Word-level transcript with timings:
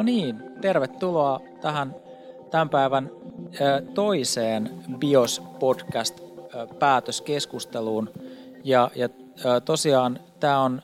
No 0.00 0.04
niin, 0.04 0.42
tervetuloa 0.60 1.40
tähän 1.60 1.94
tämän 2.50 2.68
päivän 2.68 3.10
toiseen 3.94 4.70
BIOS 4.98 5.42
podcast 5.58 6.20
päätöskeskusteluun. 6.78 8.10
Ja, 8.64 8.90
ja 8.94 9.08
tosiaan 9.64 10.20
tämä 10.40 10.60
on 10.60 10.82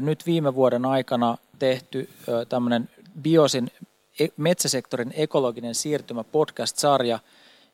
nyt 0.00 0.26
viime 0.26 0.54
vuoden 0.54 0.84
aikana 0.84 1.36
tehty 1.58 2.08
tämmöinen 2.48 2.88
BIOSin 3.22 3.70
e, 4.20 4.26
metsäsektorin 4.36 5.12
ekologinen 5.16 5.74
siirtymä 5.74 6.24
podcast-sarja, 6.24 7.18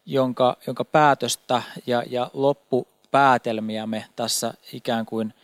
jonka, 0.06 0.56
jonka 0.66 0.84
päätöstä 0.84 1.62
ja, 1.86 2.02
ja 2.10 2.30
loppupäätelmiä 2.32 3.86
me 3.86 4.04
tässä 4.16 4.54
ikään 4.72 5.06
kuin 5.06 5.34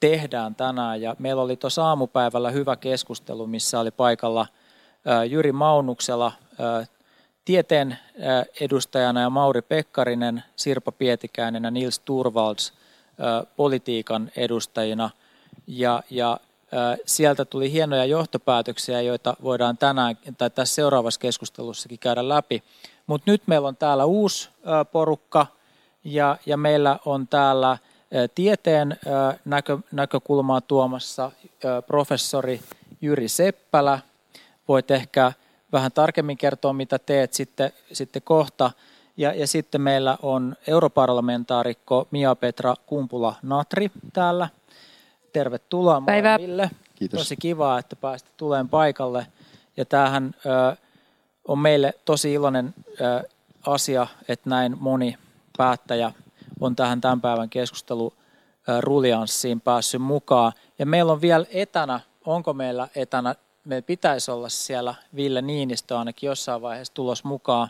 tehdään 0.00 0.54
tänään. 0.54 1.02
Ja 1.02 1.16
meillä 1.18 1.42
oli 1.42 1.56
tuossa 1.56 1.84
aamupäivällä 1.84 2.50
hyvä 2.50 2.76
keskustelu, 2.76 3.46
missä 3.46 3.80
oli 3.80 3.90
paikalla 3.90 4.46
Jyri 5.30 5.52
Maunuksella 5.52 6.32
tieteen 7.44 7.98
edustajana 8.60 9.20
ja 9.20 9.30
Mauri 9.30 9.62
Pekkarinen, 9.62 10.44
Sirpa 10.56 10.92
Pietikäinen 10.92 11.64
ja 11.64 11.70
Nils 11.70 11.98
Turvalds 11.98 12.72
politiikan 13.56 14.30
edustajina. 14.36 15.10
Ja, 15.66 16.02
ja 16.10 16.40
sieltä 17.06 17.44
tuli 17.44 17.72
hienoja 17.72 18.04
johtopäätöksiä, 18.04 19.00
joita 19.00 19.36
voidaan 19.42 19.78
tänään 19.78 20.18
tai 20.38 20.50
tässä 20.50 20.74
seuraavassa 20.74 21.20
keskustelussakin 21.20 21.98
käydä 21.98 22.28
läpi. 22.28 22.62
Mutta 23.06 23.30
nyt 23.30 23.42
meillä 23.46 23.68
on 23.68 23.76
täällä 23.76 24.04
uusi 24.04 24.48
porukka 24.92 25.46
ja, 26.04 26.36
ja 26.46 26.56
meillä 26.56 26.98
on 27.04 27.28
täällä 27.28 27.78
tieteen 28.34 28.98
näkö, 29.44 29.78
näkökulmaa 29.92 30.60
tuomassa 30.60 31.30
professori 31.86 32.60
Jyri 33.00 33.28
Seppälä. 33.28 33.98
Voit 34.68 34.90
ehkä 34.90 35.32
vähän 35.72 35.92
tarkemmin 35.92 36.38
kertoa, 36.38 36.72
mitä 36.72 36.98
teet 36.98 37.32
sitten, 37.32 37.72
sitten 37.92 38.22
kohta. 38.22 38.70
Ja, 39.16 39.34
ja 39.34 39.46
sitten 39.46 39.80
meillä 39.80 40.18
on 40.22 40.56
europarlamentaarikko 40.66 42.08
Mia-Petra 42.10 42.74
Kumpula-Natri 42.86 43.90
täällä. 44.12 44.48
Tervetuloa 45.32 46.02
Päivää. 46.06 46.32
molemmille. 46.38 46.70
Kiitos. 46.94 47.18
Tosi 47.18 47.36
kiva, 47.36 47.78
että 47.78 47.96
pääsitte 47.96 48.32
tuleen 48.36 48.68
paikalle. 48.68 49.26
Ja 49.76 49.84
tämähän 49.84 50.34
ö, 50.46 50.76
on 51.48 51.58
meille 51.58 51.94
tosi 52.04 52.32
iloinen 52.32 52.74
ö, 53.00 53.28
asia, 53.66 54.06
että 54.28 54.50
näin 54.50 54.76
moni 54.80 55.16
päättäjä 55.56 56.12
on 56.60 56.76
tähän 56.76 57.00
tämän 57.00 57.20
päivän 57.20 57.50
keskustelu 57.50 58.12
ruljanssiin 58.80 59.60
päässyt 59.60 60.02
mukaan. 60.02 60.52
Ja 60.78 60.86
meillä 60.86 61.12
on 61.12 61.20
vielä 61.20 61.46
etänä, 61.50 62.00
onko 62.26 62.52
meillä 62.54 62.88
etänä, 62.94 63.34
me 63.64 63.82
pitäisi 63.82 64.30
olla 64.30 64.48
siellä 64.48 64.94
Ville 65.16 65.42
Niinistö 65.42 65.98
ainakin 65.98 66.26
jossain 66.26 66.62
vaiheessa 66.62 66.94
tulos 66.94 67.24
mukaan. 67.24 67.68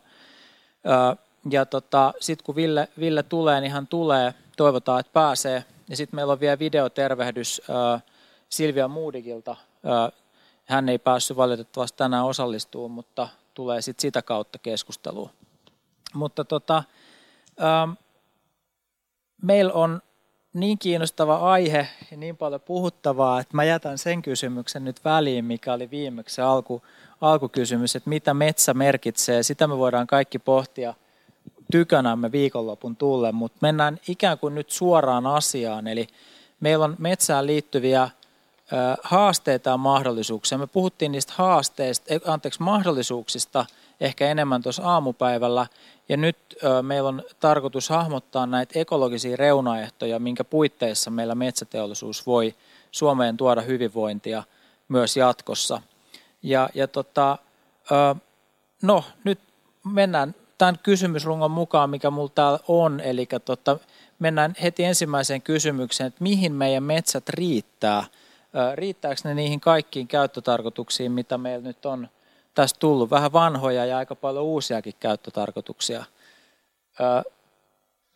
Ja 1.50 1.66
tota, 1.66 2.12
sitten 2.20 2.44
kun 2.44 2.56
Ville, 2.56 2.88
Ville 2.98 3.22
tulee, 3.22 3.60
niin 3.60 3.72
hän 3.72 3.86
tulee, 3.86 4.34
toivotaan, 4.56 5.00
että 5.00 5.12
pääsee. 5.12 5.64
Ja 5.88 5.96
sitten 5.96 6.16
meillä 6.16 6.32
on 6.32 6.40
vielä 6.40 6.58
videotervehdys 6.58 7.62
Silvia 8.48 8.88
Moodigilta. 8.88 9.56
Hän 10.64 10.88
ei 10.88 10.98
päässyt 10.98 11.36
valitettavasti 11.36 11.98
tänään 11.98 12.24
osallistumaan, 12.24 12.90
mutta 12.90 13.28
tulee 13.54 13.82
sitten 13.82 14.02
sitä 14.02 14.22
kautta 14.22 14.58
keskusteluun. 14.58 15.30
Mutta 16.14 16.44
tota, 16.44 16.82
meillä 19.42 19.72
on 19.72 20.02
niin 20.54 20.78
kiinnostava 20.78 21.36
aihe 21.36 21.88
ja 22.10 22.16
niin 22.16 22.36
paljon 22.36 22.60
puhuttavaa, 22.60 23.40
että 23.40 23.56
mä 23.56 23.64
jätän 23.64 23.98
sen 23.98 24.22
kysymyksen 24.22 24.84
nyt 24.84 25.04
väliin, 25.04 25.44
mikä 25.44 25.72
oli 25.72 25.90
viimeksi 25.90 26.34
se 26.34 26.42
alku, 26.42 26.82
alkukysymys, 27.20 27.96
että 27.96 28.08
mitä 28.08 28.34
metsä 28.34 28.74
merkitsee. 28.74 29.42
Sitä 29.42 29.66
me 29.66 29.78
voidaan 29.78 30.06
kaikki 30.06 30.38
pohtia 30.38 30.94
tykönämme 31.72 32.32
viikonlopun 32.32 32.96
tulle, 32.96 33.32
mutta 33.32 33.58
mennään 33.60 34.00
ikään 34.08 34.38
kuin 34.38 34.54
nyt 34.54 34.70
suoraan 34.70 35.26
asiaan. 35.26 35.86
Eli 35.86 36.06
meillä 36.60 36.84
on 36.84 36.96
metsään 36.98 37.46
liittyviä 37.46 38.10
haasteita 39.02 39.70
ja 39.70 39.76
mahdollisuuksia. 39.76 40.58
Me 40.58 40.66
puhuttiin 40.66 41.12
niistä 41.12 41.32
haasteista, 41.36 42.14
anteeksi, 42.26 42.62
mahdollisuuksista 42.62 43.66
ehkä 44.02 44.26
enemmän 44.26 44.62
tuossa 44.62 44.82
aamupäivällä, 44.82 45.66
ja 46.08 46.16
nyt 46.16 46.36
meillä 46.82 47.08
on 47.08 47.22
tarkoitus 47.40 47.88
hahmottaa 47.88 48.46
näitä 48.46 48.78
ekologisia 48.78 49.36
reunaehtoja, 49.36 50.18
minkä 50.18 50.44
puitteissa 50.44 51.10
meillä 51.10 51.34
metsäteollisuus 51.34 52.26
voi 52.26 52.54
Suomeen 52.90 53.36
tuoda 53.36 53.60
hyvinvointia 53.60 54.42
myös 54.88 55.16
jatkossa. 55.16 55.82
Ja, 56.42 56.68
ja 56.74 56.88
tota, 56.88 57.38
no, 58.82 59.04
nyt 59.24 59.38
mennään 59.84 60.34
tämän 60.58 60.78
kysymysrungon 60.82 61.50
mukaan, 61.50 61.90
mikä 61.90 62.10
mulla 62.10 62.32
täällä 62.34 62.58
on. 62.68 63.00
Eli 63.00 63.28
tota, 63.44 63.78
mennään 64.18 64.54
heti 64.62 64.84
ensimmäiseen 64.84 65.42
kysymykseen, 65.42 66.08
että 66.08 66.22
mihin 66.22 66.52
meidän 66.52 66.82
metsät 66.82 67.28
riittää. 67.28 68.04
Riittääkö 68.74 69.20
ne 69.24 69.34
niihin 69.34 69.60
kaikkiin 69.60 70.08
käyttötarkoituksiin, 70.08 71.12
mitä 71.12 71.38
meillä 71.38 71.64
nyt 71.64 71.86
on– 71.86 72.08
tässä 72.54 72.76
tullut 72.78 73.10
vähän 73.10 73.32
vanhoja 73.32 73.86
ja 73.86 73.98
aika 73.98 74.14
paljon 74.14 74.44
uusiakin 74.44 74.94
käyttötarkoituksia. 75.00 76.04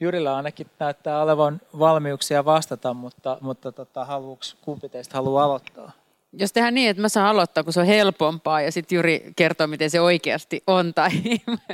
Jyrillä 0.00 0.36
ainakin 0.36 0.66
näyttää 0.78 1.22
olevan 1.22 1.60
valmiuksia 1.78 2.44
vastata, 2.44 2.94
mutta, 2.94 3.38
mutta 3.40 3.72
tota, 3.72 4.04
haluuks, 4.04 4.56
kumpi 4.60 4.88
teistä 4.88 5.16
haluaa 5.16 5.44
aloittaa? 5.44 5.92
Jos 6.32 6.52
tehdään 6.52 6.74
niin, 6.74 6.90
että 6.90 7.00
mä 7.00 7.08
saan 7.08 7.26
aloittaa, 7.26 7.64
kun 7.64 7.72
se 7.72 7.80
on 7.80 7.86
helpompaa 7.86 8.60
ja 8.60 8.72
sitten 8.72 8.96
Juri 8.96 9.32
kertoo, 9.36 9.66
miten 9.66 9.90
se 9.90 10.00
oikeasti 10.00 10.62
on, 10.66 10.94
tai 10.94 11.10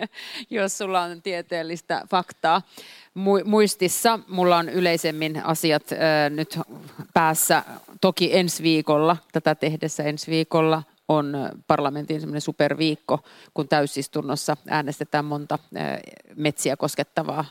jos 0.51 0.79
sulla 0.79 1.03
on 1.03 1.23
tieteellistä 1.23 2.03
faktaa 2.11 2.63
muistissa. 3.45 4.19
Mulla 4.29 4.57
on 4.57 4.69
yleisemmin 4.69 5.45
asiat 5.45 5.83
nyt 6.31 6.59
päässä, 7.15 7.63
toki 8.01 8.37
ensi 8.37 8.63
viikolla, 8.63 9.17
tätä 9.33 9.55
tehdessä 9.55 10.03
ensi 10.03 10.31
viikolla 10.31 10.83
on 11.17 11.51
parlamentin 11.67 12.21
semmoinen 12.21 12.41
superviikko, 12.41 13.19
kun 13.55 13.69
täysistunnossa 13.69 14.57
äänestetään 14.69 15.25
monta 15.25 15.59
metsiä 16.37 16.77
koskettavaa 16.77 17.45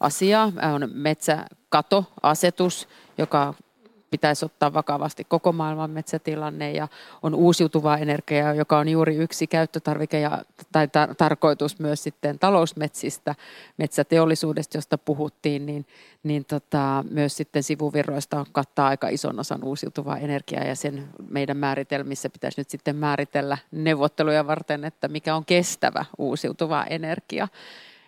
asiaa. 0.00 0.52
On 0.74 0.90
metsäkatoasetus, 0.92 2.88
joka 3.18 3.54
pitäisi 4.10 4.44
ottaa 4.44 4.74
vakavasti 4.74 5.24
koko 5.24 5.52
maailman 5.52 5.90
metsätilanne 5.90 6.72
ja 6.72 6.88
on 7.22 7.34
uusiutuvaa 7.34 7.98
energiaa, 7.98 8.54
joka 8.54 8.78
on 8.78 8.88
juuri 8.88 9.16
yksi 9.16 9.46
käyttötarvike 9.46 10.20
ja, 10.20 10.42
tai 10.72 10.86
tar- 10.86 11.14
tarkoitus 11.14 11.78
myös 11.78 12.02
sitten 12.02 12.38
talousmetsistä, 12.38 13.34
metsäteollisuudesta, 13.76 14.76
josta 14.76 14.98
puhuttiin, 14.98 15.66
niin, 15.66 15.86
niin 16.22 16.44
tota, 16.44 17.04
myös 17.10 17.36
sitten 17.36 17.62
sivuvirroista 17.62 18.40
on 18.40 18.46
kattaa 18.52 18.88
aika 18.88 19.08
ison 19.08 19.40
osan 19.40 19.64
uusiutuvaa 19.64 20.18
energiaa 20.18 20.64
ja 20.64 20.76
sen 20.76 21.08
meidän 21.30 21.56
määritelmissä 21.56 22.30
pitäisi 22.30 22.60
nyt 22.60 22.70
sitten 22.70 22.96
määritellä 22.96 23.58
neuvotteluja 23.70 24.46
varten, 24.46 24.84
että 24.84 25.08
mikä 25.08 25.36
on 25.36 25.44
kestävä 25.44 26.04
uusiutuva 26.18 26.84
energia. 26.84 27.48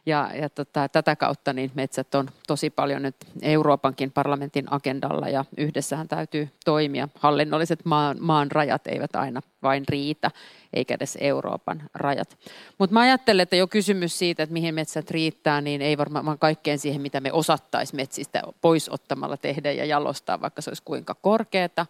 Ja, 0.09 0.31
ja 0.41 0.49
tota, 0.49 0.89
tätä 0.89 1.17
kautta 1.17 1.53
niin 1.53 1.71
metsät 1.75 2.15
on 2.15 2.29
tosi 2.47 2.71
paljon 2.71 3.03
nyt 3.03 3.17
Euroopankin 3.43 4.13
parlamentin 4.13 4.73
agendalla 4.73 5.29
ja 5.29 5.45
yhdessähän 5.57 6.09
täytyy 6.09 6.49
toimia. 6.65 7.09
Hallinnolliset 7.15 7.85
maan, 7.85 8.17
maan 8.21 8.51
rajat 8.51 8.87
eivät 8.87 9.17
aina 9.17 9.41
vain 9.63 9.85
riitä, 9.89 10.31
eikä 10.73 10.95
edes 10.95 11.19
Euroopan 11.21 11.83
rajat. 11.95 12.39
Mutta 12.79 12.95
mä 12.95 13.01
ajattelen, 13.01 13.43
että 13.43 13.57
jo 13.57 13.67
kysymys 13.67 14.19
siitä, 14.19 14.43
että 14.43 14.53
mihin 14.53 14.75
metsät 14.75 15.11
riittää, 15.11 15.61
niin 15.61 15.83
ei 15.83 15.99
varmaan 15.99 16.39
kaikkeen 16.39 16.79
siihen, 16.79 17.03
mitä 17.03 17.21
me 17.21 17.33
osattaisi 17.33 17.97
metsistä 17.97 18.43
pois 18.61 18.89
ottamalla 18.89 19.37
tehdä 19.37 19.73
ja 19.73 19.85
jalostaa, 19.85 20.41
vaikka 20.41 20.63
se 20.63 20.71
olisi 20.71 20.83
kuinka 20.83 21.15
korkeata. 21.15 21.87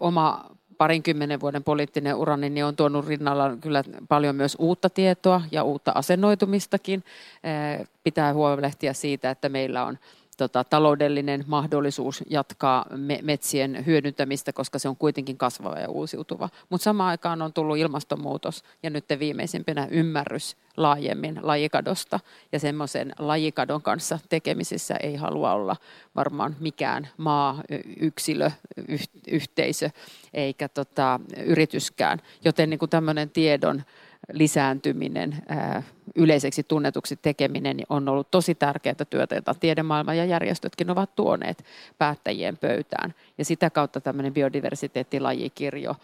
Oma 0.00 0.50
parinkymmenen 0.84 1.40
vuoden 1.40 1.64
poliittinen 1.64 2.14
urani 2.14 2.50
niin 2.50 2.64
on 2.64 2.76
tuonut 2.76 3.06
rinnalla 3.06 3.56
kyllä 3.60 3.84
paljon 4.08 4.36
myös 4.36 4.56
uutta 4.58 4.90
tietoa 4.90 5.42
ja 5.50 5.62
uutta 5.62 5.92
asennoitumistakin. 5.94 7.04
Pitää 8.02 8.34
huolehtia 8.34 8.94
siitä, 8.94 9.30
että 9.30 9.48
meillä 9.48 9.84
on 9.84 9.98
tota, 10.36 10.64
taloudellinen 10.64 11.44
mahdollisuus 11.46 12.24
jatkaa 12.30 12.86
me- 12.96 13.20
metsien 13.22 13.86
hyödyntämistä, 13.86 14.52
koska 14.52 14.78
se 14.78 14.88
on 14.88 14.96
kuitenkin 14.96 15.36
kasvava 15.36 15.78
ja 15.78 15.88
uusiutuva. 15.88 16.48
Mutta 16.70 16.84
samaan 16.84 17.10
aikaan 17.10 17.42
on 17.42 17.52
tullut 17.52 17.76
ilmastonmuutos 17.76 18.64
ja 18.82 18.90
nyt 18.90 19.04
viimeisimpänä 19.18 19.88
ymmärrys 19.90 20.56
laajemmin 20.76 21.38
lajikadosta. 21.42 22.20
Ja 22.52 22.58
semmoisen 22.58 23.12
lajikadon 23.18 23.82
kanssa 23.82 24.18
tekemisissä 24.28 24.96
ei 24.96 25.16
halua 25.16 25.52
olla 25.52 25.76
varmaan 26.16 26.56
mikään 26.60 27.08
maa, 27.16 27.62
yksilö, 28.00 28.50
yhteisö 29.28 29.90
eikä 30.34 30.68
tota, 30.68 31.20
yrityskään. 31.44 32.18
Joten 32.44 32.70
niin 32.70 32.78
kuin 32.78 32.90
tämmöinen 32.90 33.30
tiedon 33.30 33.82
lisääntyminen, 34.32 35.42
yleiseksi 36.14 36.62
tunnetuksi 36.62 37.16
tekeminen 37.16 37.76
niin 37.76 37.86
on 37.88 38.08
ollut 38.08 38.30
tosi 38.30 38.54
tärkeää 38.54 38.94
työtä, 39.10 39.34
jota 39.34 39.54
tiedemaailma 39.54 40.14
ja 40.14 40.24
järjestötkin 40.24 40.90
ovat 40.90 41.14
tuoneet 41.14 41.64
päättäjien 41.98 42.56
pöytään. 42.56 43.14
Ja 43.38 43.44
sitä 43.44 43.70
kautta 43.70 44.00
tämmöinen 44.00 44.34
biodiversiteettilajikirjo, 44.34 45.96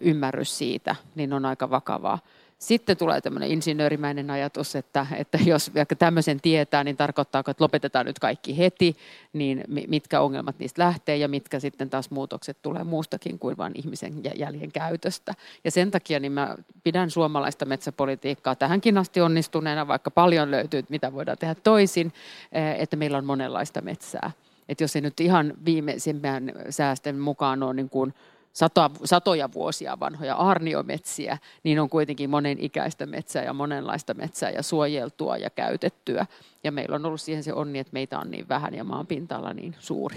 ymmärrys 0.00 0.58
siitä, 0.58 0.96
niin 1.14 1.32
on 1.32 1.44
aika 1.44 1.70
vakavaa. 1.70 2.18
Sitten 2.62 2.96
tulee 2.96 3.20
tämmöinen 3.20 3.50
insinöörimäinen 3.50 4.30
ajatus, 4.30 4.76
että, 4.76 5.06
että 5.16 5.38
jos 5.44 5.74
vaikka 5.74 5.96
tämmöisen 5.96 6.40
tietää, 6.40 6.84
niin 6.84 6.96
tarkoittaako, 6.96 7.50
että 7.50 7.64
lopetetaan 7.64 8.06
nyt 8.06 8.18
kaikki 8.18 8.58
heti, 8.58 8.96
niin 9.32 9.64
mitkä 9.88 10.20
ongelmat 10.20 10.58
niistä 10.58 10.82
lähtee 10.82 11.16
ja 11.16 11.28
mitkä 11.28 11.60
sitten 11.60 11.90
taas 11.90 12.10
muutokset 12.10 12.56
tulee 12.62 12.84
muustakin 12.84 13.38
kuin 13.38 13.56
vain 13.56 13.72
ihmisen 13.74 14.12
jäljen 14.36 14.72
käytöstä. 14.72 15.34
Ja 15.64 15.70
sen 15.70 15.90
takia 15.90 16.20
niin 16.20 16.32
mä 16.32 16.56
pidän 16.84 17.10
suomalaista 17.10 17.64
metsäpolitiikkaa 17.64 18.54
tähänkin 18.54 18.98
asti 18.98 19.20
onnistuneena, 19.20 19.88
vaikka 19.88 20.10
paljon 20.10 20.50
löytyy, 20.50 20.82
mitä 20.88 21.12
voidaan 21.12 21.38
tehdä 21.38 21.54
toisin, 21.54 22.12
eh, 22.52 22.80
että 22.80 22.96
meillä 22.96 23.18
on 23.18 23.24
monenlaista 23.24 23.80
metsää. 23.80 24.30
Että 24.68 24.84
jos 24.84 24.96
ei 24.96 25.02
nyt 25.02 25.20
ihan 25.20 25.54
viimeisimmän 25.64 26.52
säästen 26.70 27.18
mukaan 27.18 27.62
ole 27.62 27.74
niin 27.74 27.90
kuin 27.90 28.14
sata, 28.52 28.90
satoja 29.04 29.52
vuosia 29.52 30.00
vanhoja 30.00 30.34
arniometsiä, 30.34 31.38
niin 31.62 31.80
on 31.80 31.90
kuitenkin 31.90 32.30
monen 32.30 32.56
ikäistä 32.60 33.06
metsää 33.06 33.44
ja 33.44 33.52
monenlaista 33.52 34.14
metsää 34.14 34.50
ja 34.50 34.62
suojeltua 34.62 35.36
ja 35.36 35.50
käytettyä. 35.50 36.26
Ja 36.64 36.72
meillä 36.72 36.96
on 36.96 37.06
ollut 37.06 37.20
siihen 37.20 37.42
se 37.42 37.52
onni, 37.52 37.78
että 37.78 37.92
meitä 37.92 38.18
on 38.18 38.30
niin 38.30 38.48
vähän 38.48 38.74
ja 38.74 38.84
maan 38.84 39.06
pinta 39.06 39.54
niin 39.54 39.76
suuri. 39.78 40.16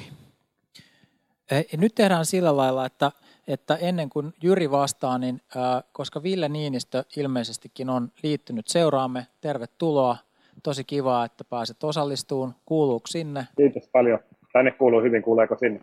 Nyt 1.78 1.96
tehdään 1.96 2.26
sillä 2.26 2.58
lailla, 2.58 2.86
että, 2.86 3.12
että 3.48 3.76
ennen 3.76 4.10
kuin 4.10 4.34
Jyri 4.44 4.72
vastaa, 4.72 5.18
niin 5.18 5.42
äh, 5.58 5.84
koska 5.92 6.24
Ville 6.24 6.50
Niinistö 6.50 7.04
ilmeisestikin 7.18 7.90
on 7.90 8.12
liittynyt 8.24 8.68
seuraamme, 8.68 9.28
tervetuloa. 9.42 10.18
Tosi 10.64 10.84
kiva, 10.84 11.26
että 11.26 11.44
pääset 11.44 11.84
osallistumaan. 11.84 12.56
Kuuluuko 12.66 13.08
sinne? 13.08 13.48
Kiitos 13.58 13.90
paljon. 13.92 14.20
Tänne 14.54 14.72
kuuluu 14.72 15.02
hyvin, 15.02 15.24
kuuleeko 15.24 15.58
sinne? 15.60 15.82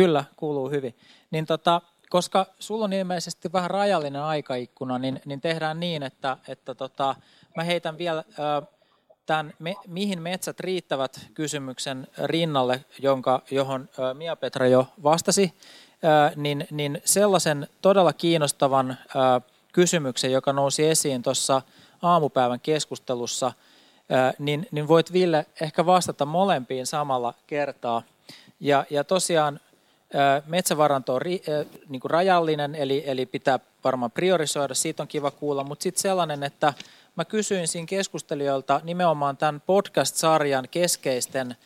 Kyllä, 0.00 0.24
kuuluu 0.36 0.70
hyvin. 0.70 0.94
Niin 1.30 1.46
tota, 1.46 1.80
koska 2.08 2.46
sulla 2.58 2.84
on 2.84 2.92
ilmeisesti 2.92 3.52
vähän 3.52 3.70
rajallinen 3.70 4.22
aikaikkuna, 4.22 4.98
niin, 4.98 5.20
niin 5.24 5.40
tehdään 5.40 5.80
niin, 5.80 6.02
että, 6.02 6.36
että 6.48 6.74
tota, 6.74 7.14
mä 7.56 7.64
heitän 7.64 7.98
vielä 7.98 8.24
ö, 8.38 8.62
tämän 9.26 9.54
me, 9.58 9.74
mihin 9.86 10.22
metsät 10.22 10.60
riittävät 10.60 11.26
kysymyksen 11.34 12.06
rinnalle, 12.24 12.84
jonka, 12.98 13.42
johon 13.50 13.88
ö, 13.98 14.14
Mia-Petra 14.14 14.66
jo 14.66 14.86
vastasi, 15.02 15.52
ö, 16.04 16.32
niin, 16.36 16.66
niin 16.70 17.02
sellaisen 17.04 17.68
todella 17.82 18.12
kiinnostavan 18.12 18.90
ö, 18.90 19.40
kysymyksen, 19.72 20.32
joka 20.32 20.52
nousi 20.52 20.86
esiin 20.86 21.22
tuossa 21.22 21.62
aamupäivän 22.02 22.60
keskustelussa, 22.60 23.46
ö, 23.46 24.32
niin, 24.38 24.66
niin 24.70 24.88
voit 24.88 25.12
Ville 25.12 25.46
ehkä 25.60 25.86
vastata 25.86 26.24
molempiin 26.26 26.86
samalla 26.86 27.34
kertaa. 27.46 28.02
Ja, 28.60 28.84
ja 28.90 29.04
tosiaan 29.04 29.60
Metsävaranto 30.46 31.14
on 31.14 31.20
niin 31.88 32.00
kuin 32.00 32.10
rajallinen, 32.10 32.74
eli, 32.74 33.02
eli 33.06 33.26
pitää 33.26 33.58
varmaan 33.84 34.10
priorisoida, 34.10 34.74
siitä 34.74 35.02
on 35.02 35.08
kiva 35.08 35.30
kuulla, 35.30 35.64
mutta 35.64 35.82
sitten 35.82 36.02
sellainen, 36.02 36.42
että 36.42 36.74
mä 37.16 37.24
kysyin 37.24 37.68
siinä 37.68 37.86
keskustelijoilta 37.86 38.80
nimenomaan 38.84 39.36
tämän 39.36 39.62
podcast-sarjan 39.66 40.68
keskeisten 40.70 41.56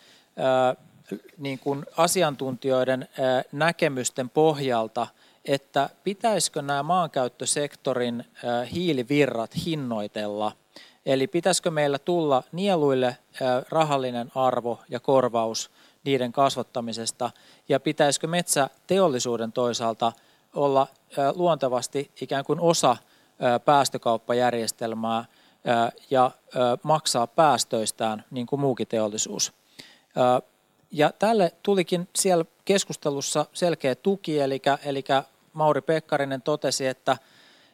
niin 1.39 1.59
kuin 1.59 1.87
asiantuntijoiden 1.97 3.09
näkemysten 3.53 4.31
pohjalta, 4.31 5.07
että 5.45 5.91
pitäisikö 6.05 6.63
nämä 6.63 6.83
maankäyttösektorin 6.83 8.25
hiilivirrat 8.73 9.51
hinnoitella, 9.67 10.53
eli 11.07 11.27
pitäisikö 11.27 11.71
meillä 11.71 11.99
tulla 11.99 12.43
nieluille 12.53 13.17
rahallinen 13.69 14.33
arvo 14.35 14.81
ja 14.89 15.01
korvaus– 15.01 15.71
niiden 16.05 16.33
kasvattamisesta 16.33 17.31
ja 17.69 17.81
pitäisikö 17.81 18.27
metsäteollisuuden 18.27 19.53
toisaalta 19.53 20.13
olla 20.55 20.87
luontevasti 21.35 22.11
ikään 22.21 22.45
kuin 22.45 22.61
osa 22.61 22.97
päästökauppajärjestelmää 23.65 25.25
ja 26.11 26.31
maksaa 26.83 27.27
päästöistään 27.27 28.25
niin 28.31 28.47
kuin 28.47 28.61
muukin 28.61 28.87
teollisuus. 28.87 29.53
Ja 30.91 31.13
tälle 31.19 31.53
tulikin 31.63 32.09
siellä 32.17 32.45
keskustelussa 32.65 33.47
selkeä 33.53 33.95
tuki, 33.95 34.41
eli, 34.41 34.63
eli 34.85 35.05
Mauri 35.53 35.81
Pekkarinen 35.81 36.43
totesi, 36.43 36.87
että, 36.87 37.17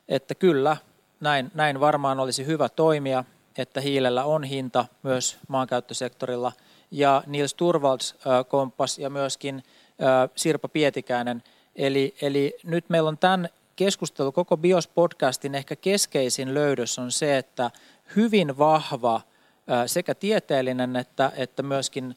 että 0.09 0.35
kyllä, 0.35 0.77
näin, 1.21 1.51
näin 1.55 1.81
varmaan 1.81 2.21
olisi 2.21 2.47
hyvä 2.47 2.69
toimia, 2.69 3.25
että 3.59 3.81
hiilellä 3.81 4.25
on 4.25 4.45
hinta 4.45 4.85
myös 5.03 5.39
maankäyttösektorilla– 5.49 6.53
ja 6.91 7.23
Nils 7.27 7.55
Turvalds 7.55 8.15
komppas 8.49 8.99
ja 8.99 9.11
myöskin 9.11 9.63
Sirpa 10.35 10.69
Pietikäinen. 10.69 11.43
Eli, 11.77 12.15
eli 12.23 12.57
nyt 12.65 12.85
meillä 12.89 13.09
on 13.09 13.19
tämän 13.19 13.49
keskustelu, 13.77 14.33
koko 14.33 14.57
BIOS-podcastin 14.57 15.55
ehkä 15.55 15.77
keskeisin 15.77 16.55
löydös 16.55 16.99
on 16.99 17.13
se, 17.13 17.39
että 17.39 17.71
hyvin 18.17 18.59
vahva 18.59 19.21
sekä 19.87 20.15
tieteellinen 20.15 20.97
että, 20.97 21.33
että 21.37 21.63
myöskin 21.63 22.17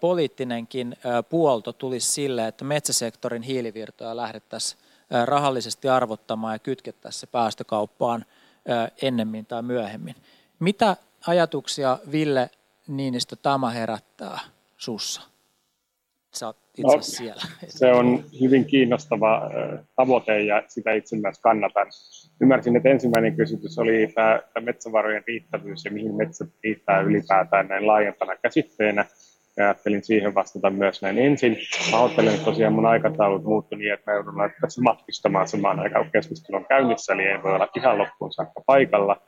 poliittinenkin 0.00 0.96
puolto 1.28 1.72
tulisi 1.72 2.12
sille, 2.12 2.46
että 2.46 2.64
metsäsektorin 2.64 3.42
hiilivirtoja 3.42 4.16
lähdettäisiin 4.16 4.80
rahallisesti 5.24 5.88
arvottamaan 5.88 6.54
ja 6.54 6.58
kytkettäisiin 6.58 7.20
se 7.20 7.26
päästökauppaan 7.26 8.24
ennemmin 9.02 9.46
tai 9.46 9.62
myöhemmin. 9.62 10.14
Mitä 10.58 10.96
ajatuksia, 11.26 11.98
Ville, 12.12 12.50
Niinistö 12.88 13.36
tämä 13.36 13.70
herättää 13.70 14.38
sussa? 14.76 15.22
Sä 16.34 16.46
oot 16.46 16.56
itse 16.78 16.96
no, 16.96 17.02
siellä. 17.02 17.42
Se 17.68 17.92
on 17.92 18.24
hyvin 18.40 18.64
kiinnostava 18.64 19.50
tavoite 19.96 20.42
ja 20.42 20.62
sitä 20.68 20.92
itse 20.92 21.16
myös 21.16 21.38
kannatan. 21.38 21.86
Ymmärsin, 22.40 22.76
että 22.76 22.88
ensimmäinen 22.88 23.36
kysymys 23.36 23.78
oli 23.78 24.12
tämä, 24.14 24.40
tämä 24.54 24.64
metsävarojen 24.64 25.22
riittävyys 25.26 25.84
ja 25.84 25.90
mihin 25.90 26.14
metsät 26.14 26.48
riittää 26.64 27.00
ylipäätään 27.00 27.68
näin 27.68 27.86
laajempana 27.86 28.36
käsitteenä. 28.36 29.04
Ja 29.56 29.64
ajattelin 29.64 30.04
siihen 30.04 30.34
vastata 30.34 30.70
myös 30.70 31.02
näin 31.02 31.18
ensin. 31.18 31.56
Pahoittelen, 31.90 32.34
että 32.34 32.44
tosiaan 32.44 32.72
mun 32.72 32.86
aikataulut 32.86 33.44
muuttui 33.44 33.78
niin, 33.78 33.92
että 33.92 34.10
mä 34.10 34.16
joudun 34.16 34.34
tässä 34.60 34.82
matkustamaan 34.82 35.48
samaan 35.48 35.80
aikaan, 35.80 36.04
kun 36.04 36.12
keskustelu 36.12 36.56
on 36.56 36.66
käynnissä, 36.66 37.12
eli 37.12 37.22
ei 37.22 37.42
voi 37.42 37.54
olla 37.54 37.68
ihan 37.76 37.98
loppuun 37.98 38.32
saakka 38.32 38.62
paikalla. 38.66 39.22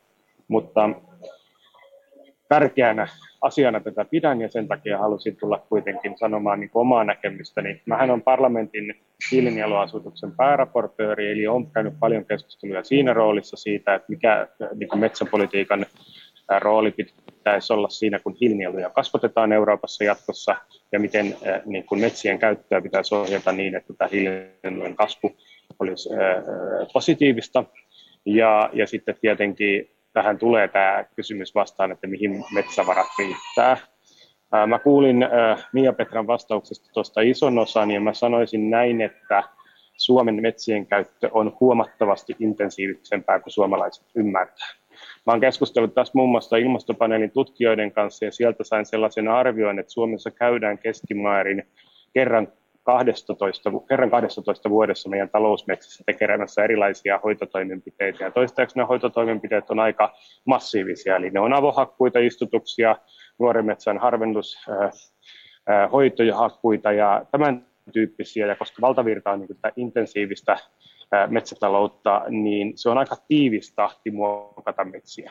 Mutta 0.48 0.90
tärkeänä 2.48 3.08
asiana 3.40 3.80
tätä 3.80 4.04
pidän 4.04 4.40
ja 4.40 4.48
sen 4.48 4.68
takia 4.68 4.98
halusin 4.98 5.36
tulla 5.36 5.58
kuitenkin 5.68 6.18
sanomaan 6.18 6.60
niin 6.60 6.70
omaa 6.74 7.04
näkemystäni. 7.04 7.82
Mähän 7.86 8.10
on 8.10 8.22
parlamentin 8.22 8.94
hiilinieluasutuksen 9.32 10.32
pääraportööri, 10.32 11.32
eli 11.32 11.46
olen 11.46 11.66
käynyt 11.66 11.94
paljon 12.00 12.24
keskusteluja 12.24 12.84
siinä 12.84 13.12
roolissa 13.12 13.56
siitä, 13.56 13.94
että 13.94 14.06
mikä 14.08 14.48
niin 14.74 14.98
metsäpolitiikan 14.98 15.86
rooli 16.58 16.94
pitäisi 17.26 17.72
olla 17.72 17.88
siinä, 17.88 18.18
kun 18.18 18.36
hiilinieluja 18.40 18.90
kasvatetaan 18.90 19.52
Euroopassa 19.52 20.04
jatkossa, 20.04 20.56
ja 20.92 21.00
miten 21.00 21.36
niin 21.64 21.84
kuin 21.84 22.00
metsien 22.00 22.38
käyttöä 22.38 22.80
pitäisi 22.80 23.14
ohjata 23.14 23.52
niin, 23.52 23.76
että 23.76 23.92
tämä 23.98 24.08
hiilinielujen 24.12 24.96
kasvu 24.96 25.36
olisi 25.78 26.08
positiivista. 26.92 27.64
Ja, 28.24 28.70
ja 28.72 28.86
sitten 28.86 29.16
tietenkin 29.20 29.90
tähän 30.16 30.38
tulee 30.38 30.68
tämä 30.68 31.04
kysymys 31.16 31.54
vastaan, 31.54 31.92
että 31.92 32.06
mihin 32.06 32.44
metsävarat 32.54 33.06
riittää. 33.18 33.76
Mä 34.66 34.78
kuulin 34.78 35.16
Mia 35.72 35.92
Petran 35.92 36.26
vastauksesta 36.26 36.90
tuosta 36.92 37.20
ison 37.20 37.58
osan 37.58 37.90
ja 37.90 38.00
mä 38.00 38.12
sanoisin 38.14 38.70
näin, 38.70 39.00
että 39.00 39.42
Suomen 39.96 40.42
metsien 40.42 40.86
käyttö 40.86 41.28
on 41.32 41.56
huomattavasti 41.60 42.36
intensiivisempää 42.40 43.40
kuin 43.40 43.52
suomalaiset 43.52 44.06
ymmärtää. 44.14 44.68
Mä 45.26 45.32
olen 45.32 45.40
keskustellut 45.40 45.94
tässä 45.94 46.12
muun 46.14 46.30
muassa 46.30 46.56
ilmastopaneelin 46.56 47.30
tutkijoiden 47.30 47.92
kanssa 47.92 48.24
ja 48.24 48.32
sieltä 48.32 48.64
sain 48.64 48.86
sellaisen 48.86 49.28
arvioin, 49.28 49.78
että 49.78 49.92
Suomessa 49.92 50.30
käydään 50.30 50.78
keskimäärin 50.78 51.62
kerran 52.14 52.48
12, 52.86 53.70
kerran 53.88 54.10
12 54.10 54.70
vuodessa 54.70 55.08
meidän 55.08 55.28
talousmetsissä 55.28 56.04
tekemässä 56.06 56.64
erilaisia 56.64 57.20
hoitotoimenpiteitä. 57.24 58.24
Ja 58.24 58.30
toistaiseksi 58.30 58.76
nämä 58.76 58.86
hoitotoimenpiteet 58.86 59.70
on 59.70 59.78
aika 59.78 60.12
massiivisia, 60.44 61.16
eli 61.16 61.30
ne 61.30 61.40
on 61.40 61.52
avohakkuita, 61.52 62.18
istutuksia, 62.18 62.96
nuoren 63.38 63.66
metsän 63.66 63.98
harvennus, 63.98 64.56
hoitoja, 65.92 66.36
hakkuita 66.36 66.92
ja 66.92 67.26
tämän 67.30 67.66
tyyppisiä, 67.92 68.46
ja 68.46 68.56
koska 68.56 68.80
valtavirta 68.80 69.30
on 69.30 69.40
niin 69.40 69.48
intensiivistä 69.76 70.56
metsätaloutta, 71.28 72.22
niin 72.28 72.72
se 72.76 72.88
on 72.88 72.98
aika 72.98 73.16
tiivis 73.28 73.74
tahti 73.74 74.10
muokata 74.10 74.84
metsiä. 74.84 75.30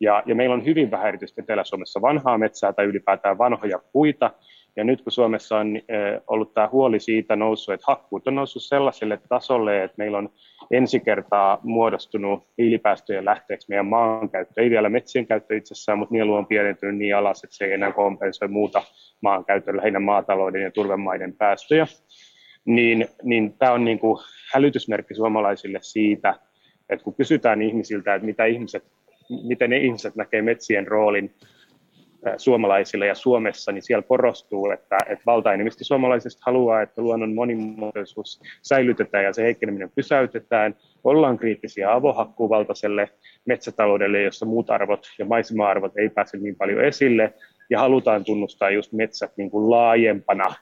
Ja, 0.00 0.22
ja 0.26 0.34
meillä 0.34 0.54
on 0.54 0.64
hyvin 0.64 0.90
vähän 0.90 1.08
erityisesti 1.08 1.40
Etelä-Suomessa 1.40 2.02
vanhaa 2.02 2.38
metsää 2.38 2.72
tai 2.72 2.84
ylipäätään 2.84 3.38
vanhoja 3.38 3.78
puita, 3.92 4.30
Ja 4.76 4.84
nyt 4.84 5.02
kun 5.02 5.12
Suomessa 5.12 5.58
on 5.58 5.80
ollut 6.26 6.54
tämä 6.54 6.68
huoli 6.72 7.00
siitä 7.00 7.36
noussut, 7.36 7.74
että 7.74 7.84
hakkuut 7.88 8.26
on 8.26 8.34
noussut 8.34 8.62
sellaiselle 8.62 9.20
tasolle, 9.28 9.84
että 9.84 9.94
meillä 9.98 10.18
on 10.18 10.28
ensi 10.70 11.00
kertaa 11.00 11.60
muodostunut 11.62 12.42
hiilipäästöjen 12.58 13.24
lähteeksi 13.24 13.68
meidän 13.68 13.86
maankäyttö. 13.86 14.62
Ei 14.62 14.70
vielä 14.70 14.88
metsien 14.88 15.26
käyttö 15.26 15.56
itsessään, 15.56 15.98
mutta 15.98 16.14
nielu 16.14 16.34
on 16.34 16.46
pienentynyt 16.46 16.96
niin 16.96 17.16
alas, 17.16 17.44
että 17.44 17.56
se 17.56 17.64
ei 17.64 17.72
enää 17.72 17.92
kompensoi 17.92 18.48
muuta 18.48 18.82
maankäytön, 19.22 19.76
lähinnä 19.76 20.00
maatalouden 20.00 20.62
ja 20.62 20.70
turvemaiden 20.70 21.32
päästöjä. 21.32 21.86
Niin, 22.64 23.06
niin 23.22 23.54
tämä 23.58 23.72
on 23.72 23.84
niin 23.84 23.98
kuin 23.98 24.18
hälytysmerkki 24.54 25.14
suomalaisille 25.14 25.78
siitä, 25.82 26.34
että 26.88 27.04
kun 27.04 27.14
kysytään 27.14 27.62
ihmisiltä, 27.62 28.14
että 28.14 28.26
mitä 28.26 28.44
ihmiset, 28.44 28.84
miten 29.48 29.70
ne 29.70 29.76
ihmiset 29.76 30.16
näkee 30.16 30.42
metsien 30.42 30.86
roolin 30.86 31.34
suomalaisille 32.36 33.06
ja 33.06 33.14
Suomessa, 33.14 33.72
niin 33.72 33.82
siellä 33.82 34.02
korostuu, 34.02 34.70
että, 34.70 34.98
että 35.06 35.22
valtaenemmistö 35.26 35.84
suomalaisista 35.84 36.42
haluaa, 36.46 36.82
että 36.82 37.02
luonnon 37.02 37.34
monimuotoisuus 37.34 38.40
säilytetään 38.62 39.24
ja 39.24 39.32
se 39.32 39.42
heikkeneminen 39.42 39.90
pysäytetään. 39.94 40.74
Ollaan 41.04 41.38
kriittisiä 41.38 41.92
avohakkuuvaltaiselle 41.92 43.08
metsätaloudelle, 43.44 44.22
jossa 44.22 44.46
muut 44.46 44.70
arvot 44.70 45.06
ja 45.18 45.24
maisema-arvot 45.24 45.98
ei 45.98 46.08
pääse 46.08 46.36
niin 46.36 46.56
paljon 46.56 46.84
esille, 46.84 47.34
ja 47.70 47.78
halutaan 47.78 48.24
tunnustaa 48.24 48.70
just 48.70 48.92
metsät 48.92 49.32
niin 49.36 49.50
kuin 49.50 49.70
laajempana 49.70 50.54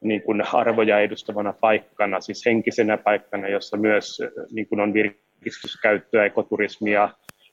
niin 0.00 0.22
kuin 0.22 0.42
arvoja 0.54 1.00
edustavana 1.00 1.52
paikkana, 1.52 2.20
siis 2.20 2.46
henkisenä 2.46 2.98
paikkana, 2.98 3.48
jossa 3.48 3.76
myös 3.76 4.22
niin 4.52 4.66
kuin 4.66 4.80
on 4.80 4.94
virkistyskäyttöä, 4.94 6.24
ekoturismia, 6.24 7.08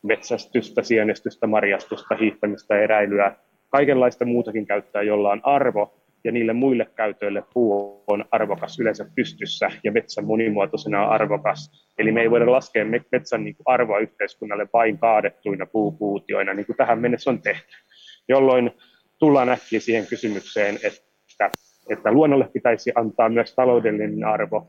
metsästystä, 0.08 0.84
sienestystä, 0.84 1.48
marjastusta, 1.48 2.16
hiihtämistä, 2.16 2.80
eräilyä, 2.80 3.36
kaikenlaista 3.70 4.26
muutakin 4.26 4.66
käyttää, 4.66 5.02
jolla 5.02 5.32
on 5.32 5.42
arvo, 5.44 5.94
ja 6.24 6.32
niille 6.32 6.54
muille 6.54 6.88
käytöille 6.96 7.44
puu 7.54 8.04
on 8.08 8.26
arvokas 8.32 8.80
yleensä 8.80 9.06
pystyssä, 9.16 9.72
ja 9.84 9.92
metsän 9.92 10.26
monimuotoisena 10.26 11.06
on 11.06 11.10
arvokas. 11.10 11.88
Eli 11.98 12.12
me 12.12 12.22
ei 12.22 12.32
voida 12.32 12.52
laskea 12.52 12.86
metsän 13.12 13.44
niin 13.44 13.56
arvoa 13.66 14.00
yhteiskunnalle 14.00 14.68
vain 14.74 14.98
kaadettuina 14.98 15.66
puupuutioina, 15.66 16.54
niin 16.54 16.66
kuin 16.66 16.78
tähän 16.78 17.00
mennessä 17.00 17.30
on 17.30 17.42
tehty, 17.42 17.76
jolloin 18.30 18.72
tullaan 19.20 19.50
äkkiä 19.50 19.80
siihen 19.80 20.08
kysymykseen, 20.08 20.80
että, 20.84 21.52
että 21.90 22.12
luonnolle 22.12 22.50
pitäisi 22.54 22.92
antaa 22.96 23.30
myös 23.30 23.56
taloudellinen 23.56 24.26
arvo, 24.26 24.68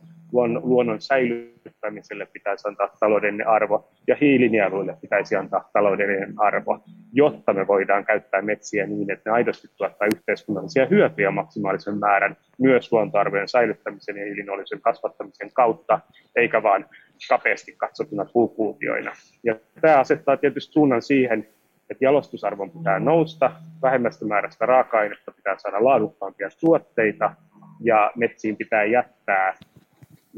luonnon 0.62 1.00
säilyttämiselle 1.00 2.26
pitäisi 2.32 2.68
antaa 2.68 2.96
taloudellinen 3.00 3.48
arvo 3.48 3.88
ja 4.06 4.16
hiilinieluille 4.20 4.96
pitäisi 5.00 5.36
antaa 5.36 5.70
taloudellinen 5.72 6.34
arvo, 6.36 6.84
jotta 7.12 7.52
me 7.52 7.66
voidaan 7.66 8.04
käyttää 8.04 8.42
metsiä 8.42 8.86
niin, 8.86 9.10
että 9.10 9.30
ne 9.30 9.34
aidosti 9.34 9.68
tuottaa 9.76 10.08
yhteiskunnallisia 10.14 10.86
hyötyjä 10.86 11.30
maksimaalisen 11.30 11.98
määrän 11.98 12.36
myös 12.58 12.92
luontoarvojen 12.92 13.48
säilyttämisen 13.48 14.16
ja 14.16 14.24
hiilinielujen 14.24 14.80
kasvattamisen 14.80 15.52
kautta, 15.52 16.00
eikä 16.36 16.62
vain 16.62 16.84
kapeasti 17.28 17.74
katsottuna 17.76 18.24
puukuutioina. 18.32 19.12
Ja 19.44 19.54
tämä 19.80 19.98
asettaa 19.98 20.36
tietysti 20.36 20.72
suunnan 20.72 21.02
siihen, 21.02 21.48
että 21.90 22.04
jalostusarvon 22.04 22.70
pitää 22.70 22.98
nousta, 22.98 23.52
vähemmästä 23.82 24.24
määrästä 24.24 24.66
raaka-ainetta 24.66 25.32
pitää 25.32 25.54
saada 25.58 25.84
laadukkaampia 25.84 26.48
tuotteita, 26.60 27.34
ja 27.80 28.12
metsiin 28.16 28.56
pitää 28.56 28.84
jättää 28.84 29.54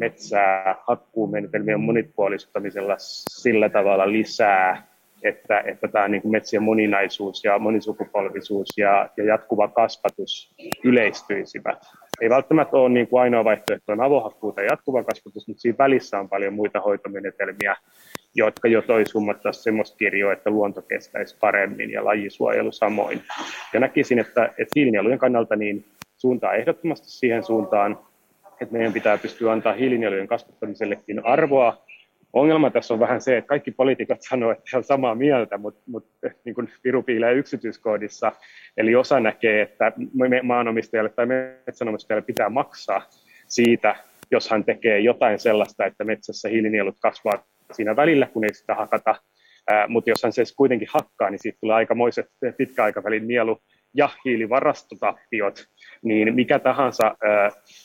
metsää 0.01 0.77
hakkuumenetelmien 0.87 1.81
monipuolistamisella 1.81 2.95
sillä 2.99 3.69
tavalla 3.69 4.13
lisää, 4.13 4.83
että, 5.23 5.61
että 5.61 5.89
tämä 5.89 6.09
niin 6.09 6.23
kuin 6.23 6.33
metsien 6.33 6.63
moninaisuus 6.63 7.45
ja 7.45 7.59
monisukupolvisuus 7.59 8.69
ja, 8.77 9.09
ja 9.17 9.25
jatkuva 9.25 9.69
kasvatus 9.69 10.55
yleistyisivät. 10.85 11.79
Ei 12.21 12.31
välttämättä 12.31 12.77
ole 12.77 12.89
niin 12.89 13.09
kuin 13.09 13.23
ainoa 13.23 13.45
vaihtoehto 13.45 13.93
on 13.93 14.01
avohakkuu 14.01 14.53
tai 14.53 14.67
jatkuva 14.67 15.05
kasvatus, 15.05 15.49
mutta 15.49 15.61
siinä 15.61 15.79
välissä 15.79 16.19
on 16.19 16.29
paljon 16.29 16.55
muita 16.55 16.81
hoitomenetelmiä, 16.81 17.77
jotka 18.35 18.69
jo 18.69 18.83
toisi 18.83 19.13
huomattavasti 19.13 19.63
sellaista 19.63 19.97
kirjoa, 19.97 20.33
että 20.33 20.51
luonto 20.51 20.83
kestäisi 20.83 21.37
paremmin 21.41 21.91
ja 21.91 22.05
lajisuojelu 22.05 22.73
samoin. 22.73 23.23
Ja 23.73 23.81
näkisin, 23.81 24.19
että, 24.19 24.45
että 24.45 24.73
hiilinielujen 24.77 25.19
kannalta 25.19 25.57
niin 25.57 25.85
suuntaa 26.17 26.55
ehdottomasti 26.55 27.11
siihen 27.11 27.43
suuntaan, 27.43 27.99
että 28.61 28.73
meidän 28.73 28.93
pitää 28.93 29.19
pystyä 29.19 29.53
antaa 29.53 29.73
hiilinielujen 29.73 30.27
kasvattamisellekin 30.27 31.27
arvoa. 31.27 31.85
Ongelma 32.33 32.71
tässä 32.71 32.95
on 32.95 33.01
vähän 33.01 33.21
se, 33.21 33.37
että 33.37 33.49
kaikki 33.49 33.71
poliitikot 33.71 34.23
sanoo, 34.23 34.51
että 34.51 34.65
he 34.73 34.77
on 34.77 34.85
samaa 34.85 35.15
mieltä, 35.15 35.59
mutta, 35.59 35.83
mutta 35.87 36.29
niin 36.45 36.55
kuin 36.55 36.73
Viru 36.85 37.03
piilee 37.03 37.35
yksityiskoodissa, 37.35 38.33
eli 38.77 38.95
osa 38.95 39.21
näkee, 39.21 39.63
että 39.63 39.93
maanomistajalle 40.43 41.11
tai 41.11 41.27
metsänomistajalle 41.67 42.27
pitää 42.27 42.49
maksaa 42.49 43.03
siitä, 43.49 43.97
jos 44.31 44.51
hän 44.51 44.65
tekee 44.65 45.01
jotain 45.01 45.39
sellaista, 45.39 45.87
että 45.87 46.05
metsässä 46.05 46.49
hiilinielut 46.49 46.97
kasvaa 47.01 47.45
siinä 47.73 47.97
välillä, 47.97 48.27
kun 48.27 48.45
ei 48.45 48.55
sitä 48.55 48.75
hakata, 48.75 49.15
mutta 49.89 50.11
jos 50.11 50.23
hän 50.23 50.33
se 50.33 50.43
kuitenkin 50.57 50.89
hakkaa, 50.93 51.31
niin 51.31 51.39
siitä 51.39 51.59
tulee 51.61 51.77
aikamoiset 51.77 52.27
pitkäaikavälin 52.57 53.29
nielu 53.29 53.59
ja 53.95 54.09
hiilivarastotappiot, 54.25 55.69
niin 56.03 56.35
mikä 56.35 56.59
tahansa 56.59 57.17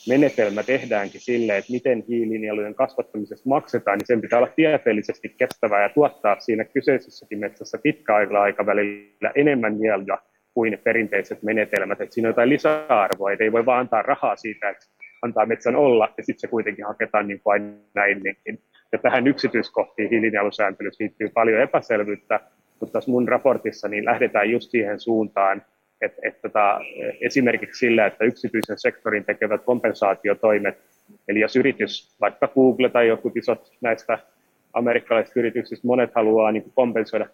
menetelmä 0.08 0.62
tehdäänkin 0.62 1.20
sille, 1.20 1.56
että 1.56 1.72
miten 1.72 2.04
hiilinielujen 2.08 2.74
kasvattamisesta 2.74 3.48
maksetaan, 3.48 3.98
niin 3.98 4.06
sen 4.06 4.20
pitää 4.20 4.38
olla 4.38 4.52
tieteellisesti 4.56 5.28
kestävää 5.28 5.82
ja 5.82 5.88
tuottaa 5.88 6.40
siinä 6.40 6.64
kyseisessäkin 6.64 7.38
metsässä 7.38 7.78
pitkäaikalla 7.82 8.42
aikavälillä 8.42 9.32
enemmän 9.34 9.78
nieluja 9.78 10.18
kuin 10.54 10.78
perinteiset 10.84 11.42
menetelmät. 11.42 12.00
Että 12.00 12.14
siinä 12.14 12.28
on 12.28 12.30
jotain 12.30 12.48
lisäarvoa, 12.48 13.32
että 13.32 13.44
ei 13.44 13.52
voi 13.52 13.66
vaan 13.66 13.80
antaa 13.80 14.02
rahaa 14.02 14.36
siitä, 14.36 14.68
että 14.70 14.86
antaa 15.22 15.46
metsän 15.46 15.76
olla 15.76 16.14
ja 16.16 16.24
sitten 16.24 16.40
se 16.40 16.48
kuitenkin 16.48 16.86
haketaan 16.86 17.28
niin 17.28 17.40
kuin 17.40 17.52
aina 17.52 18.06
ennenkin. 18.06 18.60
Ja 18.92 18.98
tähän 18.98 19.26
yksityiskohtiin 19.26 20.10
hiilinielusääntelyssä 20.10 21.04
liittyy 21.04 21.28
paljon 21.28 21.60
epäselvyyttä, 21.60 22.40
mutta 22.80 22.92
tässä 22.92 23.10
mun 23.10 23.28
raportissa 23.28 23.88
niin 23.88 24.04
lähdetään 24.04 24.50
just 24.50 24.70
siihen 24.70 25.00
suuntaan, 25.00 25.62
että, 26.00 26.20
että 26.22 26.42
tota, 26.42 26.80
esimerkiksi 27.20 27.78
sillä, 27.78 28.06
että 28.06 28.24
yksityisen 28.24 28.78
sektorin 28.78 29.24
tekevät 29.24 29.62
kompensaatiotoimet, 29.64 30.78
eli 31.28 31.40
jos 31.40 31.56
yritys, 31.56 32.16
vaikka 32.20 32.48
Google 32.48 32.88
tai 32.88 33.08
joku 33.08 33.32
isot 33.34 33.72
näistä 33.80 34.18
amerikkalaisista 34.72 35.40
yrityksistä, 35.40 35.86
monet 35.86 36.14
haluaa 36.14 36.52
niin 36.52 36.72
kompensoida 36.74 37.26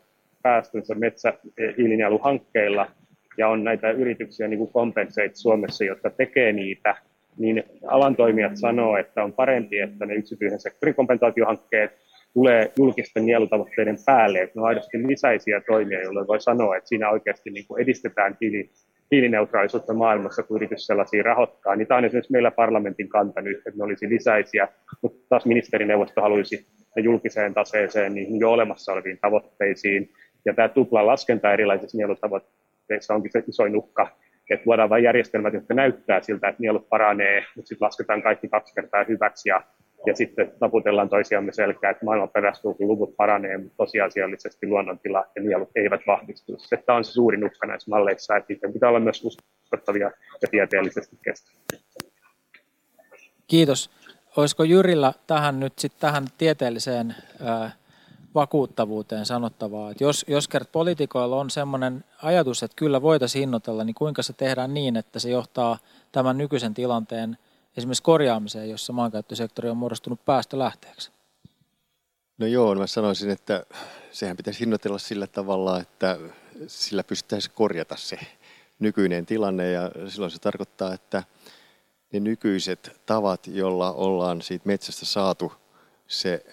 päästönsä 0.43 0.95
metsähiilinieluhankkeilla, 0.95 2.91
ja 3.39 3.49
on 3.49 3.65
näitä 3.65 3.91
yrityksiä 3.91 4.49
niin 4.49 4.59
kuin 4.59 4.73
Compensate 4.73 5.31
Suomessa, 5.35 5.85
jotka 5.85 6.11
tekee 6.11 6.53
niitä, 6.53 6.97
niin 7.39 7.65
alan 7.87 8.17
toimijat 8.17 8.57
sanoo, 8.57 8.97
että 8.97 9.25
on 9.25 9.33
parempi, 9.33 9.79
että 9.79 10.07
ne 10.07 10.15
yksityisen 10.15 10.61
sektorin 10.61 10.95
kompensaatiohankkeet 10.95 11.93
tulee 12.35 12.73
julkisten 12.79 13.27
nielutavoitteiden 13.27 13.97
päälle, 14.07 14.39
että 14.39 14.53
ne 14.59 14.63
on 14.63 14.69
aidosti 14.69 15.07
lisäisiä 15.07 15.61
toimia, 15.61 16.03
jolloin 16.03 16.27
voi 16.27 16.41
sanoa, 16.41 16.77
että 16.77 16.89
siinä 16.89 17.11
oikeasti 17.11 17.51
niin 17.51 17.67
kuin 17.67 17.83
edistetään 17.83 18.37
hiili, 18.41 18.71
hiilineutraalisuutta 19.11 19.95
maailmassa, 19.95 20.43
kun 20.43 20.57
yritys 20.57 20.87
sellaisia 20.87 21.23
rahoittaa. 21.23 21.77
Niin 21.77 21.89
tämä 21.89 21.99
on 21.99 22.05
esimerkiksi 22.05 22.33
meillä 22.33 22.51
parlamentin 22.51 23.09
kanta 23.09 23.41
nyt, 23.41 23.57
että 23.57 23.79
ne 23.79 23.85
olisi 23.85 24.09
lisäisiä, 24.09 24.69
mutta 25.03 25.29
taas 25.29 25.47
ministerineuvosto 25.47 26.21
haluaisi 26.21 26.67
ne 26.97 27.03
julkiseen 27.03 27.55
taseeseen 27.55 28.15
niihin 28.15 28.41
jo 28.41 28.51
olemassa 28.51 28.93
oleviin 28.93 29.19
tavoitteisiin. 29.21 30.13
Ja 30.45 30.55
tämä 30.55 30.69
tupla 30.69 31.07
laskenta 31.07 31.53
erilaisissa 31.53 31.99
nielutavoitteissa 31.99 33.15
onkin 33.15 33.33
se 33.33 33.45
isoin 33.49 33.77
uhka, 33.77 34.09
että 34.51 34.63
luodaan 34.67 34.91
vain 34.91 35.05
järjestelmät, 35.05 35.55
jotka 35.55 35.75
näyttää 35.75 36.21
siltä, 36.21 36.49
että 36.49 36.61
nielut 36.61 36.89
paranee, 36.89 37.45
mutta 37.57 37.69
sitten 37.69 37.87
lasketaan 37.87 38.23
kaikki 38.23 38.49
kaksi 38.49 38.75
kertaa 38.75 39.05
hyväksi 39.05 39.49
ja 39.49 39.63
ja 40.07 40.17
sitten 40.17 40.53
taputellaan 40.61 41.09
toisiamme 41.09 41.53
selkää, 41.53 41.91
että 41.91 42.05
maailman 42.05 42.29
perästuu, 42.29 42.75
kun 42.75 42.89
luvut 42.89 43.17
paranee, 43.17 43.59
mutta 43.59 43.77
tosiasiallisesti 43.77 44.67
luonnontila 44.67 45.25
ja 45.37 45.43
nielut 45.43 45.71
eivät 45.77 46.01
vahvistu. 46.07 46.57
Tämä 46.87 46.97
on 46.97 47.05
se 47.05 47.13
suurin 47.13 47.45
uhka 47.45 47.67
näissä 47.67 47.91
malleissa, 47.91 48.37
että 48.37 48.53
niiden 48.53 48.73
pitää 48.73 48.89
olla 48.89 49.01
myös 49.01 49.25
uskottavia 49.25 50.11
ja 50.43 50.49
tieteellisesti 50.51 51.19
kestäviä. 51.25 51.81
Kiitos. 53.47 53.91
Olisiko 54.37 54.65
Jyrillä 54.65 55.13
tähän 55.27 55.61
nyt 55.61 55.79
sitten 55.79 56.01
tähän 56.01 56.25
tieteelliseen 56.39 57.15
ää, 57.45 57.71
vakuuttavuuteen 58.35 59.27
sanottavaa, 59.27 59.91
että 59.91 60.05
jos, 60.05 60.25
jos 60.29 60.49
kert 60.49 60.73
poliitikoilla 60.73 61.37
on 61.37 61.51
sellainen 61.51 62.05
ajatus, 62.23 62.63
että 62.63 62.77
kyllä 62.77 63.03
voitaisiin 63.03 63.41
hinnoitella, 63.41 63.85
niin 63.85 63.95
kuinka 63.95 64.23
se 64.23 64.33
tehdään 64.33 64.75
niin, 64.75 64.97
että 64.97 65.19
se 65.19 65.31
johtaa 65.31 65.79
tämän 66.13 66.39
nykyisen 66.39 66.75
tilanteen– 66.75 67.37
esimerkiksi 67.77 68.03
korjaamiseen, 68.03 68.71
jossa 68.71 68.93
maankäyttösektori 68.93 69.69
on 69.69 69.77
muodostunut 69.77 70.25
päästölähteeksi? 70.25 71.11
No 72.39 72.47
joo, 72.47 72.75
mä 72.75 72.87
sanoisin, 72.87 73.31
että 73.31 73.67
sehän 74.11 74.37
pitäisi 74.37 74.61
hinnoitella 74.61 74.99
sillä 74.99 75.27
tavalla, 75.27 75.81
että 75.81 76.19
sillä 76.67 77.05
pystyttäisiin 77.05 77.55
korjata 77.55 77.97
se 77.97 78.19
nykyinen 78.79 79.27
tilanne 79.27 79.71
ja 79.71 79.91
silloin 80.09 80.31
se 80.31 80.39
tarkoittaa, 80.39 80.95
että 80.95 81.23
ne 82.13 82.21
nykyiset 82.21 83.01
tavat, 83.07 83.47
joilla 83.47 83.93
ollaan 83.93 84.43
siitä 84.43 84.67
metsästä 84.67 85.07
saatu 85.07 85.53
se 86.07 86.47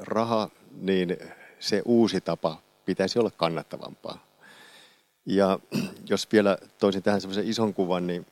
raha, 0.00 0.50
niin 0.70 1.16
se 1.58 1.82
uusi 1.84 2.20
tapa 2.20 2.62
pitäisi 2.84 3.18
olla 3.18 3.30
kannattavampaa. 3.30 4.26
Ja 5.26 5.58
jos 6.08 6.28
vielä 6.32 6.58
toisin 6.78 7.02
tähän 7.02 7.20
semmoisen 7.20 7.48
ison 7.48 7.74
kuvan, 7.74 8.06
niin, 8.06 8.26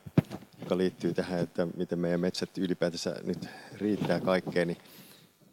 joka 0.69 0.79
liittyy 0.79 1.15
tähän, 1.15 1.41
että 1.41 1.67
miten 1.77 1.99
meidän 1.99 2.21
metsät 2.21 2.59
ylipäätänsä 2.59 3.17
nyt 3.25 3.49
riittää 3.81 4.21
kaikkeen, 4.21 4.69
niin 4.69 4.79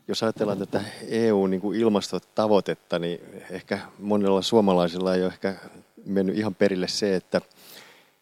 jos 0.07 0.24
ajatellaan 0.24 0.57
tätä 0.57 0.81
EU-ilmastotavoitetta, 1.07 3.00
niin 3.00 3.22
ehkä 3.50 3.79
monella 4.00 4.41
suomalaisilla 4.41 5.15
ei 5.15 5.22
ole 5.22 5.27
ehkä 5.27 5.55
mennyt 6.05 6.38
ihan 6.38 6.55
perille 6.55 6.88
se, 6.88 7.15
että, 7.15 7.41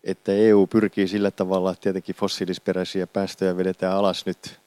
että 0.04 0.32
EU 0.32 0.68
pyrkii 0.68 1.08
sillä 1.08 1.32
tavalla, 1.32 1.72
että 1.72 1.82
tietenkin 1.82 2.16
fossiilisperäisiä 2.16 3.08
päästöjä 3.08 3.58
vedetään 3.58 3.98
alas 3.98 4.26
nyt 4.26 4.60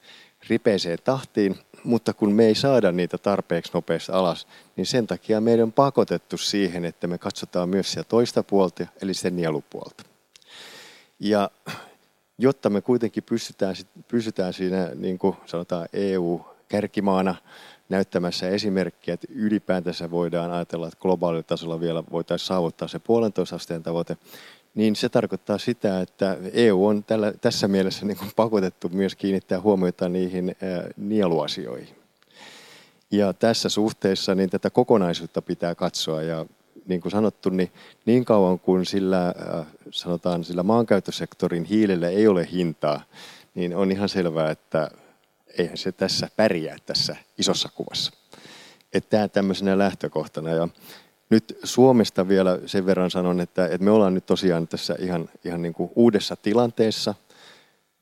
ripeeseen 0.48 0.98
tahtiin, 1.04 1.56
mutta 1.84 2.12
kun 2.12 2.32
me 2.32 2.46
ei 2.46 2.54
saada 2.54 2.92
niitä 2.92 3.18
tarpeeksi 3.18 3.72
nopeasti 3.74 4.12
alas, 4.12 4.46
niin 4.76 4.86
sen 4.86 5.06
takia 5.06 5.40
meidän 5.40 5.64
on 5.64 5.72
pakotettu 5.72 6.38
siihen, 6.38 6.84
että 6.84 7.06
me 7.06 7.18
katsotaan 7.18 7.68
myös 7.68 7.90
sitä 7.90 8.04
toista 8.04 8.42
puolta, 8.42 8.86
eli 9.02 9.14
sen 9.14 9.36
nielupuolta. 9.36 10.04
Ja 11.20 11.50
jotta 12.38 12.70
me 12.70 12.80
kuitenkin 12.80 13.22
pystytään, 13.22 13.74
pysytään 14.08 14.52
siinä, 14.52 14.90
niin 14.94 15.18
kuin 15.18 15.36
sanotaan 15.46 15.88
EU-kärkimaana, 15.92 17.34
näyttämässä 17.88 18.48
esimerkkiä, 18.48 19.14
että 19.14 19.26
ylipäätänsä 19.30 20.10
voidaan 20.10 20.50
ajatella, 20.50 20.86
että 20.86 21.00
globaalilla 21.00 21.42
tasolla 21.42 21.80
vielä 21.80 22.04
voitaisiin 22.12 22.46
saavuttaa 22.46 22.88
se 22.88 22.98
puolentoista 22.98 23.56
asteen 23.56 23.82
tavoite, 23.82 24.16
niin 24.74 24.96
se 24.96 25.08
tarkoittaa 25.08 25.58
sitä, 25.58 26.00
että 26.00 26.36
EU 26.52 26.86
on 26.86 27.04
tällä, 27.04 27.32
tässä 27.40 27.68
mielessä 27.68 28.06
niin 28.06 28.16
kuin 28.16 28.30
pakotettu 28.36 28.88
myös 28.88 29.14
kiinnittää 29.14 29.60
huomiota 29.60 30.08
niihin 30.08 30.56
nieluasioihin. 30.96 31.96
Ja 33.10 33.32
tässä 33.32 33.68
suhteessa 33.68 34.34
niin 34.34 34.50
tätä 34.50 34.70
kokonaisuutta 34.70 35.42
pitää 35.42 35.74
katsoa 35.74 36.22
ja 36.22 36.46
niin 36.86 37.00
kuin 37.00 37.12
sanottu, 37.12 37.48
niin, 37.48 37.72
niin 38.06 38.24
kauan 38.24 38.58
kuin 38.58 38.86
sillä, 38.86 39.34
sanotaan, 39.90 40.44
sillä 40.44 40.62
maankäyttösektorin 40.62 41.64
hiilelle 41.64 42.08
ei 42.08 42.28
ole 42.28 42.48
hintaa, 42.52 43.02
niin 43.54 43.76
on 43.76 43.92
ihan 43.92 44.08
selvää, 44.08 44.50
että 44.50 44.90
eihän 45.58 45.76
se 45.76 45.92
tässä 45.92 46.28
pärjää 46.36 46.76
tässä 46.86 47.16
isossa 47.38 47.68
kuvassa. 47.74 48.12
Että 48.92 49.10
tämä 49.10 49.28
tämmöisenä 49.28 49.78
lähtökohtana. 49.78 50.50
Ja 50.50 50.68
nyt 51.30 51.58
Suomesta 51.64 52.28
vielä 52.28 52.58
sen 52.66 52.86
verran 52.86 53.10
sanon, 53.10 53.40
että, 53.40 53.64
että 53.66 53.84
me 53.84 53.90
ollaan 53.90 54.14
nyt 54.14 54.26
tosiaan 54.26 54.68
tässä 54.68 54.96
ihan, 54.98 55.28
ihan 55.44 55.62
niin 55.62 55.74
kuin 55.74 55.90
uudessa 55.94 56.36
tilanteessa. 56.36 57.14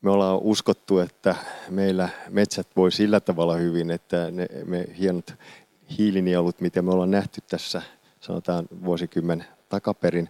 Me 0.00 0.10
ollaan 0.10 0.38
uskottu, 0.38 0.98
että 0.98 1.34
meillä 1.70 2.08
metsät 2.28 2.66
voi 2.76 2.92
sillä 2.92 3.20
tavalla 3.20 3.54
hyvin, 3.54 3.90
että 3.90 4.30
ne 4.30 4.46
me 4.64 4.86
hienot 4.98 5.34
hiilinielut, 5.98 6.60
mitä 6.60 6.82
me 6.82 6.90
ollaan 6.90 7.10
nähty 7.10 7.40
tässä 7.48 7.82
sanotaan 8.24 8.68
vuosikymmen 8.84 9.44
takaperin, 9.68 10.28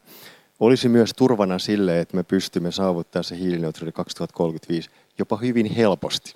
olisi 0.61 0.89
myös 0.89 1.13
turvana 1.17 1.59
sille, 1.59 2.01
että 2.01 2.17
me 2.17 2.23
pystymme 2.23 2.73
saavuttamaan 2.73 3.25
se 3.25 3.37
hiilineutraali 3.37 3.93
2035 3.93 4.91
jopa 5.19 5.37
hyvin 5.37 5.67
helposti. 5.67 6.35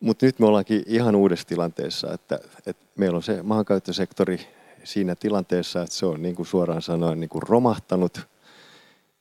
Mutta 0.00 0.26
nyt 0.26 0.38
me 0.38 0.46
ollaankin 0.46 0.82
ihan 0.86 1.16
uudessa 1.16 1.48
tilanteessa, 1.48 2.12
että, 2.12 2.40
että 2.66 2.86
meillä 2.96 3.16
on 3.16 3.22
se 3.22 3.42
maankäyttösektori 3.42 4.40
siinä 4.84 5.14
tilanteessa, 5.14 5.82
että 5.82 5.94
se 5.94 6.06
on 6.06 6.22
niin 6.22 6.34
kuin 6.34 6.46
suoraan 6.46 6.82
sanoen 6.82 7.20
niin 7.20 7.30
kuin 7.30 7.42
romahtanut. 7.42 8.20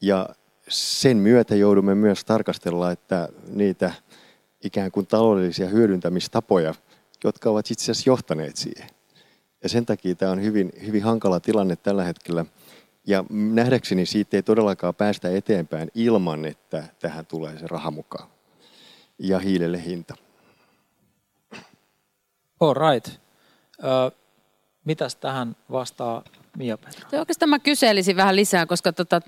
Ja 0.01 0.29
sen 0.69 1.17
myötä 1.17 1.55
joudumme 1.55 1.95
myös 1.95 2.25
tarkastella, 2.25 2.91
että 2.91 3.29
niitä 3.47 3.93
ikään 4.63 4.91
kuin 4.91 5.07
taloudellisia 5.07 5.67
hyödyntämistapoja, 5.67 6.73
jotka 7.23 7.49
ovat 7.49 7.71
itse 7.71 7.91
asiassa 7.91 8.09
johtaneet 8.09 8.57
siihen. 8.57 8.96
Ja 9.67 9.71
sen 9.71 9.85
takia 9.85 10.15
tämä 10.15 10.31
on 10.31 10.41
hyvin, 10.41 10.71
hyvin 10.85 11.03
hankala 11.03 11.39
tilanne 11.39 11.75
tällä 11.75 12.03
hetkellä. 12.03 12.45
Ja 13.07 13.23
nähdäkseni 13.29 14.05
siitä 14.05 14.37
ei 14.37 14.43
todellakaan 14.43 14.95
päästä 14.95 15.29
eteenpäin 15.29 15.91
ilman, 15.95 16.45
että 16.45 16.83
tähän 16.99 17.25
tulee 17.25 17.59
se 17.59 17.67
raha 17.67 17.91
mukaan. 17.91 18.29
Ja 19.19 19.39
hiilelle 19.39 19.83
hinta. 19.85 20.15
All 22.59 22.73
right. 22.73 23.07
Uh, 23.07 24.17
mitäs 24.85 25.15
tähän 25.15 25.55
vastaa 25.71 26.23
Mia 26.57 26.77
Petra? 26.77 27.19
Oikeastaan 27.19 27.49
mä 27.49 27.59
kyselisin 27.59 28.15
vähän 28.15 28.35
lisää, 28.35 28.65
koska 28.65 28.93
tota, 28.93 29.21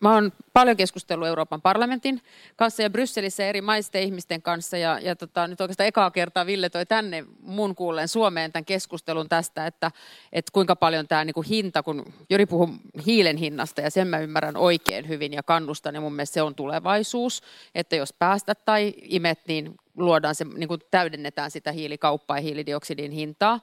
mä 0.00 0.14
oon 0.14 0.32
paljon 0.52 0.76
keskustellut 0.76 1.28
Euroopan 1.28 1.62
parlamentin 1.62 2.20
kanssa 2.56 2.82
ja 2.82 2.90
Brysselissä 2.90 3.44
eri 3.44 3.60
maisten 3.60 4.02
ihmisten 4.02 4.42
kanssa. 4.42 4.76
Ja, 4.76 4.98
ja 5.02 5.16
tota, 5.16 5.48
nyt 5.48 5.60
oikeastaan 5.60 5.86
ekaa 5.86 6.10
kertaa 6.10 6.46
Ville 6.46 6.70
toi 6.70 6.86
tänne 6.86 7.24
mun 7.40 7.74
kuulleen 7.74 8.08
Suomeen 8.08 8.52
tämän 8.52 8.64
keskustelun 8.64 9.28
tästä, 9.28 9.66
että, 9.66 9.90
että 10.32 10.52
kuinka 10.52 10.76
paljon 10.76 11.08
tämä 11.08 11.24
niinku 11.24 11.42
hinta, 11.42 11.82
kun 11.82 12.12
Jori 12.30 12.46
puhuu 12.46 12.68
hiilen 13.06 13.36
hinnasta 13.36 13.80
ja 13.80 13.90
sen 13.90 14.08
mä 14.08 14.18
ymmärrän 14.18 14.56
oikein 14.56 15.08
hyvin 15.08 15.32
ja 15.32 15.42
kannustan 15.42 15.94
ja 15.94 16.00
mun 16.00 16.14
mielestä 16.14 16.34
se 16.34 16.42
on 16.42 16.54
tulevaisuus, 16.54 17.42
että 17.74 17.96
jos 17.96 18.12
päästät 18.12 18.64
tai 18.64 18.94
imet, 19.02 19.40
niin 19.48 19.74
luodaan 19.96 20.34
se, 20.34 20.44
niin 20.44 20.68
täydennetään 20.90 21.50
sitä 21.50 21.72
hiilikauppaa 21.72 22.38
ja 22.38 22.42
hiilidioksidin 22.42 23.10
hintaa. 23.10 23.60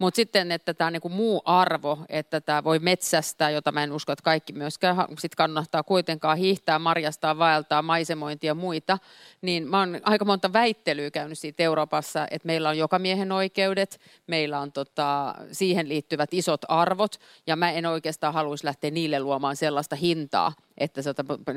Mutta 0.00 0.16
sitten, 0.16 0.52
että 0.52 0.74
tämä 0.74 0.90
niinku 0.90 1.08
muu 1.08 1.42
arvo, 1.44 1.98
että 2.08 2.40
tämä 2.40 2.64
voi 2.64 2.78
metsästää, 2.78 3.50
jota 3.50 3.72
mä 3.72 3.82
en 3.82 3.92
usko, 3.92 4.12
että 4.12 4.22
kaikki 4.22 4.52
myöskään 4.52 4.96
sit 5.18 5.34
kannattaa 5.34 5.82
kuitenkaan 5.82 6.38
hiihtää, 6.38 6.78
marjastaa, 6.78 7.38
vaeltaa, 7.38 7.82
maisemointia 7.82 8.50
ja 8.50 8.54
muita, 8.54 8.98
niin 9.42 9.68
mä 9.68 9.78
oon 9.78 10.00
aika 10.02 10.24
monta 10.24 10.52
väittelyä 10.52 11.10
käynyt 11.10 11.38
siitä 11.38 11.62
Euroopassa, 11.62 12.26
että 12.30 12.46
meillä 12.46 12.68
on 12.68 12.78
joka 12.78 12.98
miehen 12.98 13.32
oikeudet, 13.32 14.00
meillä 14.26 14.60
on 14.60 14.72
tota, 14.72 15.34
siihen 15.52 15.88
liittyvät 15.88 16.34
isot 16.34 16.60
arvot, 16.68 17.20
ja 17.46 17.56
mä 17.56 17.70
en 17.70 17.86
oikeastaan 17.86 18.34
haluaisi 18.34 18.66
lähteä 18.66 18.90
niille 18.90 19.20
luomaan 19.20 19.56
sellaista 19.56 19.96
hintaa, 19.96 20.52
että 20.80 21.02
se 21.02 21.14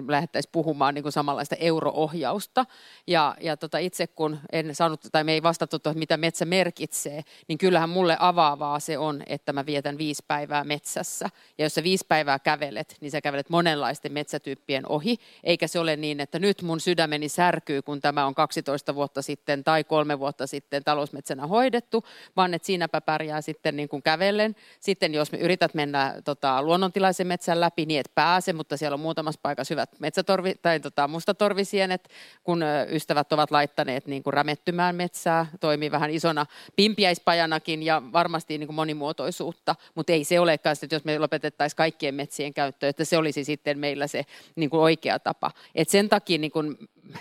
lähdettäisiin 0.07 0.51
puhumaan 0.51 0.93
niin 0.93 1.03
kuin 1.03 1.11
samanlaista 1.11 1.55
euroohjausta. 1.55 2.65
Ja, 3.07 3.35
ja 3.41 3.57
tota 3.57 3.77
itse 3.77 4.07
kun 4.07 4.39
en 4.51 4.75
saanut, 4.75 5.01
tai 5.11 5.23
me 5.23 5.33
ei 5.33 5.43
vastattu, 5.43 5.75
että 5.75 5.93
mitä 5.93 6.17
metsä 6.17 6.45
merkitsee, 6.45 7.23
niin 7.47 7.57
kyllähän 7.57 7.89
mulle 7.89 8.17
avaavaa 8.19 8.79
se 8.79 8.97
on, 8.97 9.23
että 9.27 9.53
mä 9.53 9.65
vietän 9.65 9.97
viisi 9.97 10.23
päivää 10.27 10.63
metsässä. 10.63 11.29
Ja 11.57 11.65
jos 11.65 11.75
sä 11.75 11.83
viisi 11.83 12.05
päivää 12.07 12.39
kävelet, 12.39 12.97
niin 13.01 13.11
sä 13.11 13.21
kävelet 13.21 13.49
monenlaisten 13.49 14.13
metsätyyppien 14.13 14.87
ohi, 14.89 15.17
eikä 15.43 15.67
se 15.67 15.79
ole 15.79 15.95
niin, 15.95 16.19
että 16.19 16.39
nyt 16.39 16.61
mun 16.61 16.79
sydämeni 16.79 17.29
särkyy, 17.29 17.81
kun 17.81 18.01
tämä 18.01 18.25
on 18.25 18.35
12 18.35 18.95
vuotta 18.95 19.21
sitten 19.21 19.63
tai 19.63 19.83
kolme 19.83 20.19
vuotta 20.19 20.47
sitten 20.47 20.83
talousmetsänä 20.83 21.47
hoidettu, 21.47 22.03
vaan 22.35 22.53
että 22.53 22.65
siinäpä 22.65 23.01
pärjää 23.01 23.41
sitten 23.41 23.75
niin 23.75 23.89
kuin 23.89 24.03
kävellen. 24.03 24.55
Sitten 24.79 25.13
jos 25.13 25.31
me 25.31 25.37
yrität 25.37 25.73
mennä 25.73 26.15
tota, 26.23 26.61
luonnontilaisen 26.61 27.27
metsän 27.27 27.59
läpi, 27.59 27.85
niin 27.85 27.99
et 27.99 28.11
pääse, 28.15 28.53
mutta 28.53 28.77
siellä 28.77 28.93
on 28.93 28.99
muutamassa 29.13 29.39
paikassa 29.43 29.73
hyvät 29.73 29.99
metsätorvi, 29.99 30.55
tai 30.61 30.79
tota, 30.79 31.07
mustatorvisienet, 31.07 32.09
kun 32.43 32.63
ystävät 32.89 33.33
ovat 33.33 33.51
laittaneet 33.51 34.07
niin 34.07 34.23
kuin 34.23 34.33
rämettymään 34.33 34.95
metsää, 34.95 35.45
toimii 35.59 35.91
vähän 35.91 36.09
isona 36.09 36.45
pimpiäispajanakin 36.75 37.83
ja 37.83 38.01
varmasti 38.13 38.57
niin 38.57 38.67
kuin 38.67 38.75
monimuotoisuutta, 38.75 39.75
mutta 39.95 40.13
ei 40.13 40.23
se 40.23 40.39
olekaan, 40.39 40.75
että 40.83 40.95
jos 40.95 41.05
me 41.05 41.19
lopetettaisiin 41.19 41.77
kaikkien 41.77 42.15
metsien 42.15 42.53
käyttö, 42.53 42.87
että 42.87 43.05
se 43.05 43.17
olisi 43.17 43.43
sitten 43.43 43.79
meillä 43.79 44.07
se 44.07 44.25
niin 44.55 44.69
kuin 44.69 44.81
oikea 44.81 45.19
tapa. 45.19 45.51
Et 45.75 45.89
sen 45.89 46.09
takia 46.09 46.37
niin 46.37 46.51
kuin 46.51 46.77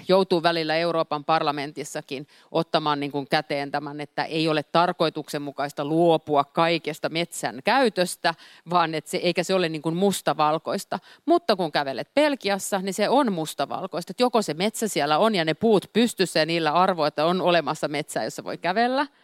joutuu 0.09 0.43
välillä 0.43 0.77
Euroopan 0.77 1.25
parlamentissakin 1.25 2.27
ottamaan 2.51 3.01
niin 3.01 3.13
kuin 3.13 3.27
käteen 3.31 3.71
tämän, 3.71 4.01
että 4.01 4.25
ei 4.25 4.49
ole 4.49 4.63
tarkoituksenmukaista 4.63 5.85
luopua 5.85 6.45
kaikesta 6.45 7.09
metsän 7.09 7.61
käytöstä, 7.65 8.35
vaan 8.71 8.95
että 8.95 9.11
se, 9.11 9.17
eikä 9.17 9.43
se 9.43 9.55
ole 9.55 9.69
niin 9.69 9.83
kuin 9.83 9.97
mustavalkoista. 9.97 10.99
Mutta 11.27 11.57
kun 11.57 11.73
kävelet 11.73 12.15
Pelkiassa, 12.15 12.79
niin 12.79 12.95
se 12.95 13.09
on 13.09 13.33
mustavalkoista. 13.33 14.11
Että 14.11 14.23
joko 14.23 14.43
se 14.43 14.55
metsä 14.55 14.89
siellä 14.89 15.19
on 15.19 15.35
ja 15.35 15.45
ne 15.45 15.55
puut 15.55 15.87
pystyssä 15.93 16.41
ja 16.41 16.47
niillä 16.47 16.73
arvo, 16.73 17.05
että 17.05 17.27
on 17.27 17.41
olemassa 17.41 17.89
metsää, 17.89 18.25
jossa 18.25 18.45
voi 18.45 18.59
kävellä– 18.59 19.07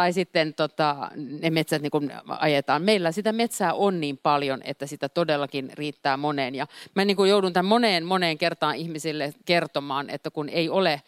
tai 0.00 0.12
sitten 0.12 0.54
tota, 0.54 1.10
ne 1.16 1.50
metsät 1.50 1.82
niin 1.82 2.12
ajetaan. 2.26 2.82
Meillä 2.82 3.12
sitä 3.12 3.32
metsää 3.32 3.74
on 3.74 4.00
niin 4.00 4.18
paljon, 4.18 4.60
että 4.64 4.86
sitä 4.86 5.08
todellakin 5.08 5.70
riittää 5.74 6.16
moneen. 6.16 6.54
Ja 6.54 6.66
mä 6.94 7.04
niin 7.04 7.28
joudun 7.28 7.52
tämän 7.52 7.68
moneen, 7.68 8.06
moneen 8.06 8.38
kertaan 8.38 8.76
ihmisille 8.76 9.34
kertomaan, 9.44 10.10
että 10.10 10.30
kun 10.30 10.48
ei 10.48 10.68
ole 10.68 11.02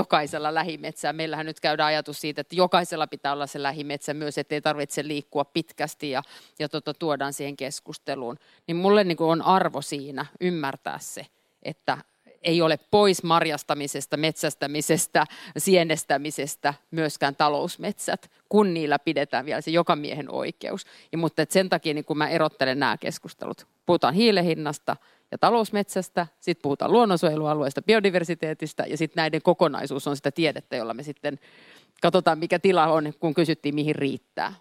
jokaisella 0.00 0.54
lähimetsää. 0.54 1.12
Meillähän 1.12 1.46
nyt 1.46 1.60
käydään 1.60 1.86
ajatus 1.86 2.20
siitä, 2.20 2.40
että 2.40 2.56
jokaisella 2.56 3.06
pitää 3.06 3.32
olla 3.32 3.46
se 3.46 3.62
lähimetsä 3.62 4.14
myös, 4.14 4.38
ettei 4.38 4.60
tarvitse 4.60 5.08
liikkua 5.08 5.44
pitkästi 5.44 6.10
ja, 6.10 6.22
ja 6.58 6.68
tota, 6.68 6.94
tuodaan 6.94 7.32
siihen 7.32 7.56
keskusteluun. 7.56 8.36
Niin 8.66 8.76
mulle 8.76 9.04
niin 9.04 9.16
on 9.20 9.42
arvo 9.42 9.82
siinä 9.82 10.26
ymmärtää 10.40 10.98
se, 10.98 11.26
että 11.62 11.98
ei 12.42 12.62
ole 12.62 12.78
pois 12.90 13.22
marjastamisesta, 13.22 14.16
metsästämisestä, 14.16 15.24
sienestämisestä 15.58 16.74
myöskään 16.90 17.36
talousmetsät, 17.36 18.30
kun 18.48 18.74
niillä 18.74 18.98
pidetään 18.98 19.46
vielä 19.46 19.60
se 19.60 19.70
joka 19.70 19.96
miehen 19.96 20.30
oikeus. 20.30 20.86
Ja, 21.12 21.18
mutta 21.18 21.42
et 21.42 21.50
sen 21.50 21.68
takia 21.68 21.94
niin 21.94 22.04
kun 22.04 22.18
mä 22.18 22.28
erottelen 22.28 22.78
nämä 22.78 22.96
keskustelut, 22.96 23.66
puhutaan 23.86 24.14
hiilehinnasta 24.14 24.96
ja 25.30 25.38
talousmetsästä, 25.38 26.26
sitten 26.40 26.62
puhutaan 26.62 26.92
luonnonsuojelualueesta, 26.92 27.82
biodiversiteetistä 27.82 28.84
ja 28.86 28.96
sitten 28.96 29.22
näiden 29.22 29.42
kokonaisuus 29.42 30.06
on 30.06 30.16
sitä 30.16 30.30
tiedettä, 30.30 30.76
jolla 30.76 30.94
me 30.94 31.02
sitten 31.02 31.38
katsotaan 32.02 32.38
mikä 32.38 32.58
tila 32.58 32.86
on, 32.86 33.12
kun 33.20 33.34
kysyttiin 33.34 33.74
mihin 33.74 33.94
riittää. 33.94 34.54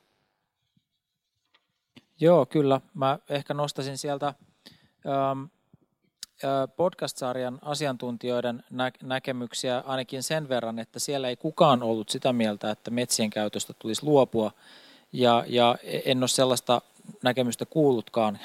Joo, 2.20 2.46
kyllä. 2.46 2.82
Mä 2.94 3.20
ehkä 3.30 3.54
nostasin 3.54 3.98
sieltä 3.98 4.28
ähm, 4.28 5.44
podcast-sarjan 6.76 7.60
asiantuntijoiden 7.62 8.63
nä- 8.69 8.91
näkemyksiä 9.04 9.84
ainakin 9.86 10.23
sen 10.23 10.50
verran, 10.50 10.80
että 10.80 11.00
siellä 11.00 11.30
ei 11.30 11.36
kukaan 11.36 11.84
ollut 11.84 12.10
sitä 12.10 12.34
mieltä, 12.34 12.71
että 12.71 12.91
metsien 12.91 13.30
käytöstä 13.30 13.73
tulisi 13.80 14.06
luopua. 14.06 14.52
Ja, 15.13 15.43
ja 15.47 15.76
en 16.06 16.19
ole 16.19 16.28
sellaista 16.28 16.82
näkemystä 17.23 17.65
kuullutkaan 17.65 18.39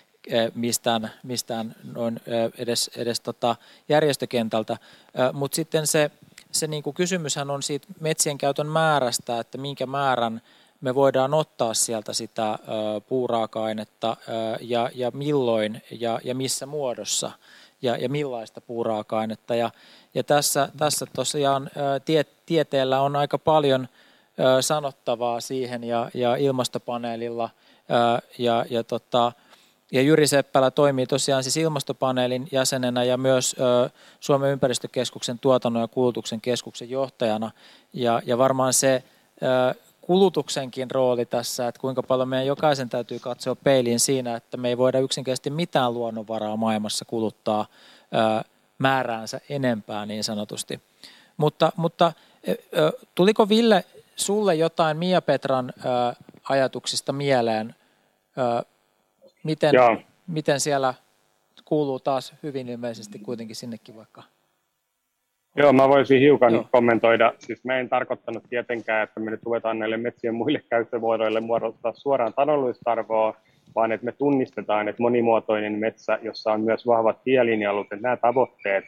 mistään, 0.54 1.10
mistään 1.22 1.74
noin 1.94 2.20
edes, 2.58 2.90
edes 2.96 3.20
tota 3.20 3.56
järjestökentältä. 3.88 4.76
Mutta 5.32 5.56
sitten 5.56 5.86
se, 5.86 6.10
se 6.52 6.66
niin 6.66 6.82
kuin 6.82 6.94
kysymyshän 6.94 7.50
on 7.50 7.62
siitä 7.62 7.86
metsien 8.00 8.38
käytön 8.38 8.66
määrästä, 8.66 9.40
että 9.40 9.58
minkä 9.58 9.86
määrän 9.86 10.40
me 10.80 10.94
voidaan 10.94 11.34
ottaa 11.34 11.74
sieltä 11.74 12.12
sitä 12.12 12.58
puuraaka-ainetta 13.08 14.16
ja, 14.60 14.90
ja 14.94 15.10
milloin 15.10 15.82
ja, 15.90 16.20
ja 16.24 16.34
missä 16.34 16.66
muodossa 16.66 17.30
ja, 17.82 17.96
ja 17.96 18.08
millaista 18.08 18.60
puuraaka-ainetta. 18.60 19.54
Ja, 19.54 19.70
ja 20.14 20.24
tässä, 20.24 20.68
tässä 20.76 21.06
tosiaan 21.12 21.70
tie, 22.04 22.24
tieteellä 22.46 23.00
on 23.00 23.16
aika 23.16 23.38
paljon 23.38 23.88
sanottavaa 24.60 25.40
siihen 25.40 25.84
ja, 25.84 26.10
ja 26.14 26.36
ilmastopaneelilla 26.36 27.50
ja, 28.38 28.64
ja, 28.70 28.84
tota, 28.84 29.32
ja 29.92 30.02
Jyri 30.02 30.26
Seppälä 30.26 30.70
toimii 30.70 31.06
tosiaan 31.06 31.42
siis 31.42 31.56
ilmastopaneelin 31.56 32.48
jäsenenä 32.52 33.04
ja 33.04 33.16
myös 33.16 33.56
Suomen 34.20 34.50
ympäristökeskuksen 34.50 35.38
tuotannon 35.38 35.82
ja 35.82 35.88
kulutuksen 35.88 36.40
keskuksen 36.40 36.90
johtajana. 36.90 37.50
Ja, 37.92 38.22
ja 38.26 38.38
varmaan 38.38 38.72
se 38.72 39.02
kulutuksenkin 40.08 40.90
rooli 40.90 41.26
tässä, 41.26 41.68
että 41.68 41.80
kuinka 41.80 42.02
paljon 42.02 42.28
meidän 42.28 42.46
jokaisen 42.46 42.88
täytyy 42.88 43.18
katsoa 43.18 43.56
peiliin 43.56 44.00
siinä, 44.00 44.36
että 44.36 44.56
me 44.56 44.68
ei 44.68 44.78
voida 44.78 44.98
yksinkertaisesti 44.98 45.50
mitään 45.50 45.94
luonnonvaraa 45.94 46.56
maailmassa 46.56 47.04
kuluttaa 47.04 47.66
määräänsä 48.78 49.40
enempää 49.48 50.06
niin 50.06 50.24
sanotusti. 50.24 50.80
Mutta, 51.36 51.72
mutta 51.76 52.12
tuliko 53.14 53.48
Ville 53.48 53.84
sulle 54.16 54.54
jotain 54.54 54.96
Mia 54.96 55.22
Petran 55.22 55.72
ajatuksista 56.48 57.12
mieleen? 57.12 57.74
Miten, 59.42 59.74
miten 60.26 60.60
siellä 60.60 60.94
kuuluu 61.64 62.00
taas 62.00 62.32
hyvin 62.42 62.68
ilmeisesti 62.68 63.18
kuitenkin 63.18 63.56
sinnekin 63.56 63.96
vaikka 63.96 64.22
Joo, 65.58 65.72
mä 65.72 65.88
voisin 65.88 66.20
hiukan 66.20 66.54
Joo. 66.54 66.68
kommentoida. 66.72 67.32
Siis 67.38 67.64
mä 67.64 67.78
en 67.78 67.88
tarkoittanut 67.88 68.42
tietenkään, 68.50 69.02
että 69.02 69.20
me 69.20 69.30
nyt 69.30 69.42
ruvetaan 69.42 69.78
näille 69.78 69.96
metsien 69.96 70.34
muille 70.34 70.62
käyttövuoroille 70.70 71.40
muodostaa 71.40 71.92
suoraan 71.94 72.34
taloudellista 72.34 72.92
arvoa, 72.92 73.36
vaan 73.74 73.92
että 73.92 74.04
me 74.04 74.12
tunnistetaan, 74.12 74.88
että 74.88 75.02
monimuotoinen 75.02 75.78
metsä, 75.78 76.18
jossa 76.22 76.52
on 76.52 76.60
myös 76.60 76.86
vahvat 76.86 77.24
tielinjalut, 77.24 77.86
että 77.92 78.02
nämä 78.02 78.16
tavoitteet, 78.16 78.84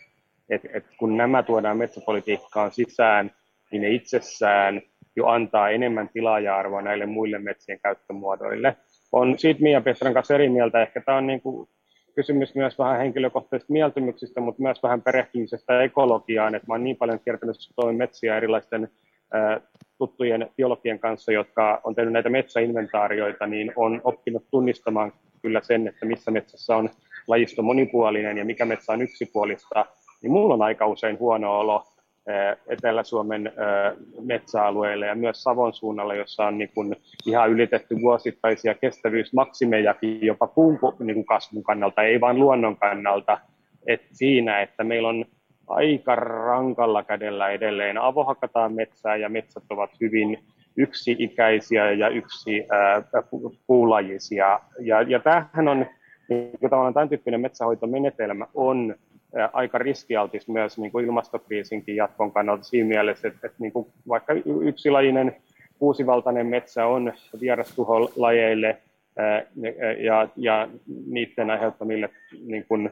että, 0.50 0.68
että 0.74 0.90
kun 0.98 1.16
nämä 1.16 1.42
tuodaan 1.42 1.76
metsäpolitiikkaan 1.76 2.72
sisään, 2.72 3.30
niin 3.72 3.83
ne 3.83 3.88
itsessään 3.88 4.83
jo 5.16 5.26
antaa 5.26 5.70
enemmän 5.70 6.09
tilaaja-arvoa 6.09 6.83
näille 6.83 7.06
muille 7.06 7.38
metsien 7.38 7.80
käyttömuodoille. 7.83 8.76
On 9.12 9.38
siitä 9.38 9.62
Mia 9.62 9.80
Petran 9.80 10.14
kanssa 10.14 10.35
eri 10.35 10.48
mieltä. 10.48 10.83
Ehkä 10.83 11.00
tämä 11.00 11.18
on 11.18 11.26
niin 11.26 11.40
kuin 11.40 11.68
kysymys 12.20 12.54
myös 12.54 12.78
vähän 12.78 12.98
henkilökohtaisista 12.98 13.72
mieltymyksistä, 13.72 14.40
mutta 14.40 14.62
myös 14.62 14.83
vähän 14.83 15.02
perehtymisestä 15.02 15.83
ekologiaan. 15.83 16.54
että 16.54 16.66
mä 16.68 16.74
olen 16.74 16.85
niin 16.85 16.96
paljon 16.96 17.20
kiertänyt 17.20 17.56
metsiä 17.96 18.37
erilaisten 18.37 18.88
tuttujen 19.98 20.50
biologien 20.56 20.98
kanssa, 20.98 21.33
jotka 21.33 21.80
on 21.85 21.94
tehnyt 21.94 22.12
näitä 22.12 22.28
metsäinventaarioita, 22.28 23.46
niin 23.46 23.72
on 23.76 24.00
oppinut 24.04 24.44
tunnistamaan 24.50 25.12
kyllä 25.42 25.61
sen, 25.62 25.88
että 25.88 26.06
missä 26.06 26.30
metsässä 26.30 26.76
on 26.76 26.90
lajisto 27.26 27.62
monipuolinen 27.62 28.38
ja 28.38 28.44
mikä 28.44 28.64
metsä 28.64 28.92
on 28.92 29.02
yksipuolista, 29.02 29.87
niin 30.22 30.33
mulla 30.33 30.54
on 30.54 30.62
aika 30.62 30.87
usein 30.87 31.18
huono 31.18 31.59
olo 31.59 31.85
Etelä-Suomen 32.66 33.53
metsäalueille 34.21 35.07
ja 35.07 35.14
myös 35.14 35.43
Savon 35.43 35.73
suunnalla, 35.73 36.14
jossa 36.14 36.47
on 36.47 36.59
niin 36.59 36.71
kuin 36.75 36.97
ihan 37.27 37.51
ylitetty 37.51 38.01
vuosittaisia 38.01 38.75
kestävyysmaksimejakin 38.75 40.27
jopa 40.27 40.47
puun 40.47 40.79
niin 40.99 41.27
kasvun 41.27 41.62
kannalta, 41.62 42.03
ei 42.03 42.21
vain 42.21 42.38
luonnon 42.38 42.77
kannalta. 42.77 43.38
Et 43.87 44.03
siinä, 44.12 44.62
että 44.62 44.85
meillä 44.85 45.09
on 45.09 45.25
aika 45.66 46.14
rankalla 46.14 47.03
kädellä 47.03 47.49
edelleen 47.49 47.99
avohakataan 47.99 48.73
metsää 48.73 49.16
ja 49.16 49.29
metsät 49.29 49.64
ovat 49.71 49.90
hyvin 50.01 50.38
yksi-ikäisiä 50.77 51.93
ja 51.93 52.09
yksi 52.09 52.66
ää, 52.71 53.03
puulajisia. 53.66 54.61
Ja, 54.81 55.03
ja 55.03 55.19
tämähän 55.19 55.69
on, 55.69 55.87
niin 56.29 56.51
tämän 56.95 57.09
tyyppinen 57.09 57.40
metsähoitomenetelmä 57.40 58.47
on 58.55 58.95
aika 59.53 59.79
riskialtis 59.79 60.49
myös 60.49 60.79
niin 60.79 60.93
kuin 60.93 61.07
ilmastokriisinkin 61.07 61.97
jatkon 61.97 62.33
kannalta 62.33 62.64
siinä 62.64 62.88
mielessä, 62.88 63.29
että, 63.29 63.47
että 63.47 63.57
niin 63.59 63.73
kuin 63.73 63.87
vaikka 64.09 64.33
yksilajinen 64.62 65.37
kuusivaltainen 65.79 66.47
metsä 66.47 66.87
on 66.87 67.12
vierastuholajeille 67.40 68.77
ja, 69.99 70.29
ja 70.37 70.69
niiden 71.07 71.51
aiheuttamille 71.51 72.11
niin 72.47 72.64
kuin 72.69 72.90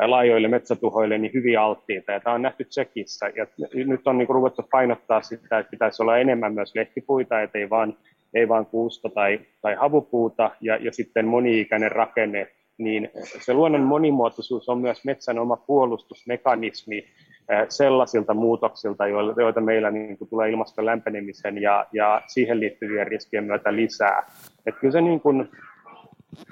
laajoille 0.00 0.48
metsätuhoille 0.48 1.18
niin 1.18 1.34
hyvin 1.34 1.58
alttiita. 1.58 2.12
Ja 2.12 2.20
tämä 2.20 2.34
on 2.34 2.42
nähty 2.42 2.64
Tsekissä. 2.64 3.26
Ja 3.36 3.46
nyt 3.86 4.06
on 4.06 4.18
niin 4.18 4.26
kuin 4.26 4.34
ruvettu 4.34 4.62
painottaa 4.70 5.22
sitä, 5.22 5.58
että 5.58 5.70
pitäisi 5.70 6.02
olla 6.02 6.18
enemmän 6.18 6.54
myös 6.54 6.74
lehtipuita, 6.74 7.42
että 7.42 7.58
ei 7.58 7.70
vaan, 7.70 7.96
ei 8.34 8.48
vaan 8.48 8.66
kuusta 8.66 9.08
tai, 9.08 9.40
tai 9.62 9.74
havupuuta 9.74 10.50
ja, 10.60 10.76
ja 10.76 10.92
sitten 10.92 11.26
moni-ikäinen 11.26 11.92
rakenne, 11.92 12.48
niin 12.78 13.10
se 13.40 13.54
luonnon 13.54 13.80
monimuotoisuus 13.80 14.68
on 14.68 14.78
myös 14.78 15.04
metsän 15.04 15.38
oma 15.38 15.56
puolustusmekanismi 15.56 16.98
eh, 16.98 17.66
sellaisilta 17.68 18.34
muutoksilta, 18.34 19.06
joita 19.36 19.60
meillä 19.60 19.90
niin 19.90 20.18
kuin 20.18 20.28
tulee 20.28 20.50
ilmaston 20.50 20.86
lämpenemisen 20.86 21.62
ja, 21.62 21.86
ja 21.92 22.22
siihen 22.26 22.60
liittyvien 22.60 23.06
riskien 23.06 23.44
myötä 23.44 23.76
lisää. 23.76 24.26
Että 24.66 24.80
kyllä 24.80 24.92
se 24.92 25.00
niin 25.00 25.20
kuin 25.20 25.48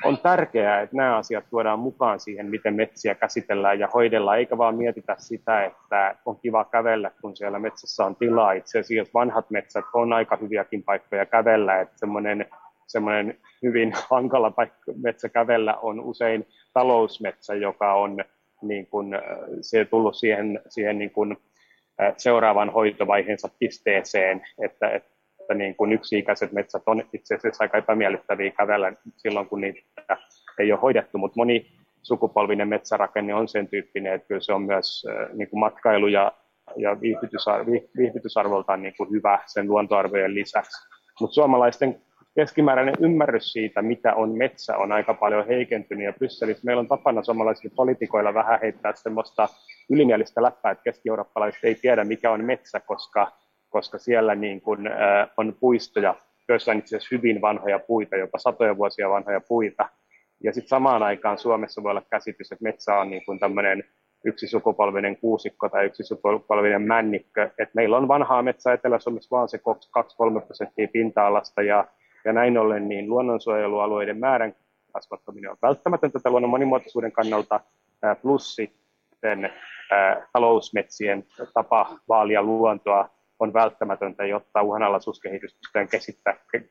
on 0.04 0.18
tärkeää, 0.18 0.80
että 0.80 0.96
nämä 0.96 1.16
asiat 1.16 1.44
tuodaan 1.50 1.78
mukaan 1.78 2.20
siihen, 2.20 2.46
miten 2.46 2.74
metsiä 2.74 3.14
käsitellään 3.14 3.78
ja 3.78 3.88
hoidellaan, 3.94 4.38
eikä 4.38 4.58
vaan 4.58 4.74
mietitä 4.74 5.16
sitä, 5.18 5.64
että 5.64 6.16
on 6.26 6.36
kiva 6.36 6.64
kävellä, 6.64 7.10
kun 7.22 7.36
siellä 7.36 7.58
metsässä 7.58 8.04
on 8.04 8.16
tilaa. 8.16 8.52
Itse 8.52 8.78
asiassa 8.78 9.10
vanhat 9.14 9.50
metsät 9.50 9.84
on 9.94 10.12
aika 10.12 10.36
hyviäkin 10.36 10.82
paikkoja 10.82 11.26
kävellä, 11.26 11.80
että 11.80 11.98
semmoinen 11.98 12.46
semmoinen 12.92 13.38
hyvin 13.62 13.92
hankala 14.10 14.50
paikka 14.50 14.92
metsä 15.02 15.28
kävellä 15.28 15.76
on 15.76 16.00
usein 16.00 16.46
talousmetsä, 16.72 17.54
joka 17.54 17.94
on 17.94 18.24
niin 18.62 18.86
kuin, 18.86 19.08
se 19.60 19.84
tullut 19.84 20.16
siihen, 20.16 20.60
siihen 20.68 20.98
niin 20.98 21.10
kuin, 21.10 21.36
seuraavan 22.16 22.70
hoitovaiheensa 22.70 23.48
pisteeseen, 23.58 24.42
että, 24.64 24.90
että 24.90 25.54
niin 25.54 25.76
kuin 25.76 25.92
yksi-ikäiset 25.92 26.52
metsät 26.52 26.82
on 26.86 27.02
itse 27.12 27.34
asiassa 27.34 27.64
aika 27.64 27.78
epämiellyttäviä 27.78 28.50
kävellä 28.50 28.92
silloin, 29.16 29.48
kun 29.48 29.60
niitä 29.60 29.80
ei 30.58 30.72
ole 30.72 30.80
hoidettu, 30.80 31.18
mutta 31.18 31.36
moni 31.36 31.66
sukupolvinen 32.02 32.68
metsärakenne 32.68 33.34
on 33.34 33.48
sen 33.48 33.68
tyyppinen, 33.68 34.12
että 34.12 34.28
kyllä 34.28 34.40
se 34.40 34.52
on 34.52 34.62
myös 34.62 35.06
niin 35.32 35.50
kuin 35.50 35.60
matkailu 35.60 36.06
ja, 36.06 36.32
ja 36.76 37.00
viihdytysarvo, 37.00 37.70
viihdytysarvoltaan 37.96 38.82
niin 38.82 38.94
kuin 38.96 39.10
hyvä 39.10 39.38
sen 39.46 39.68
luontoarvojen 39.68 40.34
lisäksi. 40.34 40.88
Mutta 41.20 41.34
suomalaisten 41.34 42.02
keskimääräinen 42.34 42.94
ymmärrys 43.00 43.52
siitä, 43.52 43.82
mitä 43.82 44.14
on 44.14 44.38
metsä, 44.38 44.76
on 44.76 44.92
aika 44.92 45.14
paljon 45.14 45.46
heikentynyt. 45.46 46.04
Ja 46.04 46.12
Brysselissä 46.12 46.64
meillä 46.64 46.80
on 46.80 46.88
tapana 46.88 47.22
suomalaisilla 47.22 47.74
poliitikoilla 47.76 48.34
vähän 48.34 48.58
heittää 48.62 48.92
semmoista 48.94 49.48
ylimielistä 49.90 50.42
läppää, 50.42 50.72
että 50.72 50.84
keski-eurooppalaiset 50.84 51.64
ei 51.64 51.74
tiedä, 51.74 52.04
mikä 52.04 52.30
on 52.30 52.44
metsä, 52.44 52.80
koska, 52.80 53.32
koska 53.68 53.98
siellä 53.98 54.34
niin 54.34 54.60
kuin, 54.60 54.86
äh, 54.86 55.28
on 55.36 55.56
puistoja, 55.60 56.14
joissa 56.48 56.70
on 56.70 56.78
itse 56.78 56.96
asiassa 56.96 57.16
hyvin 57.16 57.40
vanhoja 57.40 57.78
puita, 57.78 58.16
jopa 58.16 58.38
satoja 58.38 58.76
vuosia 58.76 59.10
vanhoja 59.10 59.40
puita. 59.40 59.88
Ja 60.44 60.52
sitten 60.52 60.68
samaan 60.68 61.02
aikaan 61.02 61.38
Suomessa 61.38 61.82
voi 61.82 61.90
olla 61.90 62.02
käsitys, 62.10 62.52
että 62.52 62.62
metsä 62.62 62.94
on 62.94 63.10
niin 63.10 63.38
tämmöinen 63.40 63.84
yksi 64.24 64.46
sukupolvinen 64.46 65.16
kuusikko 65.16 65.68
tai 65.68 65.86
yksi 65.86 66.04
sukupolvinen 66.04 66.82
männikkö. 66.82 67.50
Et 67.58 67.68
meillä 67.74 67.96
on 67.96 68.08
vanhaa 68.08 68.42
metsää 68.42 68.72
Etelä-Suomessa 68.72 69.36
vaan 69.36 69.48
se 69.48 69.60
2-3 70.38 70.46
prosenttia 70.46 70.88
pinta-alasta 70.92 71.62
ja 71.62 71.84
ja 72.24 72.32
näin 72.32 72.58
ollen 72.58 72.88
niin 72.88 73.08
luonnonsuojelualueiden 73.08 74.18
määrän 74.18 74.54
kasvattaminen 74.92 75.50
on 75.50 75.56
välttämätöntä 75.62 76.18
tätä 76.18 76.30
luonnon 76.30 76.50
monimuotoisuuden 76.50 77.12
kannalta, 77.12 77.60
plus 78.22 78.54
sitten 78.54 79.50
talousmetsien 80.32 81.24
tapa 81.54 81.98
vaalia 82.08 82.42
luontoa 82.42 83.08
on 83.38 83.52
välttämätöntä, 83.52 84.26
jotta 84.26 84.62
uhanalaisuuskehitys 84.62 85.54
pystytään 85.54 85.88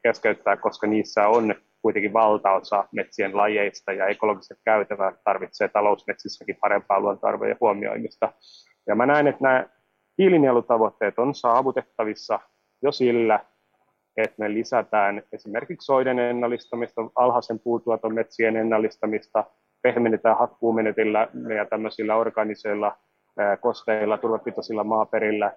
keskeyttää, 0.04 0.58
koska 0.58 0.88
niissä 0.88 1.28
on 1.28 1.56
kuitenkin 1.82 2.14
valtaosa 2.14 2.86
metsien 2.92 3.38
lajeista 3.38 3.92
ja 3.92 4.08
ekologiset 4.08 4.58
käytävät 4.66 5.16
tarvitsee 5.24 5.68
talousmetsissäkin 5.68 6.58
parempaa 6.62 7.00
luontoarvojen 7.00 7.58
huomioimista. 7.60 8.34
Ja 8.88 8.96
mä 8.96 9.06
näen, 9.06 9.28
että 9.28 9.44
nämä 9.44 9.66
hiilinielutavoitteet 10.18 11.20
on 11.20 11.36
saavutettavissa 11.36 12.40
jo 12.84 12.92
sillä, 12.92 13.40
että 14.18 14.36
me 14.38 14.54
lisätään 14.54 15.24
esimerkiksi 15.34 15.86
soiden 15.86 16.20
ennallistamista, 16.20 17.02
alhaisen 17.16 17.60
puutuoton 17.60 18.14
metsien 18.14 18.56
ennallistamista, 18.56 19.44
pehmennetään 19.82 20.38
hakkuumenetillä 20.38 21.28
ja 21.56 21.66
tämmöisillä 21.66 22.16
organiseilla 22.16 22.98
kosteilla, 23.62 24.18
turvepitoisilla 24.18 24.84
maaperillä, 24.84 25.54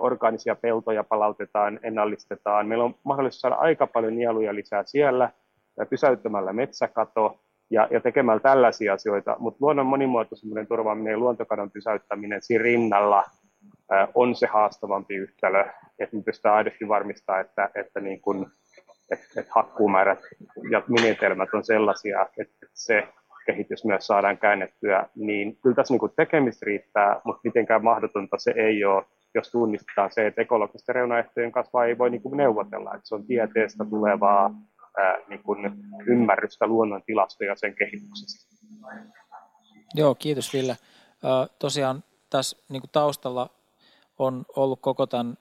orgaanisia 0.00 0.56
peltoja 0.56 1.04
palautetaan, 1.04 1.80
ennallistetaan. 1.82 2.66
Meillä 2.66 2.84
on 2.84 2.94
mahdollisuus 3.04 3.40
saada 3.40 3.56
aika 3.56 3.86
paljon 3.86 4.16
nieluja 4.16 4.54
lisää 4.54 4.82
siellä, 4.86 5.30
pysäyttämällä 5.90 6.52
metsäkato 6.52 7.40
ja, 7.70 7.88
ja 7.90 8.00
tekemällä 8.00 8.40
tällaisia 8.40 8.92
asioita, 8.92 9.36
mutta 9.38 9.58
luonnon 9.60 9.86
monimuotoisuuden 9.86 10.66
turvaaminen 10.66 11.10
ja 11.10 11.18
luontokadon 11.18 11.70
pysäyttäminen 11.70 12.42
siinä 12.42 12.62
rinnalla 12.62 13.24
on 14.14 14.34
se 14.34 14.46
haastavampi 14.46 15.14
yhtälö, 15.14 15.64
että 15.98 16.16
me 16.16 16.22
pystytään 16.22 16.54
aidosti 16.54 16.88
varmistamaan, 16.88 17.44
että, 17.44 17.70
että, 17.74 18.00
niin 18.00 18.20
kun, 18.20 18.50
että, 19.10 19.26
että 19.36 19.52
hakkuumäärät 19.54 20.18
ja 20.70 20.82
menetelmät 20.88 21.54
on 21.54 21.64
sellaisia, 21.64 22.26
että 22.38 22.66
se 22.74 23.08
kehitys 23.46 23.84
myös 23.84 24.06
saadaan 24.06 24.38
käännettyä, 24.38 25.08
niin 25.14 25.58
kyllä 25.62 25.76
tässä 25.76 25.94
niin 25.94 26.10
tekemistä 26.16 26.66
riittää, 26.66 27.20
mutta 27.24 27.40
mitenkään 27.44 27.84
mahdotonta 27.84 28.36
se 28.38 28.54
ei 28.56 28.84
ole, 28.84 29.04
jos 29.34 29.50
tunnistetaan 29.50 30.12
se, 30.12 30.26
että 30.26 30.42
ekologisten 30.42 30.94
reunaehtojen 30.94 31.52
kanssa 31.52 31.84
ei 31.84 31.98
voi 31.98 32.10
niin 32.10 32.22
kuin 32.22 32.36
neuvotella, 32.36 32.94
että 32.94 33.08
se 33.08 33.14
on 33.14 33.26
tieteestä 33.26 33.84
tulevaa 33.90 34.50
ää, 34.98 35.18
niin 35.28 35.42
kuin 35.42 35.72
ymmärrystä 36.06 36.66
luonnon 36.66 37.02
tilasta 37.06 37.44
ja 37.44 37.56
sen 37.56 37.74
kehityksestä. 37.74 38.56
Joo, 39.94 40.14
kiitos 40.14 40.52
Ville. 40.52 40.76
tosiaan 41.58 42.04
tässä 42.30 42.56
niin 42.68 42.80
kuin 42.80 42.90
taustalla 42.92 43.55
on 44.18 44.46
ollut 44.56 44.80
koko 44.80 45.06
tämän 45.06 45.38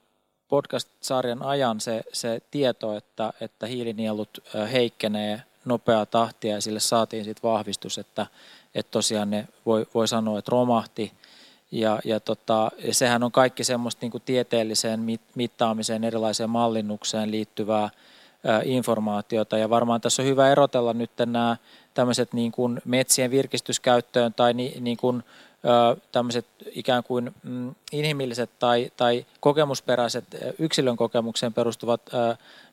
podcast-sarjan 0.48 1.44
ajan 1.44 1.80
se, 1.80 2.04
se 2.14 2.42
tieto, 2.52 2.96
että, 2.96 3.34
että 3.42 3.68
hiilinielut 3.68 4.40
heikkenee 4.72 5.42
nopeaa 5.66 6.06
tahtia 6.06 6.56
ja 6.56 6.62
sille 6.62 6.80
saatiin 6.80 7.26
sitten 7.26 7.50
vahvistus, 7.50 7.98
että, 7.98 8.28
että 8.76 8.92
tosiaan 8.92 9.30
ne 9.30 9.48
voi, 9.66 9.88
voi 9.94 10.08
sanoa, 10.08 10.40
että 10.40 10.52
romahti. 10.52 11.12
Ja, 11.72 12.00
ja, 12.06 12.20
tota, 12.20 12.72
ja 12.78 12.94
sehän 12.94 13.24
on 13.24 13.32
kaikki 13.32 13.64
semmoista 13.64 14.00
niin 14.02 14.12
kuin 14.12 14.24
tieteelliseen 14.26 15.06
mittaamiseen, 15.36 16.04
erilaiseen 16.04 16.50
mallinnukseen 16.50 17.32
liittyvää 17.32 17.84
ä, 17.84 17.90
informaatiota. 18.64 19.58
Ja 19.58 19.70
varmaan 19.70 20.02
tässä 20.02 20.22
on 20.22 20.28
hyvä 20.28 20.52
erotella 20.52 20.94
nyt 20.94 21.12
nämä 21.26 21.58
tämmöiset 21.94 22.34
niin 22.34 22.52
metsien 22.86 23.32
virkistyskäyttöön 23.32 24.34
tai 24.34 24.54
ni, 24.54 24.74
niin 24.80 24.98
kuin, 24.98 25.24
tämmöiset 26.12 26.46
ikään 26.72 27.04
kuin 27.04 27.36
mm, 27.44 27.76
inhimilliset 27.92 28.50
tai, 28.60 28.92
tai 28.98 29.26
kokemusperäiset 29.40 30.24
yksilön 30.60 30.98
kokemukseen 30.98 31.54
perustuvat 31.54 32.02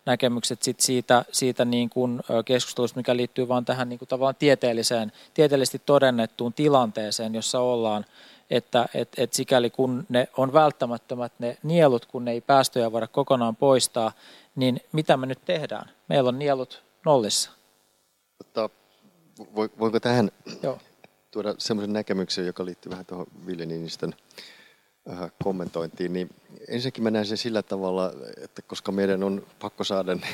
näkemykset 0.06 0.62
sit 0.62 0.80
siitä, 0.80 1.24
siitä 1.32 1.64
niin 1.64 1.90
kuin 1.90 2.20
keskustelusta, 2.44 2.96
mikä 2.96 3.16
liittyy 3.16 3.48
vain 3.48 3.64
tähän 3.64 3.88
niin 3.88 3.98
kuin 3.98 4.08
tavallaan 4.08 4.34
tieteelliseen, 4.38 5.12
tieteellisesti 5.34 5.82
todennettuun 5.86 6.52
tilanteeseen, 6.52 7.34
jossa 7.34 7.60
ollaan, 7.60 8.04
että 8.50 8.88
et, 8.94 9.08
et 9.16 9.32
sikäli 9.32 9.70
kun 9.70 10.06
ne 10.08 10.28
on 10.36 10.52
välttämättömät 10.52 11.32
ne 11.38 11.58
nielut, 11.62 12.06
kun 12.06 12.24
ne 12.24 12.30
ei 12.30 12.40
päästöjä 12.40 12.92
voida 12.92 13.06
kokonaan 13.06 13.56
poistaa, 13.56 14.12
niin 14.56 14.80
mitä 14.92 15.16
me 15.16 15.26
nyt 15.26 15.44
tehdään? 15.44 15.90
Meillä 16.08 16.28
on 16.28 16.38
nielut 16.38 16.82
nollissa. 17.04 17.50
Mutta 18.38 18.70
voinko 19.78 20.00
tähän 20.00 20.30
Joo 20.62 20.78
tuoda 21.32 21.54
semmoisen 21.58 21.92
näkemyksen, 21.92 22.46
joka 22.46 22.64
liittyy 22.64 22.90
vähän 22.90 23.06
tuohon 23.06 23.26
Ville 23.46 23.66
Niinistön 23.66 24.14
äh, 25.10 25.32
kommentointiin, 25.44 26.12
niin 26.12 26.30
ensinnäkin 26.68 27.04
mä 27.04 27.10
näen 27.10 27.26
sen 27.26 27.36
sillä 27.36 27.62
tavalla, 27.62 28.12
että 28.44 28.62
koska 28.62 28.92
meidän 28.92 29.22
on 29.22 29.46
pakko 29.60 29.84
saada 29.84 30.14
ne 30.14 30.26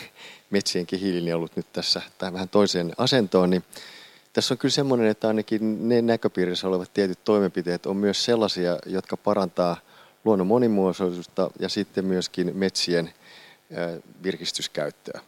metsienkin 0.51 1.01
hiilinielut 1.01 1.57
nyt 1.57 1.73
tässä 1.73 2.03
tähän 2.19 2.33
vähän 2.33 2.49
toiseen 2.49 2.93
asentoon, 2.99 3.51
niin 3.51 3.65
tässä 4.33 4.55
on 4.55 4.59
kyllä 4.59 4.73
semmoinen, 4.73 5.07
että 5.07 5.29
ainakin 5.29 5.89
ne 5.89 6.03
näköpiirissä 6.03 6.69
olevat 6.69 6.95
tietyt 6.95 7.25
toimenpiteet 7.25 7.87
on 7.87 7.97
myös 7.97 8.25
sellaisia, 8.25 8.79
jotka 8.87 9.17
parantaa 9.17 9.77
luonnon 10.25 10.47
monimuotoisuutta 10.47 11.51
ja 11.59 11.69
sitten 11.69 12.05
myöskin 12.05 12.57
metsien 12.57 13.07
äh, 13.07 14.03
virkistyskäyttöä. 14.23 15.21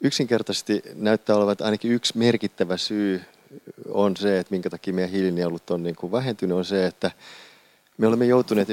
Yksinkertaisesti 0.00 0.82
näyttää 0.94 1.36
olevan 1.36 1.56
ainakin 1.60 1.92
yksi 1.92 2.18
merkittävä 2.18 2.76
syy 2.76 3.22
on 3.88 4.16
se, 4.16 4.38
että 4.38 4.50
minkä 4.50 4.70
takia 4.70 4.94
meidän 4.94 5.10
hiilinielut 5.10 5.70
on 5.70 5.82
niin 5.82 5.96
kuin 5.96 6.12
vähentynyt, 6.12 6.56
on 6.56 6.64
se, 6.64 6.86
että 6.86 7.10
me 7.98 8.06
olemme 8.06 8.26
joutuneet 8.26 8.68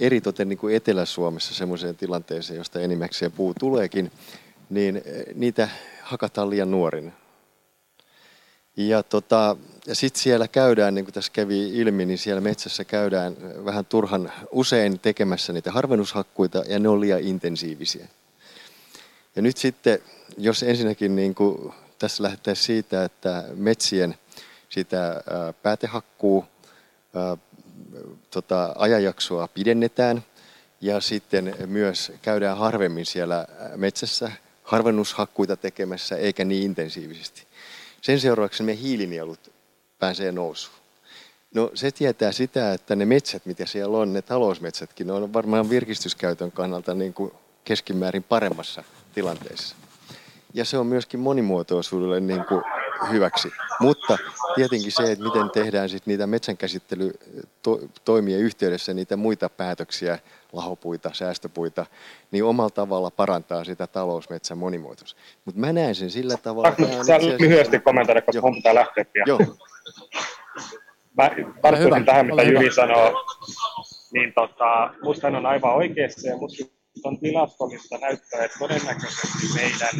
eritoten 0.00 0.48
niin 0.48 0.58
kuin 0.58 0.76
Etelä-Suomessa 0.76 1.54
sellaiseen 1.54 1.96
tilanteeseen, 1.96 2.56
josta 2.56 2.80
enimmäkseen 2.80 3.32
puu 3.32 3.54
tuleekin, 3.54 4.12
niin 4.70 4.96
eh, 4.96 5.24
niitä 5.34 5.68
hakataan 6.02 6.50
liian 6.50 6.70
nuorina. 6.70 7.12
Ja, 8.76 9.02
tota, 9.02 9.56
ja 9.86 9.94
sitten 9.94 10.22
siellä 10.22 10.48
käydään, 10.48 10.94
niin 10.94 11.04
kuin 11.04 11.14
tässä 11.14 11.32
kävi 11.32 11.78
ilmi, 11.78 12.06
niin 12.06 12.18
siellä 12.18 12.40
metsässä 12.40 12.84
käydään 12.84 13.36
vähän 13.64 13.84
turhan 13.84 14.32
usein 14.50 14.98
tekemässä 14.98 15.52
niitä 15.52 15.72
harvennushakkuita, 15.72 16.64
ja 16.68 16.78
ne 16.78 16.88
on 16.88 17.00
liian 17.00 17.20
intensiivisiä. 17.20 18.06
Ja 19.36 19.42
nyt 19.42 19.56
sitten, 19.56 19.98
jos 20.38 20.62
ensinnäkin 20.62 21.16
niin 21.16 21.34
kuin 21.34 21.72
tässä 22.02 22.22
lähdettäisiin 22.22 22.66
siitä, 22.66 23.04
että 23.04 23.44
metsien 23.54 24.14
sitä 24.68 25.22
päätehakkuu 25.62 26.44
tota, 28.30 28.74
ajanjaksoa 28.78 29.48
pidennetään 29.48 30.24
ja 30.80 31.00
sitten 31.00 31.54
myös 31.66 32.12
käydään 32.22 32.58
harvemmin 32.58 33.06
siellä 33.06 33.46
metsässä 33.76 34.32
harvennushakkuita 34.62 35.56
tekemässä 35.56 36.16
eikä 36.16 36.44
niin 36.44 36.62
intensiivisesti. 36.62 37.46
Sen 38.00 38.20
seuraavaksi 38.20 38.62
me 38.62 38.78
hiilinielut 38.78 39.52
pääsee 39.98 40.32
nousuun. 40.32 40.76
No 41.54 41.70
se 41.74 41.90
tietää 41.90 42.32
sitä, 42.32 42.72
että 42.72 42.96
ne 42.96 43.04
metsät, 43.04 43.46
mitä 43.46 43.66
siellä 43.66 43.98
on, 43.98 44.12
ne 44.12 44.22
talousmetsätkin, 44.22 45.06
ne 45.06 45.12
on 45.12 45.32
varmaan 45.32 45.70
virkistyskäytön 45.70 46.52
kannalta 46.52 46.94
niin 46.94 47.14
kuin 47.14 47.32
keskimäärin 47.64 48.22
paremmassa 48.22 48.84
tilanteessa 49.14 49.81
ja 50.54 50.64
se 50.64 50.78
on 50.78 50.86
myöskin 50.86 51.20
monimuotoisuudelle 51.20 52.20
niin 52.20 52.44
kuin 52.44 52.62
hyväksi. 53.10 53.52
Mutta 53.80 54.18
tietenkin 54.54 54.92
se, 54.92 55.12
että 55.12 55.24
miten 55.24 55.50
tehdään 55.50 55.88
sit 55.88 56.06
niitä 56.06 56.26
metsänkäsittelytoimien 56.26 58.40
yhteydessä 58.40 58.94
niitä 58.94 59.16
muita 59.16 59.48
päätöksiä, 59.48 60.18
lahopuita, 60.52 61.10
säästöpuita, 61.12 61.86
niin 62.30 62.44
omalla 62.44 62.70
tavalla 62.70 63.10
parantaa 63.10 63.64
sitä 63.64 63.86
talousmetsän 63.86 64.58
monimuotoisuutta. 64.58 65.22
Mutta 65.44 65.60
mä 65.60 65.72
näen 65.72 65.94
sen 65.94 66.10
sillä 66.10 66.36
tavalla... 66.36 66.68
Että 66.68 67.04
Sä 67.04 67.18
lyhyesti 67.38 67.80
kommentoida, 67.80 68.22
koska 68.22 68.42
mun 68.42 68.54
pitää 68.54 68.74
lähteä 68.74 69.04
pian. 69.04 69.28
Joo. 69.28 69.38
Mä 71.16 71.30
tarttuisin 71.62 72.04
tähän, 72.04 72.26
mitä 72.26 72.42
Jyri 72.42 72.72
sanoo. 72.72 73.26
Niin 74.12 74.32
tota, 74.34 74.94
musta 75.02 75.26
hän 75.26 75.36
on 75.36 75.46
aivan 75.46 75.74
oikeassa 75.74 76.28
ja 76.28 76.36
musta 76.36 76.64
on 77.04 77.18
tilastollista 77.18 77.98
näyttää, 77.98 78.44
että 78.44 78.58
todennäköisesti 78.58 79.46
meidän 79.54 79.94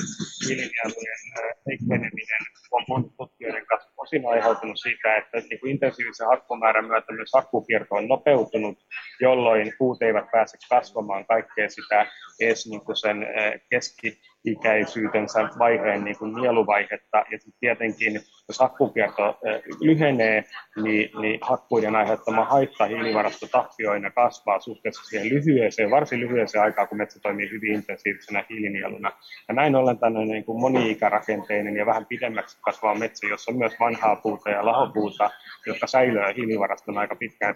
hiilinielujen 0.44 1.20
heikkeneminen 1.66 2.42
on 2.70 2.84
monien 2.88 3.12
tutkijoiden 3.16 3.66
kanssa 3.66 3.90
osin 3.96 4.22
aiheutunut 4.26 4.78
siitä, 4.78 5.16
että 5.16 5.38
niin 5.38 5.68
intensiivisen 5.68 6.26
hakkumäärän 6.26 6.86
myötä 6.86 7.12
myös 7.12 7.30
hakkukierto 7.34 7.94
on 7.94 8.08
nopeutunut, 8.08 8.78
jolloin 9.20 9.72
puut 9.78 10.02
eivät 10.02 10.30
pääse 10.32 10.58
kasvamaan 10.68 11.26
kaikkea 11.26 11.70
sitä 11.70 12.06
edes 12.40 12.66
niin 12.66 12.96
sen 13.00 13.26
keski 13.70 14.20
ikäisyytensä 14.44 15.48
vaiheen 15.58 16.04
niin 16.04 16.18
kuin 16.18 16.34
nieluvaihetta. 16.34 17.18
Ja 17.30 17.38
sitten 17.38 17.60
tietenkin, 17.60 18.20
jos 18.48 18.58
hakkukierto 18.58 19.38
lyhenee, 19.80 20.44
niin, 20.82 21.10
niin 21.20 21.38
hakkuiden 21.42 21.96
aiheuttama 21.96 22.44
haitta 22.44 22.84
hiilivarastotappioina 22.84 24.10
kasvaa 24.10 24.60
suhteessa 24.60 25.04
siihen 25.04 25.28
lyhyeseen, 25.28 25.90
varsin 25.90 26.20
lyhyeseen 26.20 26.64
aikaan, 26.64 26.88
kun 26.88 26.98
metsä 26.98 27.20
toimii 27.20 27.50
hyvin 27.50 27.74
intensiivisenä 27.74 28.44
hiilinieluna. 28.50 29.12
Ja 29.48 29.54
näin 29.54 29.76
ollen 29.76 29.98
tämmöinen 29.98 30.28
niin 30.28 30.44
kuin 30.44 30.60
moni-ikärakenteinen 30.60 31.76
ja 31.76 31.86
vähän 31.86 32.06
pidemmäksi 32.06 32.58
kasvava 32.60 32.94
metsä, 32.94 33.26
jossa 33.26 33.52
on 33.52 33.58
myös 33.58 33.80
vanhaa 33.80 34.16
puuta 34.16 34.50
ja 34.50 34.66
lahopuuta, 34.66 35.30
jotka 35.66 35.86
säilyy 35.86 36.22
hiilivarastona 36.36 37.00
aika 37.00 37.16
pitkään 37.16 37.54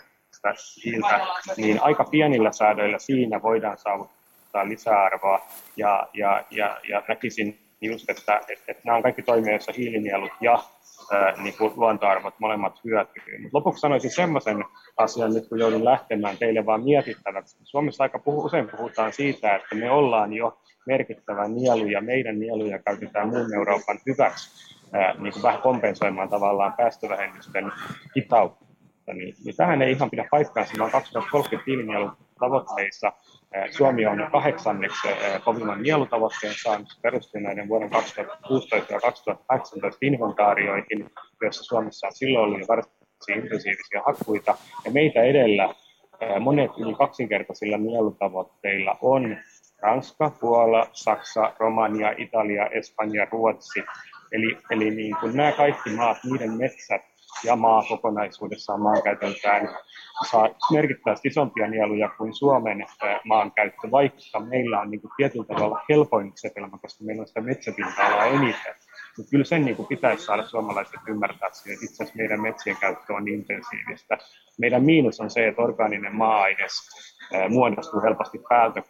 hiiltä, 0.85 1.20
niin 1.57 1.83
aika 1.83 2.05
pienillä 2.05 2.53
säädöillä 2.53 2.99
siinä 2.99 3.42
voidaan 3.42 3.79
saavuttaa 3.79 4.26
tuottaa 4.57 4.69
lisäarvoa 4.69 5.47
ja, 5.77 6.09
ja, 6.14 6.45
ja, 6.51 6.81
ja 6.88 7.03
näkisin 7.09 7.59
just, 7.81 8.11
että, 8.11 8.37
että, 8.37 8.64
että 8.69 8.83
nämä 8.85 8.97
on 8.97 9.03
kaikki 9.03 9.23
toimia, 9.23 9.53
joissa 9.53 9.73
hiilinielut 9.77 10.33
ja 10.40 10.59
ää, 11.12 11.35
niin 11.42 11.55
kuin 11.59 11.73
luontoarvot 11.77 12.35
molemmat 12.38 12.81
hyötyy. 12.85 13.38
Mutta 13.42 13.59
lopuksi 13.59 13.81
sanoisin 13.81 14.11
semmoisen 14.11 14.64
asian 14.97 15.35
nyt, 15.35 15.49
kun 15.49 15.59
joudun 15.59 15.85
lähtemään 15.85 16.37
teille 16.37 16.66
vaan 16.66 16.85
mietittäväksi. 16.85 17.57
Suomessa 17.62 18.05
aika 18.05 18.19
puhu, 18.19 18.45
usein 18.45 18.69
puhutaan 18.69 19.12
siitä, 19.12 19.57
että 19.57 19.75
me 19.75 19.90
ollaan 19.90 20.33
jo 20.33 20.59
merkittävä 20.87 21.49
nielu 21.49 21.87
ja 21.87 22.01
meidän 22.01 22.38
nieluja 22.38 22.79
käytetään 22.79 23.29
muun 23.29 23.55
Euroopan 23.55 23.99
hyväksi 24.07 24.77
ää, 24.92 25.14
niin 25.19 25.33
kuin 25.33 25.42
vähän 25.42 25.62
kompensoimaan 25.62 26.29
tavallaan 26.29 26.73
päästövähennysten 26.73 27.73
hitautta. 28.16 28.66
Niin, 29.14 29.35
niin 29.45 29.57
tähän 29.57 29.83
ei 29.83 29.92
ihan 29.92 30.11
pidä 30.11 30.29
paikkaansa, 30.31 30.75
vaan 30.79 30.90
2030 30.90 31.64
hiilinielun 31.66 32.26
tavoitteissa 32.40 33.12
Suomi 33.70 34.07
on 34.07 34.29
kahdeksanneksi 34.33 35.09
kovimman 35.44 35.83
nielutavoitteen 35.83 36.55
saanut 36.62 36.88
perustuen 37.03 37.44
näiden 37.44 37.68
vuoden 37.68 37.90
2016 37.90 38.92
ja 38.92 39.01
2018 39.01 39.99
inventaarioihin, 40.03 41.11
joissa 41.42 41.64
Suomessa 41.64 42.07
on 42.07 42.12
silloin 42.12 42.61
jo 42.61 42.66
varsin 42.68 42.92
intensiivisiä 43.29 44.03
hakkuita. 44.07 44.55
Ja 44.85 44.90
meitä 44.90 45.22
edellä 45.22 45.75
monet 46.40 46.70
yli 46.79 46.94
kaksinkertaisilla 46.94 47.77
nielutavoitteilla 47.77 48.99
on 49.03 49.37
Ranska, 49.83 50.31
Puola, 50.40 50.87
Saksa, 50.92 51.53
Romania, 51.59 52.14
Italia, 52.18 52.66
Espanja, 52.66 53.27
Ruotsi. 53.33 53.85
Eli, 54.33 54.59
eli 54.70 54.90
niin 54.90 55.16
kuin 55.20 55.37
nämä 55.37 55.53
kaikki 55.53 55.90
maat, 55.90 56.18
niiden 56.25 56.51
metsät 56.51 57.03
ja 57.44 57.57
maa 57.57 57.83
kokonaisuudessaan 57.88 58.81
maankäytöltään 58.83 59.68
saa 60.31 60.49
merkittävästi 60.72 61.29
isompia 61.29 61.68
nieluja 61.68 62.09
kuin 62.09 62.35
Suomen 62.35 62.87
maankäyttö, 63.25 63.90
vaikka 63.90 64.40
meillä 64.40 64.81
on 64.81 64.90
niin 64.90 65.01
kuin 65.01 65.11
tietyllä 65.16 65.44
tavalla 65.44 65.81
helpoin 65.88 66.33
setelmä, 66.35 66.79
koska 66.79 67.05
meillä 67.05 67.20
on 67.20 67.27
sitä 67.27 67.40
metsäpinta-alaa 67.40 68.25
eniten. 68.25 68.75
Mutta 69.16 69.31
kyllä 69.31 69.44
sen 69.44 69.64
niin 69.64 69.76
kuin 69.76 69.88
pitäisi 69.88 70.24
saada 70.24 70.46
suomalaiset 70.46 71.00
ymmärtää, 71.09 71.48
että 71.48 71.61
itse 71.72 72.02
asiassa 72.02 72.16
meidän 72.16 72.40
metsien 72.40 72.76
käyttö 72.76 73.12
on 73.12 73.29
intensiivistä. 73.29 74.18
Meidän 74.59 74.85
miinus 74.85 75.20
on 75.20 75.31
se, 75.31 75.48
että 75.48 75.62
orgaaninen 75.62 76.14
maa-aines 76.14 76.72
muodostuu 77.48 78.02
helposti 78.02 78.40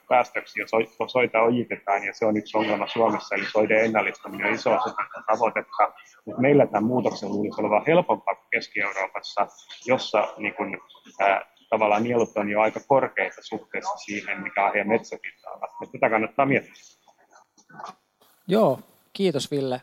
päästöksi, 0.08 0.60
jos 0.60 0.70
soita 1.12 1.40
ojitetaan, 1.40 2.04
ja 2.04 2.12
se 2.14 2.26
on 2.26 2.36
yksi 2.36 2.58
ongelma 2.58 2.86
Suomessa, 2.86 3.34
eli 3.34 3.44
soiden 3.44 3.84
ennallistaminen 3.84 4.46
on 4.46 4.54
iso 4.54 4.72
osa 4.74 4.84
tätä 4.84 5.24
tavoitetta. 5.26 5.92
Mutta 6.26 6.42
meillä 6.42 6.66
tämän 6.66 6.84
muutoksen 6.84 7.28
luulisi 7.28 7.60
olevan 7.60 7.82
helpompaa 7.86 8.34
kuin 8.34 8.46
Keski-Euroopassa, 8.50 9.46
jossa 9.86 10.28
niin 10.36 10.54
kun, 10.54 10.80
ää, 11.20 11.46
tavallaan 11.70 12.02
nielut 12.02 12.36
on 12.36 12.50
jo 12.50 12.60
aika 12.60 12.80
korkeita 12.88 13.36
suhteessa 13.40 13.96
siihen, 13.96 14.42
mikä 14.42 14.64
on 14.64 14.72
heidän 14.72 14.88
metsäpinta-ala. 14.88 15.68
Tätä 15.92 16.10
kannattaa 16.10 16.46
miettiä. 16.46 16.74
Joo, 18.48 18.80
kiitos 19.12 19.50
Ville. 19.50 19.80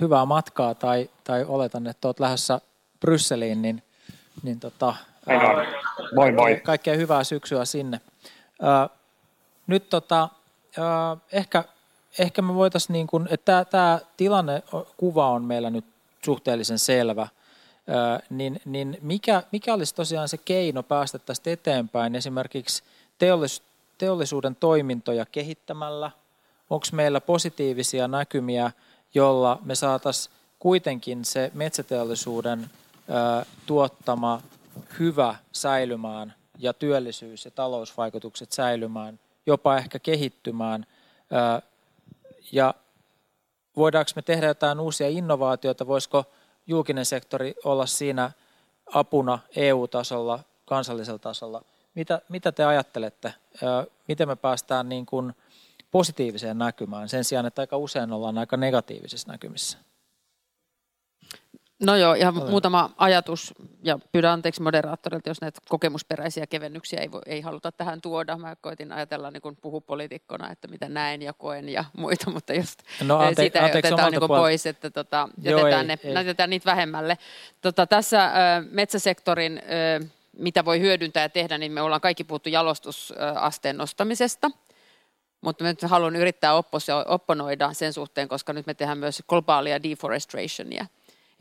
Hyvää 0.00 0.24
matkaa 0.24 0.74
tai, 0.74 1.10
tai 1.24 1.44
oletan, 1.48 1.86
että 1.86 2.08
olet 2.08 2.20
lähdössä 2.20 2.60
Brysseliin, 3.00 3.62
niin, 3.62 3.82
niin 4.42 4.60
tota, 4.60 4.94
Moi 6.14 6.32
moi. 6.32 6.60
Kaikkea 6.64 6.96
hyvää 6.96 7.24
syksyä 7.24 7.64
sinne. 7.64 8.00
nyt 9.66 9.90
tota, 9.90 10.28
ehkä, 11.32 11.64
ehkä 12.18 12.42
me 12.42 12.54
voitaisiin, 12.54 12.92
niin 12.92 13.06
kuin, 13.06 13.28
että 13.30 13.64
tämä 13.64 13.98
tilannekuva 14.16 15.30
on 15.30 15.44
meillä 15.44 15.70
nyt 15.70 15.84
suhteellisen 16.24 16.78
selvä, 16.78 17.28
niin, 18.30 18.60
niin 18.64 18.98
mikä, 19.00 19.42
mikä 19.52 19.74
olisi 19.74 19.94
tosiaan 19.94 20.28
se 20.28 20.36
keino 20.36 20.82
päästä 20.82 21.18
tästä 21.18 21.50
eteenpäin 21.50 22.14
esimerkiksi 22.14 22.82
teollis, 23.18 23.62
teollisuuden 23.98 24.56
toimintoja 24.56 25.26
kehittämällä? 25.26 26.10
Onko 26.70 26.86
meillä 26.92 27.20
positiivisia 27.20 28.08
näkymiä, 28.08 28.70
jolla 29.14 29.58
me 29.64 29.74
saataisiin 29.74 30.34
kuitenkin 30.58 31.24
se 31.24 31.50
metsäteollisuuden 31.54 32.70
tuottama 33.66 34.42
hyvä 34.98 35.36
säilymään 35.52 36.34
ja 36.58 36.72
työllisyys 36.72 37.44
ja 37.44 37.50
talousvaikutukset 37.50 38.52
säilymään, 38.52 39.20
jopa 39.46 39.76
ehkä 39.76 39.98
kehittymään. 39.98 40.86
Ja 42.52 42.74
voidaanko 43.76 44.10
me 44.16 44.22
tehdä 44.22 44.46
jotain 44.46 44.80
uusia 44.80 45.08
innovaatioita, 45.08 45.86
voisiko 45.86 46.24
julkinen 46.66 47.06
sektori 47.06 47.54
olla 47.64 47.86
siinä 47.86 48.30
apuna 48.94 49.38
EU-tasolla, 49.56 50.40
kansallisella 50.64 51.18
tasolla. 51.18 51.64
Mitä, 51.94 52.20
mitä 52.28 52.52
te 52.52 52.64
ajattelette, 52.64 53.34
miten 54.08 54.28
me 54.28 54.36
päästään 54.36 54.88
niin 54.88 55.06
kuin 55.06 55.34
positiiviseen 55.92 56.58
näkymään 56.58 57.08
sen 57.08 57.24
sijaan, 57.24 57.46
että 57.46 57.62
aika 57.62 57.76
usein 57.76 58.12
ollaan 58.12 58.38
aika 58.38 58.56
negatiivisissa 58.56 59.32
näkymissä? 59.32 59.78
No 61.82 61.96
joo, 61.96 62.14
ihan 62.14 62.36
Olen. 62.36 62.50
muutama 62.50 62.90
ajatus 62.96 63.54
ja 63.82 63.98
pyydän 64.12 64.32
anteeksi 64.32 64.62
moderaattorilta, 64.62 65.30
jos 65.30 65.40
näitä 65.40 65.60
kokemusperäisiä 65.68 66.46
kevennyksiä 66.46 67.00
ei, 67.00 67.12
voi, 67.12 67.20
ei 67.26 67.40
haluta 67.40 67.72
tähän 67.72 68.00
tuoda. 68.00 68.36
Mä 68.36 68.56
koitin 68.60 68.92
ajatella 68.92 69.30
niin 69.30 69.40
kuin 69.40 69.56
puhupoliitikkona, 69.56 70.50
että 70.50 70.68
mitä 70.68 70.88
näen 70.88 71.22
ja 71.22 71.32
koen 71.32 71.68
ja 71.68 71.84
muita, 71.96 72.30
mutta 72.30 72.52
jos 72.52 72.76
no, 73.04 73.18
ante, 73.18 73.42
siitä 73.42 73.64
ante, 73.64 73.78
otetaan 73.78 74.12
niin 74.12 74.28
pois, 74.28 74.66
että 74.66 74.90
tota, 74.90 75.28
joo, 75.42 75.58
jätetään, 75.58 75.90
ei, 75.90 75.96
ne, 75.96 75.98
ei. 76.04 76.14
jätetään 76.14 76.50
niitä 76.50 76.70
vähemmälle. 76.70 77.18
Tota, 77.60 77.86
tässä 77.86 78.24
äh, 78.24 78.32
metsäsektorin, 78.70 79.58
äh, 80.02 80.10
mitä 80.38 80.64
voi 80.64 80.80
hyödyntää 80.80 81.22
ja 81.22 81.28
tehdä, 81.28 81.58
niin 81.58 81.72
me 81.72 81.82
ollaan 81.82 82.00
kaikki 82.00 82.24
puhuttu 82.24 82.48
jalostusasteen 82.48 83.76
nostamisesta– 83.76 84.50
mutta 85.42 85.64
nyt 85.64 85.82
haluan 85.82 86.16
yrittää 86.16 86.52
opponoida 87.06 87.72
sen 87.72 87.92
suhteen, 87.92 88.28
koska 88.28 88.52
nyt 88.52 88.66
me 88.66 88.74
tehdään 88.74 88.98
myös 88.98 89.22
globaalia 89.28 89.82
deforestationia. 89.82 90.86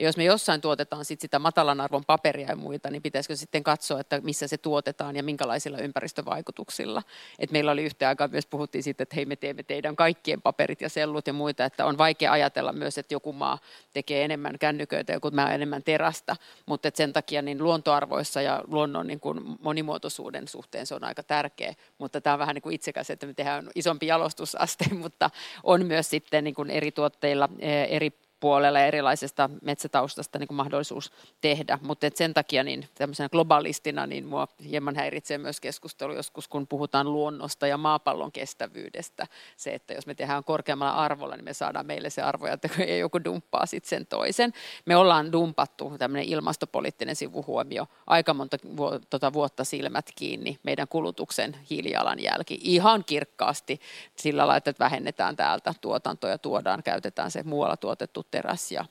Ja 0.01 0.07
jos 0.07 0.17
me 0.17 0.23
jossain 0.23 0.61
tuotetaan 0.61 1.05
sit 1.05 1.21
sitä 1.21 1.39
matalan 1.39 1.81
arvon 1.81 2.05
paperia 2.07 2.47
ja 2.47 2.55
muita, 2.55 2.91
niin 2.91 3.01
pitäisikö 3.01 3.35
sitten 3.35 3.63
katsoa, 3.63 3.99
että 3.99 4.21
missä 4.21 4.47
se 4.47 4.57
tuotetaan 4.57 5.15
ja 5.15 5.23
minkälaisilla 5.23 5.77
ympäristövaikutuksilla. 5.77 7.03
Et 7.39 7.51
meillä 7.51 7.71
oli 7.71 7.83
yhtä 7.83 8.07
aikaa 8.07 8.27
myös 8.27 8.45
puhuttiin 8.45 8.83
siitä, 8.83 9.03
että 9.03 9.15
hei 9.15 9.25
me 9.25 9.35
teemme 9.35 9.63
teidän 9.63 9.95
kaikkien 9.95 10.41
paperit 10.41 10.81
ja 10.81 10.89
sellut 10.89 11.27
ja 11.27 11.33
muita, 11.33 11.65
että 11.65 11.85
on 11.85 11.97
vaikea 11.97 12.31
ajatella 12.31 12.73
myös, 12.73 12.97
että 12.97 13.13
joku 13.13 13.33
maa 13.33 13.59
tekee 13.93 14.25
enemmän 14.25 14.59
kännyköitä, 14.59 15.13
joku 15.13 15.31
maa 15.31 15.53
enemmän 15.53 15.83
terästä, 15.83 16.35
mutta 16.65 16.89
sen 16.93 17.13
takia 17.13 17.41
niin 17.41 17.63
luontoarvoissa 17.63 18.41
ja 18.41 18.63
luonnon 18.67 19.07
niin 19.07 19.19
kuin 19.19 19.39
monimuotoisuuden 19.59 20.47
suhteen 20.47 20.85
se 20.85 20.95
on 20.95 21.03
aika 21.03 21.23
tärkeä, 21.23 21.73
mutta 21.97 22.21
tämä 22.21 22.33
on 22.33 22.39
vähän 22.39 22.55
niin 22.55 22.61
kuin 22.61 22.75
itsekäs, 22.75 23.09
että 23.09 23.27
me 23.27 23.33
tehdään 23.33 23.69
isompi 23.75 24.07
jalostusaste, 24.07 24.85
mutta 25.03 25.29
on 25.63 25.85
myös 25.85 26.09
sitten 26.09 26.43
niin 26.43 26.55
kuin 26.55 26.69
eri 26.69 26.91
tuotteilla 26.91 27.49
eh, 27.59 27.87
eri 27.89 28.31
puolella 28.41 28.80
ja 28.80 28.86
erilaisesta 28.86 29.49
metsätaustasta 29.62 30.39
niin 30.39 30.47
kuin 30.47 30.56
mahdollisuus 30.56 31.12
tehdä. 31.41 31.80
Mutta 31.82 32.08
sen 32.15 32.34
takia 32.34 32.63
niin 32.63 32.88
tämmöisenä 32.95 33.30
globalistina 33.30 34.08
niin 34.08 34.25
mua 34.25 34.47
hieman 34.69 34.95
häiritsee 34.95 35.38
myös 35.38 35.60
keskustelu 35.60 36.13
joskus, 36.13 36.47
kun 36.47 36.67
puhutaan 36.67 37.13
luonnosta 37.13 37.67
ja 37.67 37.77
maapallon 37.77 38.32
kestävyydestä. 38.32 39.27
Se, 39.58 39.73
että 39.73 39.93
jos 39.93 40.08
me 40.08 40.15
tehdään 40.15 40.43
korkeammalla 40.43 40.93
arvolla, 40.93 41.36
niin 41.36 41.45
me 41.45 41.54
saadaan 41.54 41.86
meille 41.86 42.10
se 42.10 42.21
arvo, 42.21 42.45
että 42.45 42.69
ei 42.80 42.99
joku 43.06 43.23
dumppaa 43.23 43.65
sitten 43.65 43.89
sen 43.89 44.06
toisen. 44.06 44.54
Me 44.86 44.95
ollaan 44.95 45.32
dumpattu 45.32 45.93
tämmöinen 45.99 46.30
ilmastopoliittinen 46.30 47.15
sivuhuomio 47.15 47.88
aika 48.08 48.34
monta 48.34 48.58
vu- 48.77 48.99
tota 49.10 49.34
vuotta 49.34 49.63
silmät 49.63 50.06
kiinni 50.15 50.60
meidän 50.63 50.88
kulutuksen 50.88 51.58
hiilijalanjälki 51.69 52.60
ihan 52.63 53.04
kirkkaasti 53.06 53.80
sillä 54.15 54.41
lailla, 54.41 54.58
että 54.58 54.73
vähennetään 54.80 55.36
täältä 55.36 55.73
tuotantoa 55.82 56.30
ja 56.30 56.38
tuodaan, 56.38 56.84
käytetään 56.84 57.32
se 57.32 57.43
muualla 57.43 57.77
tuotettu 57.77 58.25
teräs 58.32 58.72
ja 58.72 58.88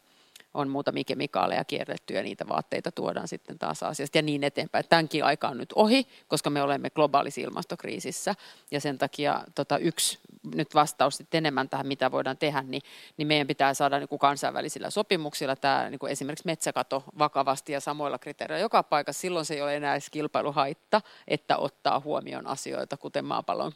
on 0.55 0.69
muutamia 0.69 1.05
kemikaaleja 1.05 1.65
kierretty 1.65 2.15
ja 2.15 2.23
niitä 2.23 2.49
vaatteita 2.49 2.93
tuodaan 2.93 3.29
sitten 3.29 3.59
taas 3.59 3.83
asiasta 3.83 4.19
ja 4.19 4.23
niin 4.23 4.45
eteenpäin. 4.45 4.85
Tämänkin 4.89 5.25
aika 5.25 5.49
on 5.49 5.59
nyt 5.59 5.73
ohi, 5.75 6.07
koska 6.29 6.51
me 6.51 6.63
olemme 6.63 6.91
globaalissa 6.91 7.41
ilmastokriisissä 7.41 8.35
ja 8.71 8.81
sen 8.81 8.99
takia 8.99 9.45
tota, 9.55 9.79
yksi 9.79 10.19
nyt 10.55 10.75
vastaus 10.75 11.17
sitten 11.17 11.39
enemmän 11.39 11.69
tähän, 11.69 11.87
mitä 11.87 12.11
voidaan 12.11 12.37
tehdä, 12.37 12.63
niin, 12.63 12.83
niin 13.17 13.29
meidän 13.29 13.47
pitää 13.47 13.75
saada 13.75 13.99
niin 13.99 14.09
kuin 14.09 14.19
kansainvälisillä 14.19 14.91
sopimuksilla 14.91 15.57
tämä 15.57 15.91
niin 15.91 15.99
kuin 15.99 16.13
esimerkiksi 16.13 16.47
metsäkato 16.47 17.05
vakavasti 17.19 17.73
ja 17.73 17.81
samoilla 17.81 18.19
kriteereillä 18.19 18.63
joka 18.63 18.83
paikassa. 18.83 19.21
Silloin 19.21 19.45
se 19.45 19.55
ei 19.55 19.63
ole 19.63 19.77
enää 19.77 19.95
edes 19.95 20.11
kilpailuhaitta, 20.11 21.01
että 21.29 21.57
ottaa 21.57 22.01
huomioon 22.01 22.47
asioita, 22.47 22.97
kuten 22.97 23.25
maapallon 23.25 23.73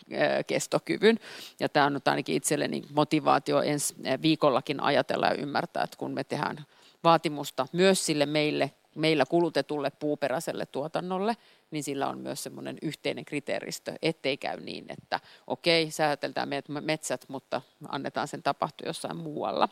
kestokyvyn. 0.46 1.18
Ja 1.60 1.68
tämä 1.68 1.87
on 1.87 2.00
ainakin 2.04 2.37
itselleni 2.37 2.82
motivaatio 2.92 3.62
ensi 3.62 3.94
viikollakin 4.22 4.80
ajatella 4.80 5.26
ja 5.26 5.34
ymmärtää, 5.34 5.84
että 5.84 5.96
kun 5.96 6.14
me 6.14 6.24
tehdään 6.24 6.63
vaatimusta 7.04 7.66
myös 7.72 8.06
sille 8.06 8.26
meille, 8.26 8.70
meillä 8.94 9.24
kulutetulle 9.26 9.90
puuperäiselle 9.90 10.66
tuotannolle, 10.66 11.37
niin 11.70 11.85
sillä 11.85 12.08
on 12.08 12.18
myös 12.18 12.42
semmoinen 12.42 12.79
yhteinen 12.83 13.24
kriteeristö, 13.24 13.94
ettei 14.02 14.37
käy 14.37 14.60
niin, 14.60 14.85
että 14.88 15.20
okei, 15.46 15.90
sääteltään 15.90 16.48
metsät, 16.81 17.24
mutta 17.29 17.62
annetaan 17.88 18.29
sen 18.29 18.42
tapahtua 18.42 18.87
jossain 18.87 19.16
muualla. 19.16 19.68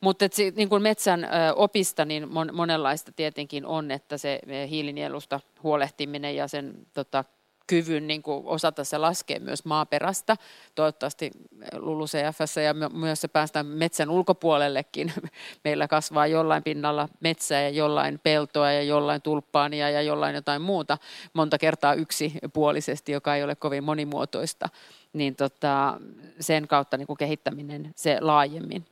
Mutta 0.00 0.24
niin 0.56 0.68
kuin 0.68 0.82
metsän 0.82 1.28
opista, 1.56 2.04
niin 2.04 2.28
monenlaista 2.52 3.12
tietenkin 3.12 3.66
on, 3.66 3.90
että 3.90 4.18
se 4.18 4.40
hiilinielusta 4.70 5.40
huolehtiminen 5.62 6.36
ja 6.36 6.48
sen 6.48 6.74
tota, 6.94 7.24
kyvyn 7.66 8.06
niin 8.06 8.22
kuin 8.22 8.46
osata 8.46 8.84
se 8.84 8.98
laskea 8.98 9.40
myös 9.40 9.64
maaperästä. 9.64 10.36
Toivottavasti 10.74 11.30
LULUCFssä 11.72 12.60
ja 12.60 12.74
myös 12.74 13.20
se 13.20 13.28
päästään 13.28 13.66
metsän 13.66 14.10
ulkopuolellekin. 14.10 15.12
Meillä 15.64 15.88
kasvaa 15.88 16.26
jollain 16.26 16.62
pinnalla 16.62 17.08
metsää 17.20 17.62
ja 17.62 17.68
jollain 17.68 18.20
peltoa 18.22 18.72
ja 18.72 18.82
jollain 18.82 19.22
tulppaania 19.22 19.90
ja 19.90 20.02
jollain 20.02 20.34
jotain 20.34 20.62
muuta. 20.62 20.98
Monta 21.32 21.58
kertaa 21.58 21.94
yksipuolisesti, 21.94 23.12
joka 23.12 23.36
ei 23.36 23.44
ole 23.44 23.54
kovin 23.54 23.84
monimuotoista. 23.84 24.68
Niin 25.12 25.36
tota, 25.36 26.00
sen 26.40 26.68
kautta 26.68 26.96
niin 26.96 27.06
kuin 27.06 27.16
kehittäminen 27.16 27.92
se 27.96 28.18
laajemmin. 28.20 28.86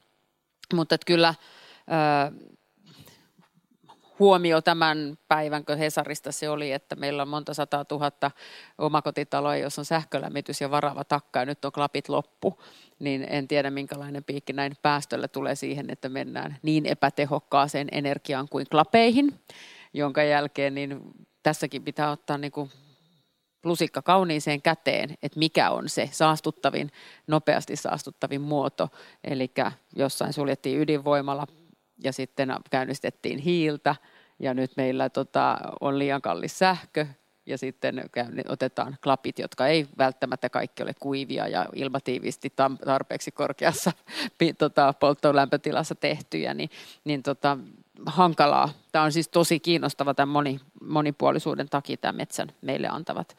Mutta 0.74 0.96
kyllä 1.06 1.34
huomio 4.22 4.60
tämän 4.60 5.18
päivän, 5.28 5.64
kun 5.64 5.78
Hesarista 5.78 6.32
se 6.32 6.48
oli, 6.48 6.72
että 6.72 6.96
meillä 6.96 7.22
on 7.22 7.28
monta 7.28 7.54
sataa 7.54 7.84
tuhatta 7.84 8.30
omakotitaloa, 8.78 9.56
jos 9.56 9.78
on 9.78 9.84
sähkölämmitys 9.84 10.60
ja 10.60 10.70
varava 10.70 11.04
takka 11.04 11.38
ja 11.38 11.46
nyt 11.46 11.64
on 11.64 11.72
klapit 11.72 12.08
loppu, 12.08 12.62
niin 12.98 13.26
en 13.30 13.48
tiedä 13.48 13.70
minkälainen 13.70 14.24
piikki 14.24 14.52
näin 14.52 14.72
päästöllä 14.82 15.28
tulee 15.28 15.54
siihen, 15.54 15.90
että 15.90 16.08
mennään 16.08 16.56
niin 16.62 16.86
epätehokkaaseen 16.86 17.88
energiaan 17.92 18.48
kuin 18.48 18.66
klapeihin, 18.70 19.40
jonka 19.92 20.22
jälkeen 20.22 20.74
niin 20.74 21.00
tässäkin 21.42 21.84
pitää 21.84 22.10
ottaa 22.10 22.38
niin 22.38 22.52
kuin 22.52 22.70
lusikka 23.64 24.02
kauniiseen 24.02 24.62
käteen, 24.62 25.10
että 25.22 25.38
mikä 25.38 25.70
on 25.70 25.88
se 25.88 26.08
saastuttavin, 26.12 26.90
nopeasti 27.26 27.76
saastuttavin 27.76 28.40
muoto. 28.40 28.88
Eli 29.24 29.50
jossain 29.96 30.32
suljettiin 30.32 30.80
ydinvoimalla 30.80 31.46
ja 32.04 32.12
sitten 32.12 32.54
käynnistettiin 32.70 33.38
hiiltä 33.38 33.96
ja 34.43 34.55
nyt 34.55 34.70
meillä 34.76 35.09
tota, 35.09 35.59
on 35.80 35.99
liian 35.99 36.22
kallis 36.22 36.59
sähkö 36.59 37.07
ja 37.47 37.59
sitten 37.59 38.05
otetaan 38.49 38.97
klapit, 39.03 39.38
jotka 39.38 39.66
ei 39.66 39.86
välttämättä 39.99 40.49
kaikki 40.49 40.82
ole 40.82 40.95
kuivia 41.01 41.49
ja 41.49 41.66
ilmatiivisti 41.74 42.53
tarpeeksi 42.84 43.30
korkeassa 43.30 43.93
tota, 44.59 44.93
polttolämpötilassa 44.93 45.95
tehtyjä, 45.95 46.55
niin, 46.55 46.70
niin 47.05 47.22
tota, 47.22 47.59
hankalaa. 48.07 48.68
Tämä 48.93 49.05
on 49.05 49.12
siis 49.12 49.28
tosi 49.28 49.61
kiinnostava 49.61 50.14
tämän 50.14 50.28
moni, 50.28 50.61
monipuolisuuden 50.80 51.68
takia 51.68 51.97
tämä 51.97 52.12
metsän 52.12 52.53
meille 52.61 52.88
antavat 52.88 53.36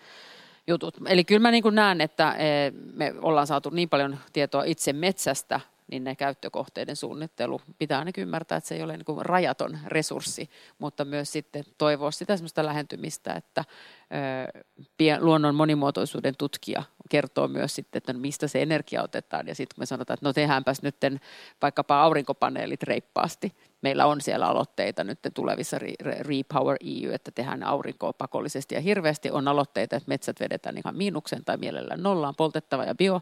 jutut. 0.68 0.98
Eli 1.08 1.24
kyllä 1.24 1.42
mä 1.42 1.52
niin 1.52 1.64
kuin 1.64 1.76
näen, 1.76 2.02
että 2.02 2.32
e, 2.32 2.72
me 2.94 3.14
ollaan 3.22 3.48
saatu 3.48 3.70
niin 3.70 3.90
paljon 3.90 4.18
tietoa 4.34 4.64
itse 4.64 4.94
metsästä, 4.94 5.60
niin 5.94 6.04
ne 6.04 6.16
käyttökohteiden 6.16 6.96
suunnittelu 6.96 7.62
pitää 7.80 8.00
ainakin 8.00 8.22
ymmärtää, 8.22 8.58
että 8.58 8.68
se 8.68 8.76
ei 8.76 8.84
ole 8.84 8.98
niin 8.98 9.06
kuin 9.06 9.26
rajaton 9.26 9.80
resurssi, 9.86 10.50
mutta 10.80 11.06
myös 11.06 11.32
sitten 11.32 11.64
toivoa 11.78 12.12
sitä 12.12 12.38
sellaista 12.38 12.66
lähentymistä, 12.66 13.34
että 13.34 13.66
luonnon 15.20 15.56
monimuotoisuuden 15.56 16.36
tutkija 16.38 16.84
kertoo 17.10 17.48
myös 17.48 17.76
sitten, 17.76 17.98
että 17.98 18.14
mistä 18.14 18.48
se 18.48 18.62
energia 18.62 19.04
otetaan. 19.04 19.48
Ja 19.48 19.56
sitten 19.56 19.76
kun 19.76 19.82
me 19.82 19.86
sanotaan, 19.86 20.16
että 20.16 20.26
no 20.26 20.34
tehdäänpäs 20.34 20.82
nyt 20.82 20.96
vaikkapa 21.62 22.02
aurinkopaneelit 22.02 22.84
reippaasti. 22.84 23.56
Meillä 23.82 24.06
on 24.06 24.22
siellä 24.22 24.48
aloitteita 24.48 25.04
nyt 25.04 25.20
tulevissa 25.34 25.78
Repower 26.20 26.78
EU, 26.82 27.12
että 27.12 27.32
tehdään 27.32 27.64
aurinkoa 27.64 28.14
pakollisesti 28.14 28.76
ja 28.76 28.82
hirveästi. 28.82 29.32
On 29.32 29.48
aloitteita, 29.48 29.96
että 29.96 30.10
metsät 30.10 30.40
vedetään 30.40 30.78
ihan 30.78 30.98
miinuksen 30.98 31.46
tai 31.46 31.58
mielellään 31.58 32.04
nollaan 32.04 32.36
poltettava 32.36 32.84
ja 32.84 32.96
bio 32.96 33.22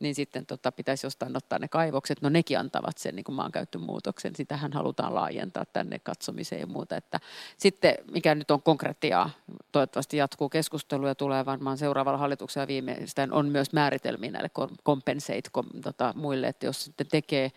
niin 0.00 0.14
sitten 0.14 0.46
tota, 0.46 0.72
pitäisi 0.72 1.06
jostain 1.06 1.36
ottaa 1.36 1.58
ne 1.58 1.68
kaivokset. 1.68 2.22
No 2.22 2.28
nekin 2.28 2.58
antavat 2.58 2.98
sen 2.98 3.16
niin 3.16 3.24
kuin 3.24 3.36
maankäyttömuutoksen. 3.36 4.36
Sitähän 4.36 4.72
halutaan 4.72 5.14
laajentaa 5.14 5.64
tänne 5.64 5.98
katsomiseen 5.98 6.60
ja 6.60 6.66
muuta. 6.66 6.96
Että 6.96 7.20
sitten, 7.56 7.94
mikä 8.10 8.34
nyt 8.34 8.50
on 8.50 8.62
konkretiaa, 8.62 9.30
toivottavasti 9.72 10.16
jatkuu 10.16 10.48
keskustelu 10.48 11.06
ja 11.06 11.14
tulee 11.14 11.46
varmaan 11.46 11.78
seuraavalla 11.78 12.18
hallituksella 12.18 12.66
viimeistään, 12.66 13.32
on 13.32 13.48
myös 13.48 13.72
määritelmiä 13.72 14.30
näille 14.30 14.50
compensate 14.84 15.50
kom, 15.52 15.66
tota, 15.82 16.12
muille, 16.16 16.48
että 16.48 16.66
jos 16.66 16.84
sitten 16.84 17.06
tekee 17.06 17.52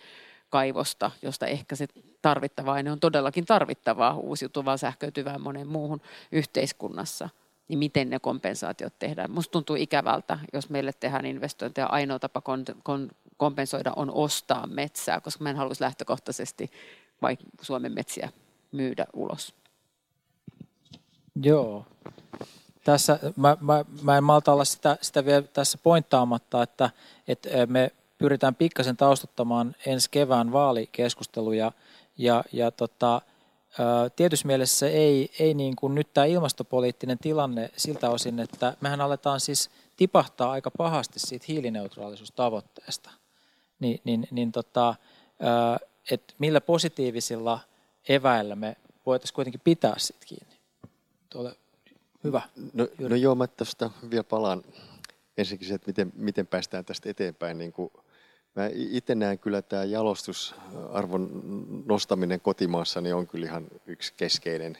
kaivosta, 0.49 1.11
josta 1.21 1.45
ehkä 1.47 1.75
se 1.75 1.87
tarvittava 2.21 2.73
aine 2.73 2.91
on 2.91 2.99
todellakin 2.99 3.45
tarvittavaa 3.45 4.15
uusiutuvaa 4.15 4.77
sähköityvää 4.77 5.37
monen 5.37 5.67
muuhun 5.67 6.01
yhteiskunnassa– 6.31 7.29
niin 7.67 7.79
miten 7.79 8.09
ne 8.09 8.19
kompensaatiot 8.19 8.93
tehdään. 8.99 9.31
Musta 9.31 9.51
tuntuu 9.51 9.75
ikävältä, 9.75 10.39
jos 10.53 10.69
meille 10.69 10.91
tehdään 10.99 11.25
investointeja. 11.25 11.87
Ainoa 11.87 12.19
tapa 12.19 12.39
kon- 12.39 12.75
kon- 12.75 13.15
kompensoida 13.37 13.93
on 13.95 14.11
ostaa 14.11 14.67
metsää, 14.67 15.21
koska 15.21 15.43
mä 15.43 15.49
en 15.49 15.55
haluaisi 15.55 15.83
lähtökohtaisesti 15.83 16.71
vaikka 17.21 17.45
Suomen 17.61 17.91
metsiä 17.91 18.29
myydä 18.71 19.05
ulos. 19.13 19.53
Joo. 21.43 21.85
Tässä, 22.83 23.19
mä, 23.35 23.57
mä, 23.61 23.85
mä 24.01 24.17
en 24.17 24.23
malta 24.23 24.53
olla 24.53 24.65
sitä, 24.65 24.97
sitä 25.01 25.25
vielä 25.25 25.41
tässä 25.41 25.77
pointtaamatta, 25.83 26.63
että, 26.63 26.89
että 27.27 27.49
me 27.65 27.91
pyritään 28.17 28.55
pikkasen 28.55 28.97
taustattamaan 28.97 29.75
ensi 29.85 30.09
kevään 30.11 30.51
vaalikeskusteluja 30.51 31.71
ja, 32.17 32.43
ja 32.51 32.71
tota, 32.71 33.21
tietyssä 34.15 34.47
mielessä 34.47 34.89
ei, 34.89 35.31
ei 35.39 35.53
niin 35.53 35.75
kuin 35.75 35.95
nyt 35.95 36.13
tämä 36.13 36.25
ilmastopoliittinen 36.25 37.17
tilanne 37.17 37.69
siltä 37.77 38.09
osin, 38.09 38.39
että 38.39 38.77
mehän 38.81 39.01
aletaan 39.01 39.39
siis 39.39 39.69
tipahtaa 39.97 40.51
aika 40.51 40.71
pahasti 40.71 41.19
siitä 41.19 41.45
hiilineutraalisuustavoitteesta. 41.47 43.11
Ni, 43.79 44.01
niin, 44.03 44.27
niin 44.31 44.51
tota, 44.51 44.95
että 46.11 46.33
millä 46.39 46.61
positiivisilla 46.61 47.59
eväillä 48.09 48.55
me 48.55 48.75
voitaisiin 49.05 49.35
kuitenkin 49.35 49.61
pitää 49.63 49.93
siitä 49.97 50.25
kiinni. 50.25 50.55
Tuolle, 51.29 51.55
hyvä. 52.23 52.41
No, 52.73 52.87
no 52.99 53.15
joo, 53.15 53.35
mä 53.35 53.47
tästä 53.47 53.89
vielä 54.09 54.23
palaan 54.23 54.63
ensinnäkin 55.37 55.67
se, 55.67 55.73
että 55.73 55.87
miten, 55.87 56.11
miten 56.15 56.47
päästään 56.47 56.85
tästä 56.85 57.09
eteenpäin 57.09 57.57
niin 57.57 57.71
kuin 57.71 57.91
Mä 58.55 58.69
itse 58.73 59.15
näen 59.15 59.39
kyllä 59.39 59.61
tämä 59.61 59.83
jalostusarvon 59.83 61.43
nostaminen 61.85 62.41
kotimaassa 62.41 63.01
niin 63.01 63.15
on 63.15 63.27
kyllä 63.27 63.45
ihan 63.45 63.67
yksi 63.85 64.13
keskeinen 64.17 64.77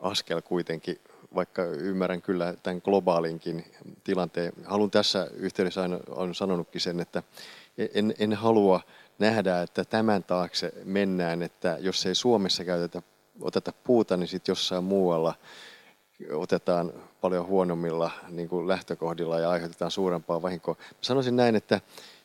askel 0.00 0.42
kuitenkin, 0.42 1.00
vaikka 1.34 1.64
ymmärrän 1.64 2.22
kyllä 2.22 2.54
tämän 2.62 2.80
globaalinkin 2.84 3.64
tilanteen. 4.04 4.52
Haluan 4.64 4.90
tässä 4.90 5.30
yhteydessä 5.34 5.82
aina 5.82 5.98
on 6.08 6.34
sanonutkin 6.34 6.80
sen, 6.80 7.00
että 7.00 7.22
en, 7.94 8.14
en 8.18 8.32
halua 8.32 8.80
nähdä, 9.18 9.62
että 9.62 9.84
tämän 9.84 10.24
taakse 10.24 10.72
mennään, 10.84 11.42
että 11.42 11.76
jos 11.80 12.06
ei 12.06 12.14
Suomessa 12.14 12.64
käytetä, 12.64 13.02
oteta 13.40 13.72
puuta, 13.84 14.16
niin 14.16 14.28
sitten 14.28 14.52
jossain 14.52 14.84
muualla 14.84 15.34
otetaan 16.32 16.92
paljon 17.20 17.46
huonommilla 17.46 18.10
niin 18.28 18.48
kuin 18.48 18.68
lähtökohdilla 18.68 19.38
ja 19.38 19.50
aiheutetaan 19.50 19.90
suurempaa 19.90 20.42
vahinkoa. 20.42 20.76
Sanoisin 21.00 21.36
näin, 21.36 21.56
että 21.56 21.80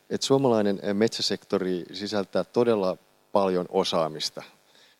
että 0.09 0.27
suomalainen 0.27 0.79
eh, 0.83 0.93
metsäsektori 0.93 1.85
sisältää 1.93 2.43
todella 2.43 2.97
paljon 3.31 3.65
osaamista. 3.69 4.43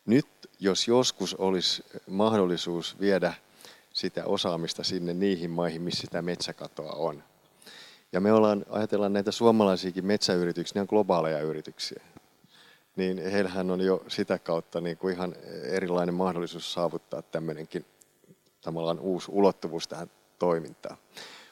Nyt, 0.06 0.28
jos 0.60 0.88
joskus 0.88 1.34
olisi 1.34 1.84
mahdollisuus 2.08 3.00
viedä 3.00 3.34
sitä 3.94 4.26
osaamista 4.26 4.84
sinne 4.84 5.14
niihin 5.14 5.52
maihin, 5.52 5.82
missä 5.82 6.02
sitä 6.02 6.22
metsäkatoa 6.22 6.92
on. 6.92 7.24
Ja 8.12 8.22
me 8.22 8.34
ollaan, 8.34 8.66
ajatellaan 8.70 9.14
näitä 9.14 9.32
suomalaisiakin 9.32 10.06
metsäyrityksiä, 10.06 10.74
ne 10.76 10.82
on 10.82 10.88
globaaleja 10.90 11.40
yrityksiä. 11.40 12.04
Niin 12.96 13.32
heillähän 13.32 13.72
on 13.72 13.82
jo 13.82 14.04
sitä 14.08 14.40
kautta 14.40 14.82
niin 14.82 14.98
kuin 14.98 15.16
ihan 15.16 15.36
erilainen 15.64 16.16
mahdollisuus 16.16 16.74
saavuttaa 16.74 17.22
tämmöinenkin 17.22 17.86
tavallaan 18.62 19.00
uusi 19.00 19.32
ulottuvuus 19.32 19.88
tähän 19.88 20.12
toimintaan. 20.40 20.98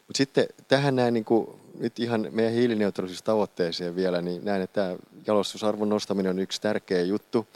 Mutta 0.08 0.18
sitten 0.18 0.46
tähän 0.68 0.96
näin 0.96 1.14
niin 1.14 1.26
kuin, 1.26 1.48
nyt 1.80 2.00
ihan 2.00 2.28
meidän 2.32 2.54
hiilineutraalisuustavoitteeseen 2.54 3.96
vielä, 3.96 4.22
niin 4.22 4.46
näen, 4.46 4.62
että 4.62 4.82
tämä 4.82 4.96
jalostusarvon 5.28 5.90
nostaminen 5.90 6.30
on 6.30 6.40
yksi 6.40 6.62
tärkeä 6.62 7.02
juttu, 7.02 7.48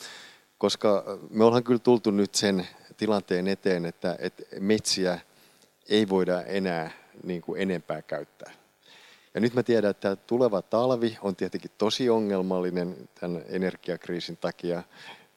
koska 0.58 1.20
me 1.30 1.43
ollaan 1.43 1.64
kyllä 1.64 1.80
tultu 1.80 2.12
nyt 2.12 2.36
sen 2.36 2.68
tilanteen 2.98 3.48
eteen, 3.48 3.86
että, 3.86 4.16
että 4.20 4.43
metsiä 4.60 5.20
ei 5.89 6.10
voida 6.10 6.41
enää 6.41 6.91
niin 7.24 7.41
kuin 7.41 7.62
enempää 7.62 8.02
käyttää. 8.02 8.52
Ja 9.34 9.41
nyt 9.41 9.54
mä 9.54 9.64
tiedän, 9.64 9.91
että 9.91 10.16
tuleva 10.16 10.62
talvi 10.62 11.18
on 11.22 11.36
tietenkin 11.36 11.72
tosi 11.78 12.10
ongelmallinen 12.10 13.10
tämän 13.20 13.43
energiakriisin 13.50 14.38
takia. 14.38 14.84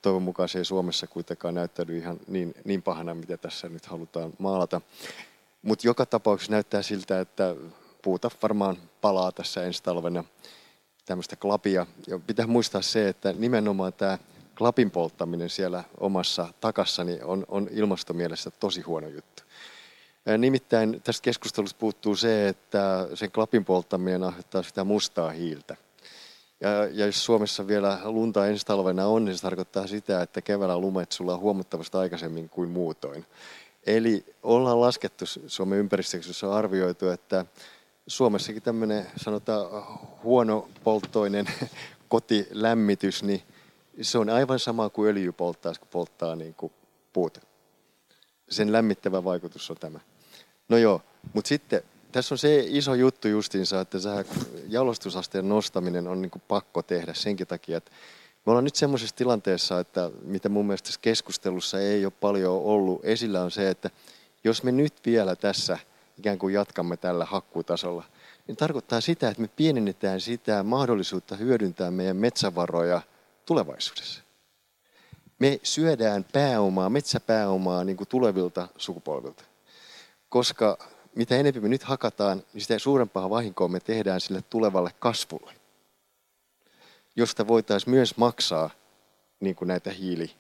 Toivon 0.03 0.23
mukaan 0.23 0.49
se 0.49 0.59
ei 0.59 0.65
Suomessa 0.65 1.07
kuitenkaan 1.07 1.55
näyttäydy 1.55 1.99
ihan 1.99 2.21
niin, 2.27 2.55
niin 2.65 2.83
pahana, 2.83 3.15
mitä 3.15 3.37
tässä 3.37 3.69
nyt 3.69 3.87
halutaan 3.87 4.33
maalata. 4.39 4.81
Mutta 5.63 5.87
joka 5.87 6.07
tapauksessa 6.07 6.53
näyttää 6.53 6.83
siltä, 6.83 7.21
että 7.21 7.55
puuta 8.03 8.31
varmaan 8.43 8.77
palaa 9.01 9.33
tässä 9.33 9.65
ensi 9.65 9.83
talvena 9.83 10.25
tämmöistä 11.07 11.37
klapia. 11.37 11.87
Ja 12.07 12.19
pitää 12.19 12.47
muistaa 12.47 12.83
se, 12.83 13.09
että 13.09 13.33
nimenomaan 13.33 13.93
tämä 13.93 14.19
klapin 14.59 14.91
polttaminen 14.91 15.51
siellä 15.51 15.85
omassa 16.01 16.49
takassani 16.61 17.19
on, 17.23 17.45
on 17.49 17.69
ilmastomielessä 17.73 18.51
tosi 18.51 18.81
huono 18.81 19.09
juttu. 19.09 19.43
Nimittäin 20.39 21.01
tästä 21.05 21.23
keskustelusta 21.23 21.79
puuttuu 21.79 22.17
se, 22.17 22.49
että 22.49 23.09
sen 23.15 23.31
klapin 23.31 23.65
polttaminen 23.65 24.23
aiheuttaa 24.23 24.63
sitä 24.63 24.85
mustaa 24.85 25.31
hiiltä. 25.31 25.77
Ja, 26.61 26.71
ja 26.93 27.07
jos 27.07 27.25
Suomessa 27.25 27.67
vielä 27.67 27.99
lunta 28.05 28.47
ensi 28.47 28.67
talvena 28.67 29.07
on, 29.07 29.25
niin 29.25 29.37
se 29.37 29.43
tarkoittaa 29.43 29.87
sitä, 29.87 30.23
että 30.23 30.43
keväällä 30.43 30.79
lumet 30.79 31.13
sulaa 31.13 31.39
huomattavasti 31.39 31.97
aikaisemmin 31.97 32.49
kuin 32.49 32.71
muutoin. 32.71 33.27
Eli 33.87 34.25
ollaan 34.43 34.81
laskettu 34.81 35.25
Suomen 35.47 35.79
ympäristökeskuksessa 35.79 36.49
on 36.49 36.55
arvioitu, 36.55 37.09
että 37.09 37.45
Suomessakin 38.07 38.63
tämmöinen 38.63 39.07
sanotaan 39.17 39.85
huono 40.23 40.69
polttoinen 40.85 41.47
kotilämmitys, 42.09 43.23
niin 43.23 43.43
se 44.03 44.19
on 44.19 44.31
aivan 44.31 44.59
sama 44.59 44.89
kuin 44.91 45.11
öljy 45.11 45.33
polttaa, 45.33 45.73
kun 45.79 45.89
polttaa 45.89 46.37
niin 46.37 46.55
kuin 46.55 46.73
puuta. 47.13 47.41
Sen 48.51 48.73
lämmittävä 48.73 49.25
vaikutus 49.25 49.71
on 49.71 49.77
tämä. 49.77 50.01
No 50.69 50.77
joo, 50.77 51.03
mutta 51.33 51.49
sitten 51.49 51.83
tässä 52.13 52.35
on 52.35 52.39
se 52.39 52.65
iso 52.69 52.95
juttu 52.95 53.29
justiinsa, 53.29 53.81
että 53.81 53.99
jalostusasteen 54.69 55.49
nostaminen 55.49 56.09
on 56.09 56.23
niin 56.23 56.31
kuin 56.31 56.43
pakko 56.49 56.83
tehdä 56.83 57.15
senkin 57.15 57.47
takia, 57.47 57.77
että 57.77 57.91
Me 58.47 58.51
ollaan 58.51 58.65
nyt 58.65 58.75
semmoisessa 58.75 59.17
tilanteessa, 59.17 59.81
että 59.81 60.11
mitä 60.23 60.49
mun 60.49 60.67
mielestä 60.67 60.87
tässä 60.87 61.01
keskustelussa 61.01 61.81
ei 61.81 62.05
ole 62.05 62.13
paljon 62.21 62.53
ollut 62.53 63.05
esillä 63.05 63.43
on 63.43 63.51
se, 63.51 63.71
että 63.71 63.91
jos 64.45 64.63
me 64.63 64.73
nyt 64.73 64.95
vielä 65.07 65.37
tässä 65.37 65.79
ikään 66.19 66.39
kuin 66.39 66.55
jatkamme 66.55 66.97
tällä 66.97 67.25
hakkuutasolla, 67.25 68.05
niin 68.47 68.57
tarkoittaa 68.57 69.01
sitä, 69.01 69.29
että 69.29 69.43
me 69.43 69.49
pienennetään 69.49 70.21
sitä 70.21 70.63
mahdollisuutta 70.63 71.37
hyödyntää 71.37 71.91
meidän 71.91 72.17
metsävaroja 72.17 73.01
tulevaisuudessa. 73.47 74.23
Me 75.39 75.61
syödään 75.63 76.25
pääomaa, 76.33 76.91
metsäpääomaa 76.91 77.85
niin 77.85 77.97
kuin 77.97 78.09
tulevilta 78.09 78.69
sukupolvilta. 78.77 79.45
Koska 80.29 80.79
mitä 81.15 81.37
enemmän 81.37 81.63
me 81.63 81.69
nyt 81.69 81.83
hakataan, 81.83 82.43
niin 82.53 82.63
sitä 82.63 82.79
suurempaa 82.79 83.31
vahinkoa 83.31 83.69
me 83.69 83.81
tehdään 83.81 84.21
sille 84.21 84.43
tulevalle 84.51 84.91
kasvulle, 84.99 85.53
josta 87.21 87.49
voitaisiin 87.49 87.91
myös 87.91 88.17
maksaa 88.17 88.71
niin 89.41 89.57
kuin 89.57 89.69
näitä 89.69 89.91
hiili, 89.91 90.31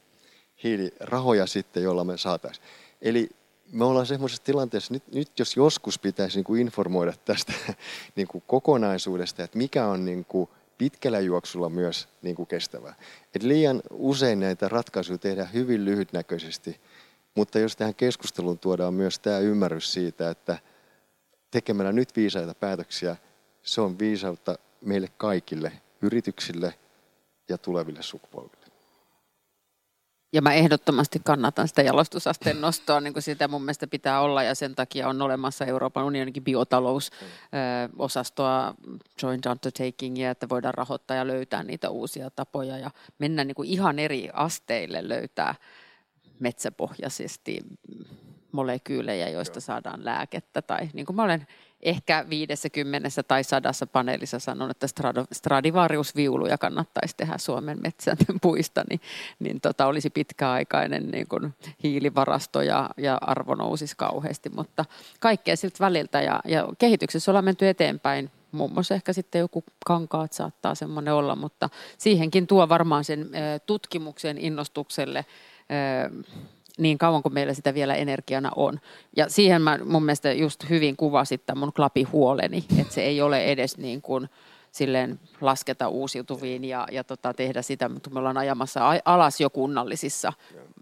hiilirahoja 0.62 1.46
sitten, 1.46 1.82
joilla 1.82 2.04
me 2.04 2.18
saataisiin. 2.18 2.66
Eli 3.02 3.30
me 3.72 3.84
ollaan 3.84 4.06
semmoisessa 4.06 4.44
tilanteessa, 4.44 4.94
nyt, 4.94 5.12
nyt 5.14 5.38
jos 5.38 5.56
joskus 5.56 5.98
pitäisi 5.98 6.38
niin 6.38 6.44
kuin 6.44 6.60
informoida 6.60 7.12
tästä 7.24 7.52
niin 8.16 8.28
kuin 8.28 8.44
kokonaisuudesta, 8.46 9.42
että 9.42 9.58
mikä 9.58 9.86
on 9.86 10.04
niin 10.04 10.24
kuin 10.24 10.48
pitkällä 10.78 11.20
juoksulla 11.20 11.68
myös 11.68 12.08
niin 12.22 12.36
kuin 12.36 12.46
kestävää. 12.46 12.94
Et 13.34 13.42
liian 13.42 13.82
usein 13.90 14.40
näitä 14.40 14.68
ratkaisuja 14.68 15.18
tehdään 15.18 15.52
hyvin 15.52 15.84
lyhytnäköisesti, 15.84 16.80
mutta 17.34 17.58
jos 17.58 17.76
tähän 17.76 17.94
keskusteluun 17.94 18.58
tuodaan 18.58 18.94
myös 18.94 19.18
tämä 19.18 19.38
ymmärrys 19.38 19.92
siitä, 19.92 20.30
että 20.30 20.58
tekemällä 21.50 21.92
nyt 21.92 22.16
viisaita 22.16 22.54
päätöksiä, 22.54 23.16
se 23.62 23.80
on 23.80 23.98
viisautta 23.98 24.58
meille 24.80 25.08
kaikille, 25.16 25.72
yrityksille 26.02 26.74
ja 27.48 27.58
tuleville 27.58 28.02
sukupolville. 28.02 28.60
Ja 30.32 30.42
mä 30.42 30.52
ehdottomasti 30.52 31.20
kannatan 31.24 31.68
sitä 31.68 31.82
jalostusasteen 31.82 32.60
nostoa, 32.60 33.00
niin 33.00 33.12
kuin 33.12 33.22
sitä 33.22 33.48
mun 33.48 33.62
mielestä 33.62 33.86
pitää 33.86 34.20
olla, 34.20 34.42
ja 34.42 34.54
sen 34.54 34.74
takia 34.74 35.08
on 35.08 35.22
olemassa 35.22 35.64
Euroopan 35.64 36.04
unioninkin 36.04 36.44
biotalousosastoa, 36.44 38.74
joint 39.22 39.46
undertakingia, 39.46 40.30
että 40.30 40.48
voidaan 40.48 40.74
rahoittaa 40.74 41.16
ja 41.16 41.26
löytää 41.26 41.62
niitä 41.62 41.90
uusia 41.90 42.30
tapoja, 42.30 42.78
ja 42.78 42.90
mennä 43.18 43.44
niin 43.44 43.54
kuin 43.54 43.68
ihan 43.68 43.98
eri 43.98 44.28
asteille 44.32 45.08
löytää 45.08 45.54
metsäpohjaisesti 46.40 47.60
molekyylejä, 48.52 49.28
joista 49.28 49.60
saadaan 49.60 50.04
lääkettä. 50.04 50.62
Tai 50.62 50.88
niin 50.92 51.06
kuin 51.06 51.16
mä 51.16 51.22
olen 51.22 51.46
ehkä 51.82 52.26
50 52.30 53.22
tai 53.22 53.44
sadassa 53.44 53.86
paneelissa 53.86 54.38
sanonut, 54.38 54.70
että 54.70 54.86
Stradivarius-viuluja 55.32 56.58
kannattaisi 56.58 57.16
tehdä 57.16 57.38
Suomen 57.38 57.78
metsän 57.82 58.16
puista, 58.42 58.84
niin, 58.90 59.00
niin 59.38 59.60
tota, 59.60 59.86
olisi 59.86 60.10
pitkäaikainen 60.10 61.08
niin 61.10 61.28
kuin 61.28 61.54
hiilivarasto 61.82 62.62
ja, 62.62 62.90
ja 62.96 63.18
arvo 63.20 63.54
nousisi 63.54 63.96
kauheasti, 63.96 64.48
mutta 64.48 64.84
kaikkea 65.20 65.56
siltä 65.56 65.76
väliltä 65.80 66.22
ja, 66.22 66.40
ja 66.44 66.68
kehityksessä 66.78 67.30
ollaan 67.30 67.44
menty 67.44 67.68
eteenpäin. 67.68 68.30
Muun 68.52 68.72
muassa 68.72 68.94
ehkä 68.94 69.12
sitten 69.12 69.38
joku 69.38 69.64
kankaat 69.86 70.32
saattaa 70.32 70.74
semmoinen 70.74 71.14
olla, 71.14 71.36
mutta 71.36 71.68
siihenkin 71.98 72.46
tuo 72.46 72.68
varmaan 72.68 73.04
sen 73.04 73.30
tutkimuksen 73.66 74.38
innostukselle 74.38 75.24
niin 76.80 76.98
kauan 76.98 77.22
kuin 77.22 77.34
meillä 77.34 77.54
sitä 77.54 77.74
vielä 77.74 77.94
energiana 77.94 78.50
on. 78.56 78.80
Ja 79.16 79.28
siihen 79.28 79.62
mä 79.62 79.78
mun 79.84 80.04
mielestä 80.04 80.32
just 80.32 80.70
hyvin 80.70 80.96
kuvasit 80.96 81.46
tämän 81.46 81.58
mun 81.58 81.72
klapihuoleni, 81.72 82.64
että 82.80 82.94
se 82.94 83.02
ei 83.02 83.22
ole 83.22 83.44
edes 83.44 83.78
niin 83.78 84.02
kuin 84.02 84.28
silleen 84.72 85.20
lasketa 85.40 85.88
uusiutuviin 85.88 86.64
ja, 86.64 86.86
ja 86.92 87.04
tota, 87.04 87.34
tehdä 87.34 87.62
sitä, 87.62 87.88
mutta 87.88 88.10
me 88.10 88.18
ollaan 88.18 88.38
ajamassa 88.38 88.80
alas 89.04 89.40
jo 89.40 89.50
kunnallisissa 89.50 90.32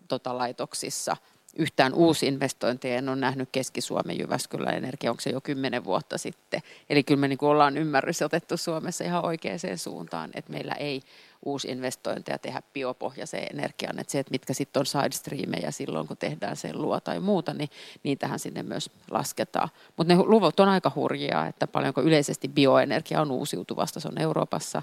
tota, 0.09 0.39
laitoksissa– 0.39 1.17
yhtään 1.59 1.95
uusinvestointeja 1.95 2.97
en 2.97 3.09
ole 3.09 3.17
nähnyt 3.17 3.49
Keski-Suomen 3.53 4.19
Jyväskylän 4.19 4.75
energia, 4.75 5.11
onko 5.11 5.21
se 5.21 5.31
jo 5.31 5.41
kymmenen 5.41 5.85
vuotta 5.85 6.19
sitten. 6.19 6.61
Eli 6.91 7.03
kyllä 7.03 7.21
me 7.21 7.29
niin 7.29 7.39
kuin 7.39 7.51
ollaan 7.51 7.77
ymmärrys 7.77 8.23
otettu 8.23 8.57
Suomessa 8.57 9.05
ihan 9.05 9.25
oikeaan 9.25 9.59
suuntaan, 9.77 10.31
että 10.35 10.53
meillä 10.53 10.75
ei 10.75 11.03
uusinvestointeja 11.45 12.39
tehdä 12.39 12.63
biopohjaiseen 12.73 13.47
energiaan. 13.51 13.99
Että 13.99 14.11
se, 14.11 14.19
että 14.19 14.31
mitkä 14.31 14.55
sitten 14.55 14.81
on 14.81 14.87
sidestreameja 14.87 15.73
silloin, 15.73 16.09
kun 16.09 16.17
tehdään 16.17 16.57
sen 16.57 16.83
luo 16.83 17.01
tai 17.01 17.21
muuta, 17.21 17.55
niin 17.55 17.69
niitähän 18.03 18.39
sinne 18.39 18.63
myös 18.63 18.91
lasketaan. 19.11 19.69
Mutta 19.97 20.15
ne 20.15 20.23
luvut 20.23 20.61
on 20.61 20.69
aika 20.69 20.93
hurjia, 20.95 21.47
että 21.47 21.67
paljonko 21.67 22.03
yleisesti 22.03 22.49
bioenergia 22.49 23.21
on 23.21 23.31
uusiutuvasta. 23.31 24.01
Se 24.01 24.09
on 24.09 24.21
Euroopassa 24.21 24.83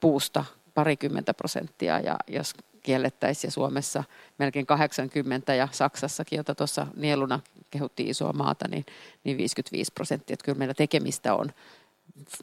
puusta 0.00 0.44
parikymmentä 0.74 1.34
prosenttia 1.34 2.00
ja 2.00 2.16
jos 2.28 2.54
kiellettäisiin 2.82 3.48
ja 3.48 3.52
Suomessa 3.52 4.04
melkein 4.38 4.66
80 4.66 5.54
ja 5.54 5.68
Saksassakin, 5.72 6.36
jota 6.36 6.54
tuossa 6.54 6.86
nieluna 6.96 7.40
kehuttiin 7.70 8.08
isoa 8.08 8.32
maata, 8.32 8.68
niin, 8.68 8.86
niin 9.24 9.36
55 9.36 9.92
prosenttia. 9.92 10.34
Että 10.34 10.44
kyllä 10.44 10.58
meillä 10.58 10.74
tekemistä 10.74 11.34
on 11.34 11.52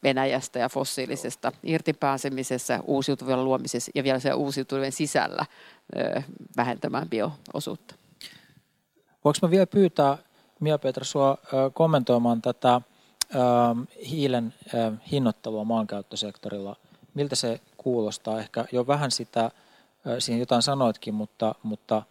Venäjästä 0.04 0.60
ja 0.60 0.70
fossiilisesta 0.70 1.52
irtipääsemisessä, 1.64 2.80
uusiutuvien 2.86 3.46
luomisessa 3.46 3.92
ja 3.96 4.04
vielä 4.04 4.20
se 4.20 4.34
uusiutuvien 4.34 4.92
sisällä 4.92 5.46
vähentämään 6.58 7.10
bioosuutta. 7.10 7.96
Voinko 9.24 9.40
mä 9.42 9.52
vielä 9.52 9.68
pyytää, 9.68 10.18
Mia 10.60 10.78
Petra, 10.78 11.04
sinua 11.04 11.38
kommentoimaan 11.74 12.42
tätä 12.42 12.82
hiilen 14.10 14.54
hinnoittelua 15.12 15.64
maankäyttösektorilla. 15.64 16.76
Miltä 17.14 17.36
se 17.36 17.62
kuulostaa? 17.78 18.40
Ehkä 18.40 18.66
jo 18.72 18.88
vähän 18.88 19.12
sitä 19.12 19.52
Siinä 20.20 20.40
jotain 20.40 20.62
sanoitkin, 20.62 21.14
mutta, 21.14 21.56
mutta 21.64 22.04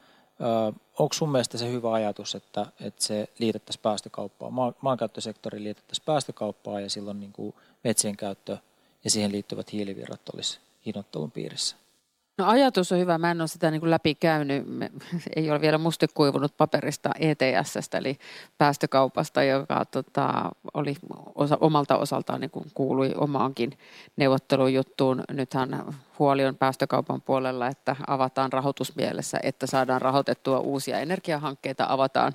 onko 0.98 1.12
sun 1.12 1.32
mielestä 1.32 1.58
se 1.58 1.70
hyvä 1.70 1.92
ajatus, 1.92 2.34
että, 2.34 2.66
että 2.80 3.04
se 3.04 3.28
liitettäisiin 3.38 3.82
päästökauppaan, 3.82 4.52
maankäyttösektori 4.82 5.62
liitettäisiin 5.62 6.04
päästökauppaan 6.06 6.82
ja 6.82 6.90
silloin 6.90 7.20
niin 7.20 7.32
kuin 7.32 7.54
metsien 7.84 8.16
käyttö 8.16 8.58
ja 9.04 9.10
siihen 9.10 9.32
liittyvät 9.32 9.72
hiilivirrat 9.72 10.20
olisi 10.34 10.58
hinnoittelun 10.86 11.30
piirissä? 11.30 11.76
No 12.38 12.46
ajatus 12.46 12.92
on 12.92 12.98
hyvä. 12.98 13.18
Mä 13.18 13.30
en 13.30 13.40
ole 13.40 13.48
sitä 13.48 13.70
niin 13.70 13.80
kuin 13.80 13.90
läpi 13.90 14.14
käynyt. 14.14 14.66
Me, 14.66 14.90
ei 15.36 15.50
ole 15.50 15.60
vielä 15.60 15.78
mustekuivunut 15.78 16.56
paperista 16.56 17.10
ETS, 17.20 17.94
eli 17.94 18.18
päästökaupasta, 18.58 19.42
joka 19.42 19.84
tota, 19.84 20.50
oli 20.74 20.96
osa, 21.34 21.58
omalta 21.60 21.96
osaltaan 21.96 22.40
niin 22.40 22.50
kuin 22.50 22.66
kuului 22.74 23.14
omaankin 23.16 23.78
neuvottelujuttuun. 24.16 25.24
Nythän 25.32 25.94
huoli 26.18 26.44
on 26.44 26.56
päästökaupan 26.56 27.22
puolella, 27.22 27.68
että 27.68 27.96
avataan 28.06 28.52
rahoitusmielessä, 28.52 29.40
että 29.42 29.66
saadaan 29.66 30.02
rahoitettua 30.02 30.58
uusia 30.58 31.00
energiahankkeita, 31.00 31.86
avataan 31.88 32.32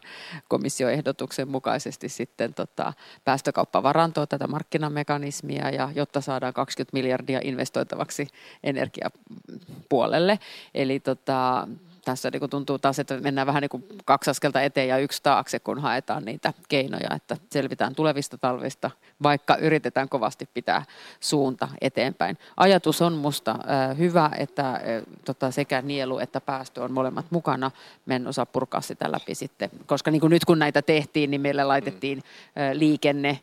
komissioehdotuksen 0.48 1.48
mukaisesti 1.48 2.10
sitten 2.10 2.54
tota, 2.54 2.94
päästökauppavarantoa, 3.24 4.28
tätä 4.28 4.48
markkinamekanismia, 4.48 5.70
ja 5.70 5.90
jotta 5.96 6.22
saadaan 6.22 6.54
20 6.54 6.98
miljardia 6.98 7.40
investoitavaksi 7.44 8.28
energiapuolelle. 8.64 10.40
Eli 10.74 11.00
tota, 11.00 11.68
tässä 12.06 12.30
niin 12.32 12.50
tuntuu 12.50 12.80
taas, 12.80 13.00
että 13.00 13.20
mennään 13.20 13.48
vähän 13.48 13.62
niin 13.62 13.70
kuin 13.70 13.84
kaksi 14.06 14.30
askelta 14.30 14.62
eteen 14.62 14.88
ja 14.88 14.98
yksi 14.98 15.24
taakse, 15.24 15.60
kun 15.60 15.82
haetaan 15.82 16.26
niitä 16.26 16.54
keinoja, 16.70 17.16
että 17.16 17.38
selvitään 17.50 17.96
tulevista 17.96 18.38
talvista, 18.38 18.92
vaikka 19.24 19.56
yritetään 19.56 20.10
kovasti 20.10 20.50
pitää 20.54 20.86
suunta 21.20 21.68
eteenpäin. 21.82 22.38
Ajatus 22.58 23.02
on 23.02 23.14
musta 23.14 23.56
hyvä, 23.98 24.32
että 24.38 24.82
tota, 25.26 25.52
sekä 25.52 25.82
nielu 25.82 26.20
että 26.20 26.42
päästö 26.42 26.84
on 26.84 26.92
molemmat 26.92 27.26
mukana. 27.30 27.72
Me 28.06 28.16
en 28.16 28.28
osaa 28.28 28.46
purkaa 28.46 28.82
sitä 28.82 29.12
läpi 29.12 29.36
sitten, 29.36 29.70
koska 29.86 30.12
niin 30.12 30.22
kuin 30.22 30.32
nyt 30.32 30.46
kun 30.46 30.60
näitä 30.60 30.82
tehtiin, 30.82 31.32
niin 31.32 31.42
meille 31.42 31.64
laitettiin 31.64 32.18
äh, 32.18 32.72
liikenne, 32.74 33.40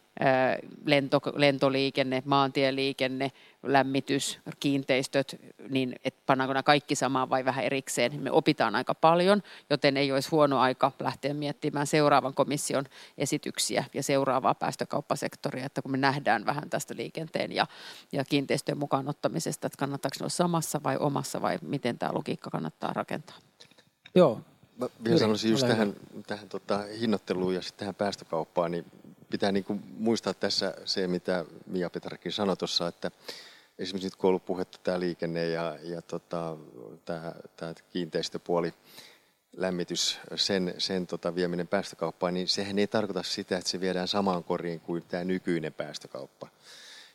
lento, 0.84 1.20
lentoliikenne, 1.36 2.22
maantieliikenne, 2.26 3.32
lämmitys, 3.62 4.38
kiinteistöt, 4.61 5.36
niin 5.68 5.94
että 6.04 6.22
pannaanko 6.26 6.52
nämä 6.52 6.62
kaikki 6.62 6.94
samaan 6.94 7.30
vai 7.30 7.44
vähän 7.44 7.64
erikseen. 7.64 8.22
Me 8.22 8.30
opitaan 8.30 8.76
aika 8.76 8.94
paljon, 8.94 9.42
joten 9.70 9.96
ei 9.96 10.12
olisi 10.12 10.30
huono 10.30 10.59
aika 10.59 10.92
lähteä 11.00 11.34
miettimään 11.34 11.86
seuraavan 11.86 12.34
komission 12.34 12.84
esityksiä 13.18 13.84
ja 13.94 14.02
seuraavaa 14.02 14.54
päästökauppasektoria, 14.54 15.66
että 15.66 15.82
kun 15.82 15.90
me 15.90 15.96
nähdään 15.96 16.46
vähän 16.46 16.70
tästä 16.70 16.94
liikenteen 16.96 17.52
ja, 17.52 17.66
ja 18.12 18.24
kiinteistöjen 18.24 18.78
mukaan 18.78 19.09
ottamisesta, 19.09 19.66
että 19.66 19.78
kannattaako 19.78 20.16
ne 20.20 20.22
olla 20.22 20.28
samassa 20.28 20.80
vai 20.82 20.96
omassa 20.96 21.42
vai 21.42 21.59
miten 21.62 21.98
tämä 21.98 22.14
logiikka 22.14 22.50
kannattaa 22.50 22.92
rakentaa. 22.92 23.36
Joo. 24.14 24.40
Mä 24.76 24.88
vielä 25.04 25.18
sanoisin 25.18 25.50
just 25.50 25.66
tähän, 25.66 25.94
tähän 26.26 26.48
tota, 26.48 26.78
hinnoitteluun 27.00 27.54
ja 27.54 27.62
sitten 27.62 27.78
tähän 27.78 27.94
päästökauppaan, 27.94 28.70
niin 28.70 28.84
pitää 29.30 29.52
niin 29.52 29.64
kuin 29.64 29.82
muistaa 29.98 30.34
tässä 30.34 30.74
se, 30.84 31.06
mitä 31.06 31.44
Mia 31.66 31.90
Petrakin 31.90 32.32
sanoi 32.32 32.56
tuossa, 32.56 32.88
että 32.88 33.11
esimerkiksi 33.79 34.07
nyt 34.07 34.16
kun 34.16 34.29
on 34.29 34.29
ollut 34.29 34.45
puhetta 34.45 34.79
tämä 34.83 35.01
liikenne 35.01 35.47
ja, 35.47 35.79
ja 35.83 36.03
tota, 36.03 36.57
tämä, 37.05 37.33
tämä 37.57 37.74
kiinteistöpuoli, 37.91 38.74
lämmitys, 39.57 40.18
sen, 40.35 40.74
sen 40.79 41.07
tota 41.07 41.35
vieminen 41.35 41.68
päästökauppaan, 41.68 42.35
niin 42.35 42.49
sehän 42.49 42.79
ei 42.79 42.87
tarkoita 42.87 43.22
sitä, 43.22 43.59
että 43.59 43.70
se 43.70 43.81
viedään 43.81 44.09
samaan 44.09 44.45
koriin 44.45 44.81
kuin 44.81 45.03
tämä 45.09 45.24
nykyinen 45.24 45.72
päästökauppa. 45.72 46.49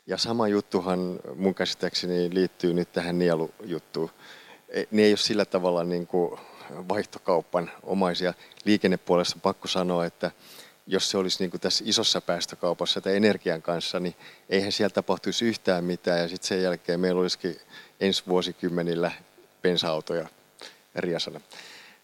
Ja 0.08 0.18
sama 0.18 0.48
juttuhan 0.48 1.20
mun 1.36 1.56
käsittääkseni 1.56 2.34
liittyy 2.34 2.74
nyt 2.74 2.92
tähän 2.92 3.20
nielujuttuun. 3.20 4.10
E, 4.70 4.84
ne 4.92 5.02
ei 5.02 5.12
ole 5.12 5.18
sillä 5.18 5.46
tavalla 5.46 5.84
niin 5.84 6.08
kuin 6.08 6.40
vaihtokauppan 6.90 7.72
omaisia. 7.84 8.34
Liikennepuolessa 8.66 9.38
pakko 9.42 9.68
sanoa, 9.68 10.06
että 10.06 10.32
jos 10.88 11.10
se 11.10 11.18
olisi 11.18 11.38
niin 11.40 11.52
kuin 11.52 11.62
tässä 11.62 11.84
isossa 11.88 12.22
päästökaupassa 12.22 13.02
tai 13.02 13.16
energian 13.16 13.62
kanssa, 13.62 14.00
niin 14.00 14.16
eihän 14.50 14.72
siellä 14.72 14.94
tapahtuisi 14.94 15.46
yhtään 15.46 15.84
mitään. 15.84 16.20
Ja 16.20 16.28
sitten 16.28 16.48
sen 16.48 16.64
jälkeen 16.64 17.00
meillä 17.00 17.22
olisikin 17.22 17.58
ensi 18.00 18.24
vuosikymmenillä 18.28 19.12
bensa-autoja 19.62 20.28
riasana. 20.96 21.42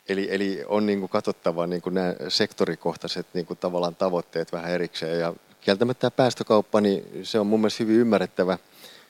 Eli, 0.10 0.28
eli 0.32 0.64
on 0.68 0.86
niin 0.86 1.00
kuin 1.00 1.10
katsottava 1.10 1.68
niin 1.68 1.82
kuin 1.82 1.94
nämä 1.94 2.16
sektorikohtaiset 2.28 3.28
niin 3.34 3.46
kuin 3.46 3.60
tavallaan 3.60 3.96
tavoitteet 3.96 4.52
vähän 4.52 4.72
erikseen. 4.72 5.20
Ja 5.20 5.34
kieltämättä 5.62 6.02
tämä 6.02 6.12
päästökauppa, 6.12 6.82
niin 6.82 7.26
se 7.26 7.40
on 7.40 7.48
mun 7.48 7.60
mielestä 7.60 7.84
hyvin 7.84 7.96
ymmärrettävä. 7.96 8.58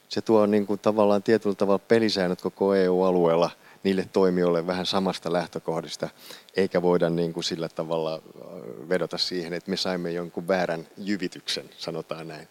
Se 0.10 0.22
tuo 0.22 0.46
niin 0.46 0.68
kuin 0.68 0.80
tavallaan 0.80 1.24
tietyllä 1.24 1.56
tavalla 1.56 1.80
pelisäännöt 1.80 2.42
koko 2.42 2.76
EU-alueella 2.76 3.50
niille 3.84 4.06
toimijoille 4.14 4.68
vähän 4.68 4.86
samasta 4.86 5.34
lähtökohdista, 5.34 6.10
eikä 6.56 6.82
voida 6.82 7.10
niin 7.10 7.34
kuin 7.34 7.44
sillä 7.44 7.70
tavalla 7.70 8.22
vedota 8.90 9.18
siihen, 9.18 9.54
että 9.54 9.70
me 9.70 9.78
saimme 9.78 10.12
jonkun 10.12 10.48
väärän 10.48 10.88
jyvityksen, 10.98 11.70
sanotaan 11.78 12.28
näin. 12.28 12.48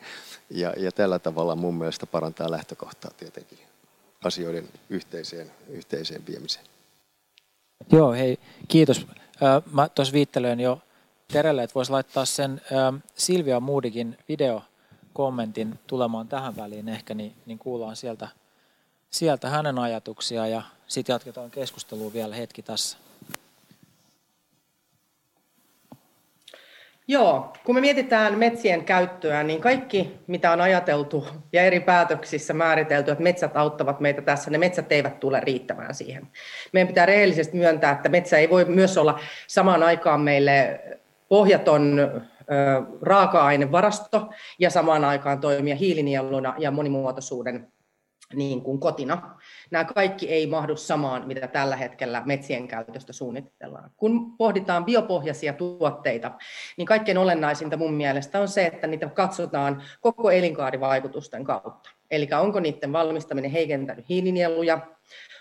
Ja, 0.50 0.74
ja 0.76 0.92
tällä 0.92 1.18
tavalla 1.18 1.56
mun 1.56 1.74
mielestä 1.74 2.06
parantaa 2.06 2.50
lähtökohtaa 2.50 3.10
tietenkin 3.16 3.58
asioiden 4.24 4.68
yhteiseen, 4.90 5.50
yhteiseen 5.68 6.26
viemiseen. 6.26 6.66
Joo, 7.92 8.12
hei, 8.12 8.38
kiitos. 8.68 9.06
Mä 9.72 9.88
tuossa 9.88 10.12
viittelen 10.12 10.60
jo 10.60 10.80
Terelle, 11.32 11.62
että 11.62 11.74
voisi 11.74 11.92
laittaa 11.92 12.24
sen 12.24 12.60
Silvia 13.14 13.60
Moodikin 13.60 14.18
videokommentin 14.28 15.78
tulemaan 15.86 16.28
tähän 16.28 16.56
väliin 16.56 16.88
ehkä, 16.88 17.14
niin, 17.14 17.34
niin 17.46 17.58
kuullaan 17.58 17.96
sieltä, 17.96 18.28
sieltä 19.11 19.48
hänen 19.48 19.78
ajatuksia 19.78 20.46
ja 20.46 20.62
sitten 20.86 21.12
jatketaan 21.12 21.50
keskustelua 21.50 22.12
vielä 22.12 22.34
hetki 22.34 22.62
tässä. 22.62 22.98
Joo, 27.11 27.52
kun 27.64 27.74
me 27.74 27.80
mietitään 27.80 28.38
metsien 28.38 28.84
käyttöä, 28.84 29.42
niin 29.42 29.61
kaikki, 29.61 30.16
mitä 30.26 30.52
on 30.52 30.61
ajateltu 30.61 31.26
ja 31.52 31.62
eri 31.62 31.80
päätöksissä 31.80 32.54
määritelty, 32.54 33.11
että 33.11 33.22
metsät 33.22 33.56
auttavat 33.56 34.00
meitä 34.00 34.22
tässä, 34.22 34.50
ne 34.50 34.59
metsät 34.59 34.92
eivät 34.92 35.20
tule 35.20 35.40
riittämään 35.40 35.94
siihen. 35.94 36.28
Meidän 36.72 36.88
pitää 36.88 37.06
rehellisesti 37.06 37.56
myöntää, 37.56 37.92
että 37.92 38.09
metsä 38.09 38.38
ei 38.38 38.50
voi 38.50 38.64
myös 38.64 38.98
olla 38.98 39.20
samaan 39.46 39.82
aikaan 39.82 40.20
meille 40.20 40.80
pohjaton 41.28 42.11
raaka-ainevarasto 43.02 44.28
ja 44.59 44.70
samaan 44.70 45.04
aikaan 45.04 45.40
toimia 45.40 45.76
hiilinieluna 45.76 46.54
ja 46.59 46.70
monimuotoisuuden 46.70 47.68
niin 48.34 48.62
kuin 48.62 48.80
kotina. 48.80 49.36
Nämä 49.70 49.84
kaikki 49.84 50.28
ei 50.28 50.46
mahdu 50.46 50.76
samaan, 50.76 51.26
mitä 51.26 51.48
tällä 51.48 51.76
hetkellä 51.76 52.22
metsien 52.26 52.68
käytöstä 52.68 53.12
suunnitellaan. 53.12 53.90
Kun 53.96 54.36
pohditaan 54.36 54.84
biopohjaisia 54.84 55.52
tuotteita, 55.52 56.30
niin 56.76 56.86
kaikkein 56.86 57.18
olennaisinta 57.18 57.76
mun 57.76 57.94
mielestä 57.94 58.40
on 58.40 58.48
se, 58.48 58.66
että 58.66 58.86
niitä 58.86 59.08
katsotaan 59.08 59.82
koko 60.00 60.30
elinkaarivaikutusten 60.30 61.44
kautta. 61.44 61.90
Eli 62.10 62.28
onko 62.40 62.60
niiden 62.60 62.92
valmistaminen 62.92 63.50
heikentänyt 63.50 64.08
hiilinieluja, 64.08 64.80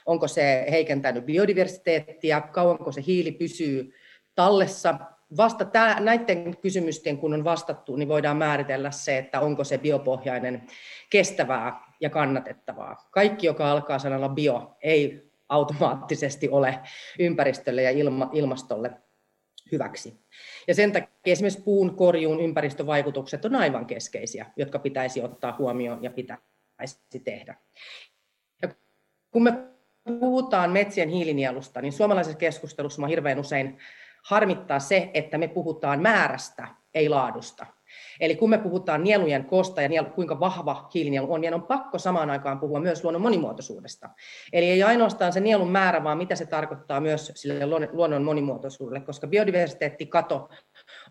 onko 0.05 0.27
se 0.27 0.65
heikentänyt 0.71 1.25
biodiversiteettiä, 1.25 2.41
kauanko 2.41 2.91
se 2.91 3.03
hiili 3.07 3.31
pysyy 3.31 3.93
tallessa. 4.35 4.99
Vasta 5.37 5.65
tää, 5.65 5.99
näiden 5.99 6.57
kysymysten, 6.57 7.17
kun 7.17 7.33
on 7.33 7.43
vastattu, 7.43 7.95
niin 7.95 8.07
voidaan 8.07 8.37
määritellä 8.37 8.91
se, 8.91 9.17
että 9.17 9.39
onko 9.39 9.63
se 9.63 9.77
biopohjainen 9.77 10.67
kestävää 11.09 11.93
ja 12.01 12.09
kannatettavaa. 12.09 13.07
Kaikki, 13.11 13.47
joka 13.47 13.71
alkaa 13.71 13.99
sanalla 13.99 14.29
bio, 14.29 14.77
ei 14.81 15.31
automaattisesti 15.49 16.49
ole 16.49 16.79
ympäristölle 17.19 17.81
ja 17.81 17.91
ilma, 17.91 18.29
ilmastolle 18.33 18.91
hyväksi. 19.71 20.25
Ja 20.67 20.75
sen 20.75 20.91
takia 20.91 21.09
esimerkiksi 21.25 21.61
puun 21.61 21.95
korjuun 21.95 22.39
ympäristövaikutukset 22.39 23.45
on 23.45 23.55
aivan 23.55 23.85
keskeisiä, 23.85 24.45
jotka 24.57 24.79
pitäisi 24.79 25.21
ottaa 25.21 25.55
huomioon 25.59 26.03
ja 26.03 26.11
pitäisi 26.11 26.99
tehdä. 27.23 27.55
Ja 28.61 28.69
kun 29.31 29.43
me 29.43 29.53
puhutaan 30.19 30.71
metsien 30.71 31.09
hiilinielusta, 31.09 31.81
niin 31.81 31.93
suomalaisessa 31.93 32.37
keskustelussa 32.37 33.07
hirveän 33.07 33.39
usein 33.39 33.77
harmittaa 34.23 34.79
se, 34.79 35.11
että 35.13 35.37
me 35.37 35.47
puhutaan 35.47 36.01
määrästä, 36.01 36.67
ei 36.93 37.09
laadusta. 37.09 37.65
Eli 38.19 38.35
kun 38.35 38.49
me 38.49 38.57
puhutaan 38.57 39.03
nielujen 39.03 39.45
koosta 39.45 39.81
ja 39.81 40.03
kuinka 40.03 40.39
vahva 40.39 40.89
hiilinielu 40.93 41.33
on, 41.33 41.41
niin 41.41 41.53
on 41.53 41.63
pakko 41.63 41.99
samaan 41.99 42.29
aikaan 42.29 42.59
puhua 42.59 42.79
myös 42.79 43.03
luonnon 43.03 43.21
monimuotoisuudesta. 43.21 44.09
Eli 44.53 44.65
ei 44.65 44.83
ainoastaan 44.83 45.33
se 45.33 45.39
nielun 45.39 45.71
määrä, 45.71 46.03
vaan 46.03 46.17
mitä 46.17 46.35
se 46.35 46.45
tarkoittaa 46.45 46.99
myös 46.99 47.31
sille 47.35 47.65
luonnon 47.91 48.23
monimuotoisuudelle, 48.23 48.99
koska 48.99 49.27
biodiversiteettikato 49.27 50.49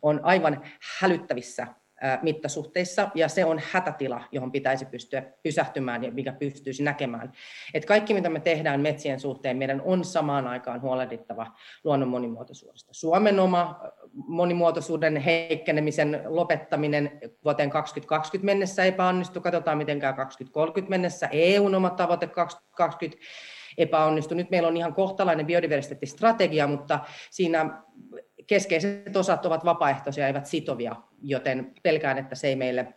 on 0.02 0.20
aivan 0.22 0.62
hälyttävissä 1.00 1.66
mittasuhteissa, 2.22 3.08
ja 3.14 3.28
se 3.28 3.44
on 3.44 3.60
hätätila, 3.72 4.24
johon 4.32 4.52
pitäisi 4.52 4.84
pystyä 4.84 5.22
pysähtymään 5.42 6.04
ja 6.04 6.10
mikä 6.10 6.32
pystyisi 6.32 6.82
näkemään. 6.82 7.32
Et 7.74 7.84
kaikki, 7.84 8.14
mitä 8.14 8.28
me 8.28 8.40
tehdään 8.40 8.80
metsien 8.80 9.20
suhteen, 9.20 9.56
meidän 9.56 9.82
on 9.84 10.04
samaan 10.04 10.46
aikaan 10.46 10.82
huolehdittava 10.82 11.46
luonnon 11.84 12.08
monimuotoisuudesta. 12.08 12.94
Suomen 12.94 13.40
oma 13.40 13.80
monimuotoisuuden 14.12 15.16
heikkenemisen 15.16 16.22
lopettaminen 16.26 17.20
vuoteen 17.44 17.70
2020 17.70 18.46
mennessä 18.46 18.84
epäonnistu, 18.84 19.40
katsotaan 19.40 19.78
mitenkään 19.78 20.14
2030 20.14 20.90
mennessä, 20.90 21.28
EUn 21.32 21.74
oma 21.74 21.90
tavoite 21.90 22.26
2020 22.26 23.26
epäonnistui. 23.78 24.36
Nyt 24.36 24.50
meillä 24.50 24.68
on 24.68 24.76
ihan 24.76 24.94
kohtalainen 24.94 25.46
biodiversiteettistrategia, 25.46 26.66
mutta 26.66 27.00
siinä 27.30 27.82
keskeiset 28.46 29.16
osat 29.16 29.46
ovat 29.46 29.64
vapaaehtoisia, 29.64 30.26
eivät 30.26 30.46
sitovia, 30.46 30.96
joten 31.22 31.74
pelkään, 31.82 32.18
että 32.18 32.34
se 32.34 32.48
ei 32.48 32.56
meille 32.56 32.94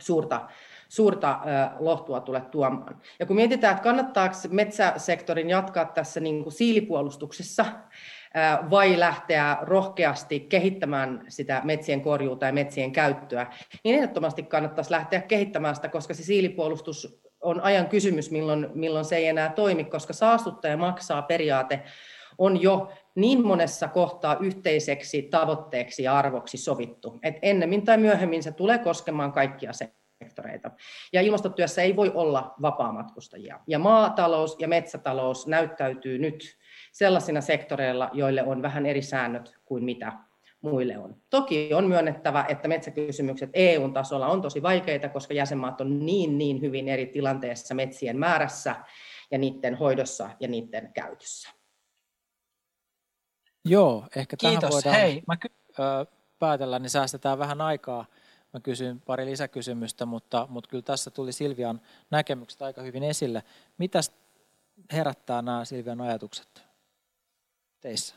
suurta, 0.00 0.48
suurta 0.88 1.40
lohtua 1.78 2.20
tule 2.20 2.40
tuomaan. 2.40 3.00
Ja 3.18 3.26
kun 3.26 3.36
mietitään, 3.36 3.72
että 3.72 3.82
kannattaako 3.84 4.34
metsäsektorin 4.50 5.50
jatkaa 5.50 5.84
tässä 5.84 6.20
niin 6.20 6.42
kuin 6.42 6.52
siilipuolustuksessa, 6.52 7.64
vai 8.70 9.00
lähteä 9.00 9.56
rohkeasti 9.60 10.40
kehittämään 10.40 11.24
sitä 11.28 11.60
metsien 11.64 12.00
korjuuta 12.00 12.46
ja 12.46 12.52
metsien 12.52 12.92
käyttöä, 12.92 13.46
niin 13.84 13.96
ehdottomasti 13.96 14.42
kannattaisi 14.42 14.90
lähteä 14.90 15.20
kehittämään 15.20 15.74
sitä, 15.74 15.88
koska 15.88 16.14
se 16.14 16.22
siilipuolustus 16.22 17.22
on 17.40 17.60
ajan 17.60 17.88
kysymys, 17.88 18.30
milloin, 18.30 18.68
milloin 18.74 19.04
se 19.04 19.16
ei 19.16 19.26
enää 19.26 19.48
toimi, 19.48 19.84
koska 19.84 20.12
saastuttaja 20.12 20.76
maksaa 20.76 21.22
periaate 21.22 21.82
on 22.38 22.62
jo 22.62 22.92
niin 23.14 23.46
monessa 23.46 23.88
kohtaa 23.88 24.36
yhteiseksi 24.40 25.22
tavoitteeksi 25.22 26.02
ja 26.02 26.18
arvoksi 26.18 26.56
sovittu, 26.56 27.18
että 27.22 27.38
ennemmin 27.42 27.84
tai 27.84 27.98
myöhemmin 27.98 28.42
se 28.42 28.52
tulee 28.52 28.78
koskemaan 28.78 29.32
kaikkia 29.32 29.72
sektoreita. 29.72 30.70
Ja 31.12 31.20
ilmastotyössä 31.20 31.82
ei 31.82 31.96
voi 31.96 32.12
olla 32.14 32.54
vapaamatkustajia. 32.62 33.60
Ja 33.66 33.78
maatalous 33.78 34.56
ja 34.60 34.68
metsätalous 34.68 35.46
näyttäytyy 35.46 36.18
nyt 36.18 36.58
sellaisina 36.92 37.40
sektoreilla, 37.40 38.10
joille 38.12 38.42
on 38.42 38.62
vähän 38.62 38.86
eri 38.86 39.02
säännöt 39.02 39.54
kuin 39.64 39.84
mitä 39.84 40.12
muille 40.62 40.98
on. 40.98 41.16
Toki 41.30 41.74
on 41.74 41.88
myönnettävä, 41.88 42.44
että 42.48 42.68
metsäkysymykset 42.68 43.50
EU-tasolla 43.54 44.26
on 44.26 44.42
tosi 44.42 44.62
vaikeita, 44.62 45.08
koska 45.08 45.34
jäsenmaat 45.34 45.80
on 45.80 46.06
niin, 46.06 46.38
niin 46.38 46.60
hyvin 46.60 46.88
eri 46.88 47.06
tilanteessa 47.06 47.74
metsien 47.74 48.18
määrässä 48.18 48.76
ja 49.30 49.38
niiden 49.38 49.74
hoidossa 49.74 50.30
ja 50.40 50.48
niiden 50.48 50.90
käytössä. 50.94 51.61
Joo, 53.64 54.06
ehkä 54.16 54.36
Kiitos. 54.36 54.60
tähän 54.60 54.72
voidaan 54.72 54.96
Hei, 54.96 55.22
mä 55.26 55.36
ky- 55.36 55.52
ö, 55.78 56.06
päätellä, 56.38 56.78
niin 56.78 56.90
säästetään 56.90 57.38
vähän 57.38 57.60
aikaa. 57.60 58.06
Mä 58.52 58.60
kysyn 58.60 59.00
pari 59.00 59.26
lisäkysymystä, 59.26 60.06
mutta, 60.06 60.46
mutta 60.50 60.70
kyllä 60.70 60.82
tässä 60.82 61.10
tuli 61.10 61.32
Silvian 61.32 61.80
näkemykset 62.10 62.62
aika 62.62 62.82
hyvin 62.82 63.02
esille. 63.02 63.42
Mitä 63.78 64.00
herättää 64.92 65.42
nämä 65.42 65.64
Silvian 65.64 66.00
ajatukset 66.00 66.62
teissä? 67.80 68.14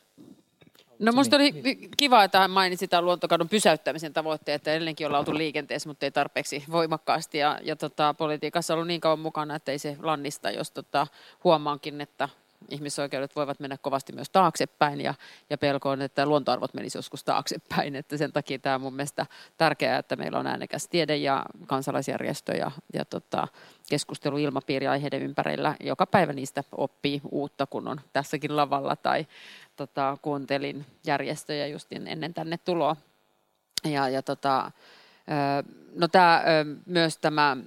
No 1.00 1.12
musta 1.12 1.36
oli 1.36 1.54
kiva, 1.98 2.24
että 2.24 2.40
hän 2.40 2.52
mainitsi 2.52 2.88
tämän 2.88 3.06
luontokadon 3.06 3.50
pysäyttämisen 3.50 4.14
tavoitteen, 4.14 4.56
että 4.56 4.72
edelleenkin 4.72 5.08
ollaan 5.08 5.20
oltu 5.20 5.38
liikenteessä, 5.38 5.90
mutta 5.90 6.06
ei 6.06 6.12
tarpeeksi 6.12 6.64
voimakkaasti. 6.72 7.38
Ja, 7.38 7.60
ja 7.64 7.76
tota, 7.76 8.14
politiikassa 8.14 8.74
on 8.74 8.76
ollut 8.76 8.88
niin 8.88 9.02
kauan 9.02 9.20
mukana, 9.20 9.56
että 9.56 9.72
ei 9.72 9.80
se 9.80 9.98
lannista, 10.02 10.52
jos 10.52 10.72
tota, 10.72 11.08
huomaankin, 11.44 12.02
että 12.02 12.30
ihmisoikeudet 12.70 13.36
voivat 13.36 13.60
mennä 13.60 13.78
kovasti 13.78 14.14
myös 14.14 14.30
taaksepäin 14.30 15.02
ja, 15.02 15.14
ja 15.50 15.58
pelko 15.58 15.90
on, 15.90 16.02
että 16.02 16.26
luontoarvot 16.26 16.74
menisivät 16.74 17.00
joskus 17.00 17.24
taaksepäin. 17.24 17.96
Että 18.06 18.18
sen 18.18 18.34
takia 18.34 18.60
tämä 18.60 18.76
on 18.76 18.82
mun 18.82 18.96
mielestä 18.96 19.26
tärkeää, 19.58 19.98
että 19.98 20.16
meillä 20.16 20.40
on 20.40 20.48
äänekäs 20.48 20.88
tiede 20.88 21.16
ja 21.16 21.46
kansalaisjärjestö 21.68 22.54
ja, 22.54 22.72
ja 22.94 23.06
tota, 23.06 23.48
keskusteluilmapiiri 23.90 24.88
aiheiden 24.88 25.22
ympärillä. 25.22 25.76
Joka 25.80 26.06
päivä 26.06 26.34
niistä 26.34 26.64
oppii 26.72 27.22
uutta, 27.32 27.66
kun 27.66 27.88
on 27.88 28.02
tässäkin 28.14 28.56
lavalla 28.56 28.96
tai 28.96 29.28
tota, 29.76 30.18
kuuntelin 30.22 30.86
järjestöjä 31.06 31.68
just 31.68 31.92
ennen 31.92 32.34
tänne 32.34 32.58
tuloa. 32.58 32.96
Ja, 33.84 34.10
ja 34.10 34.22
tota, 34.22 34.72
no 35.96 36.08
tämä, 36.08 36.44
myös 36.86 37.18
tämä 37.18 37.58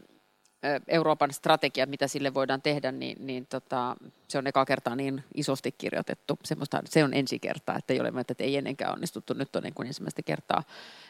Euroopan 0.88 1.32
strategia, 1.32 1.86
mitä 1.86 2.08
sille 2.08 2.34
voidaan 2.34 2.62
tehdä, 2.62 2.92
niin, 2.92 3.26
niin 3.26 3.46
tota, 3.46 3.96
se 4.28 4.38
on 4.38 4.46
eka 4.46 4.64
kertaa 4.64 4.96
niin 4.96 5.24
isosti 5.34 5.72
kirjoitettu. 5.72 6.38
Semmosta, 6.44 6.82
se 6.84 7.04
on 7.04 7.14
ensi 7.14 7.38
kertaa, 7.38 7.76
että 7.78 7.92
ei 7.92 8.00
ole 8.00 8.12
että 8.20 8.44
ei 8.44 8.56
ennenkään 8.56 8.92
onnistuttu. 8.92 9.34
Nyt 9.34 9.56
on 9.56 9.62
niin 9.62 9.74
kuin 9.74 9.86
ensimmäistä 9.86 10.22
kertaa 10.22 10.62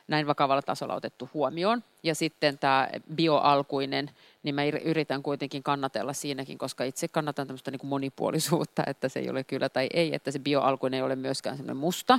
näin 0.08 0.26
vakavalla 0.26 0.62
tasolla 0.62 0.94
otettu 0.94 1.30
huomioon. 1.34 1.84
Ja 2.02 2.14
sitten 2.14 2.58
tämä 2.58 2.88
bioalkuinen, 3.14 4.10
niin 4.42 4.54
mä 4.54 4.64
yritän 4.64 5.22
kuitenkin 5.22 5.62
kannatella 5.62 6.12
siinäkin, 6.12 6.58
koska 6.58 6.84
itse 6.84 7.08
kannatan 7.08 7.46
tämmöistä 7.46 7.70
niin 7.70 7.78
kuin 7.78 7.88
monipuolisuutta, 7.88 8.82
että 8.86 9.08
se 9.08 9.20
ei 9.20 9.30
ole 9.30 9.44
kyllä 9.44 9.68
tai 9.68 9.86
ei, 9.92 10.14
että 10.14 10.30
se 10.30 10.38
bioalkuinen 10.38 10.98
ei 10.98 11.02
ole 11.02 11.16
myöskään 11.16 11.56
semmoinen 11.56 11.76
musta, 11.76 12.18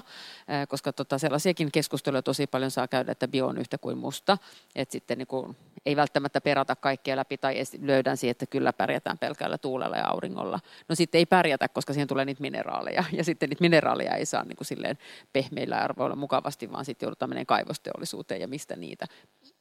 koska 0.69 0.93
tota 0.93 1.17
sellaisiakin 1.17 1.71
keskusteluja 1.71 2.21
tosi 2.21 2.47
paljon 2.47 2.71
saa 2.71 2.87
käydä, 2.87 3.11
että 3.11 3.27
bio 3.27 3.47
on 3.47 3.57
yhtä 3.57 3.77
kuin 3.77 3.97
musta, 3.97 4.37
että 4.75 4.91
sitten 4.91 5.17
niin 5.17 5.27
kuin 5.27 5.57
ei 5.85 5.95
välttämättä 5.95 6.41
perata 6.41 6.75
kaikkea 6.75 7.15
läpi 7.15 7.37
tai 7.37 7.55
löydän 7.81 8.17
siihen, 8.17 8.31
että 8.31 8.45
kyllä 8.45 8.73
pärjätään 8.73 9.17
pelkällä 9.17 9.57
tuulella 9.57 9.97
ja 9.97 10.07
auringolla. 10.07 10.59
No 10.89 10.95
sitten 10.95 11.19
ei 11.19 11.25
pärjätä, 11.25 11.67
koska 11.67 11.93
siihen 11.93 12.07
tulee 12.07 12.25
niitä 12.25 12.41
mineraaleja. 12.41 13.03
Ja 13.11 13.23
sitten 13.23 13.49
niitä 13.49 13.61
mineraaleja 13.61 14.15
ei 14.15 14.25
saa 14.25 14.43
niin 14.43 14.57
kuin 14.57 14.67
silleen 14.67 14.97
pehmeillä 15.33 15.77
arvoilla 15.77 16.15
mukavasti, 16.15 16.71
vaan 16.71 16.85
sitten 16.85 17.07
joudutaan 17.07 17.29
menemään 17.29 17.45
kaivosteollisuuteen 17.45 18.41
ja 18.41 18.47
mistä 18.47 18.75
niitä 18.75 19.05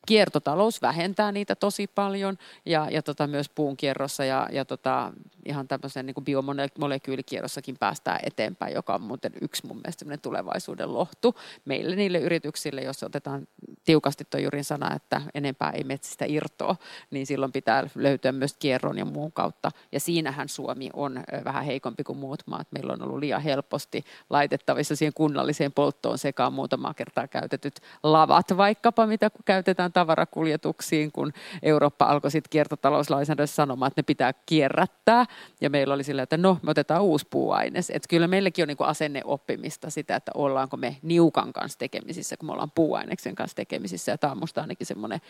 kiertotalous 0.09 0.83
vähentää 0.83 1.33
niitä 1.33 1.55
tosi 1.55 1.87
paljon 1.87 2.39
ja, 2.67 2.89
ja 2.91 3.03
tota, 3.03 3.27
myös 3.27 3.49
puun 3.49 3.77
kierrossa 3.77 4.25
ja, 4.25 4.49
ja 4.53 4.65
tota, 4.65 5.13
ihan 5.45 5.69
tämmöisen 5.69 6.07
niin 6.07 6.25
biomolekyylikierrossakin 6.25 7.77
päästään 7.81 8.21
eteenpäin, 8.23 8.75
joka 8.75 8.95
on 8.95 9.03
muuten 9.03 9.33
yksi 9.41 9.67
mun 9.67 9.77
mielestä 9.77 10.17
tulevaisuuden 10.23 10.95
lohtu 10.95 11.35
meille 11.65 11.97
niille 11.97 12.19
yrityksille, 12.19 12.83
jos 12.83 13.03
otetaan 13.03 13.49
tiukasti 13.85 14.25
tuo 14.31 14.41
Jurin 14.41 14.65
sana, 14.65 14.97
että 14.97 15.23
enempää 15.35 15.71
ei 15.71 15.85
metsistä 15.85 16.25
irtoa, 16.29 16.77
niin 17.11 17.27
silloin 17.27 17.53
pitää 17.53 17.89
löytyä 17.95 18.33
myös 18.33 18.55
kierron 18.59 18.99
ja 18.99 19.05
muun 19.05 19.33
kautta. 19.33 19.71
Ja 19.93 20.01
siinähän 20.01 20.49
Suomi 20.49 20.91
on 20.93 21.25
vähän 21.45 21.65
heikompi 21.65 22.05
kuin 22.05 22.19
muut 22.19 22.43
maat. 22.47 22.67
Meillä 22.71 22.93
on 22.93 23.03
ollut 23.03 23.19
liian 23.19 23.43
helposti 23.43 24.05
laitettavissa 24.31 24.97
siihen 24.97 25.15
kunnalliseen 25.15 25.73
polttoon 25.73 26.19
sekaan 26.19 26.53
muutamaa 26.53 26.95
kertaa 26.95 27.29
käytetyt 27.29 27.81
lavat 28.03 28.57
vaikkapa, 28.57 29.07
mitä 29.07 29.31
käytetään 29.45 29.93
tavarakuljetuksiin, 29.99 31.13
kun 31.13 31.33
Eurooppa 31.63 32.05
alkoi 32.05 32.31
sitten 32.31 32.51
kiertotalouslainsäädännössä 32.51 33.55
sanomaan, 33.55 33.87
että 33.87 33.99
ne 33.99 34.03
pitää 34.03 34.33
kierrättää. 34.47 35.25
Ja 35.61 35.71
meillä 35.71 35.95
oli 35.95 36.05
sillä, 36.05 36.23
että 36.23 36.37
no, 36.37 36.59
me 36.63 36.71
otetaan 36.71 37.03
uusi 37.03 37.27
puuaines. 37.31 37.91
Että 37.91 38.09
kyllä 38.09 38.29
meilläkin 38.29 38.63
on 38.63 38.69
niin 38.69 38.77
asenneoppimista 38.81 39.91
sitä, 39.91 40.17
että 40.17 40.33
ollaanko 40.35 40.77
me 40.77 40.97
niukan 41.03 41.53
kanssa 41.53 41.79
tekemisissä, 41.79 42.37
kun 42.37 42.47
me 42.47 42.53
ollaan 42.53 42.73
puuaineksen 42.75 43.35
kanssa 43.35 43.57
tekemisissä. 43.57 44.13
Ja 44.13 44.19
tämä 44.19 44.31
on 44.31 44.39
musta 44.39 44.61
ainakin 44.61 44.87
semmoinen 44.87 45.21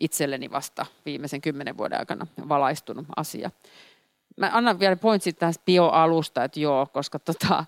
itselleni 0.00 0.50
vasta 0.50 0.86
viimeisen 1.06 1.40
kymmenen 1.40 1.78
vuoden 1.78 1.98
aikana 1.98 2.26
valaistunut 2.48 3.06
asia. 3.16 3.50
Mä 4.36 4.50
annan 4.52 4.78
vielä 4.78 4.96
pointsit 4.96 5.38
tästä 5.38 5.62
bioalusta, 5.64 6.44
että 6.44 6.60
joo, 6.60 6.86
koska 6.92 7.18
tota, 7.18 7.64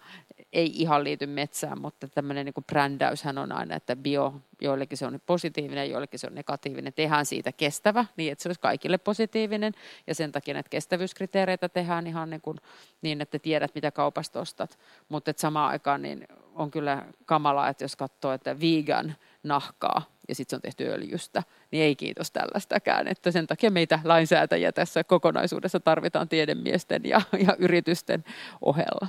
ei 0.56 0.72
ihan 0.74 1.04
liity 1.04 1.26
metsään, 1.26 1.80
mutta 1.80 2.08
tämmöinen 2.08 2.46
niin 2.46 2.64
brändäyshän 2.66 3.38
on 3.38 3.52
aina, 3.52 3.76
että 3.76 3.96
bio, 3.96 4.34
joillekin 4.60 4.98
se 4.98 5.06
on 5.06 5.20
positiivinen, 5.26 5.90
joillekin 5.90 6.18
se 6.18 6.26
on 6.26 6.34
negatiivinen. 6.34 6.92
Tehdään 6.92 7.26
siitä 7.26 7.52
kestävä, 7.52 8.04
niin 8.16 8.32
että 8.32 8.42
se 8.42 8.48
olisi 8.48 8.60
kaikille 8.60 8.98
positiivinen, 8.98 9.72
ja 10.06 10.14
sen 10.14 10.32
takia 10.32 10.54
näitä 10.54 10.68
kestävyyskriteereitä 10.68 11.68
tehdään 11.68 12.06
ihan 12.06 12.30
niin, 12.30 12.40
kuin, 12.40 12.58
niin 13.02 13.20
että 13.20 13.38
tiedät, 13.38 13.74
mitä 13.74 13.90
kaupasta 13.90 14.40
ostat. 14.40 14.78
Mutta 15.08 15.32
samaan 15.36 15.70
aikaan 15.70 16.02
niin 16.02 16.28
on 16.54 16.70
kyllä 16.70 17.06
kamalaa, 17.24 17.68
että 17.68 17.84
jos 17.84 17.96
katsoo, 17.96 18.32
että 18.32 18.60
vegan 18.60 19.14
nahkaa, 19.42 20.02
ja 20.28 20.34
sitten 20.34 20.50
se 20.50 20.56
on 20.56 20.62
tehty 20.62 20.88
öljystä, 20.92 21.42
niin 21.70 21.82
ei 21.82 21.96
kiitos 21.96 22.30
tällaistakään. 22.30 23.08
Että 23.08 23.30
sen 23.30 23.46
takia 23.46 23.70
meitä 23.70 23.98
lainsäätäjiä 24.04 24.72
tässä 24.72 25.04
kokonaisuudessa 25.04 25.80
tarvitaan 25.80 26.28
tiedemiesten 26.28 27.02
ja, 27.04 27.20
ja 27.46 27.56
yritysten 27.58 28.24
ohella. 28.62 29.06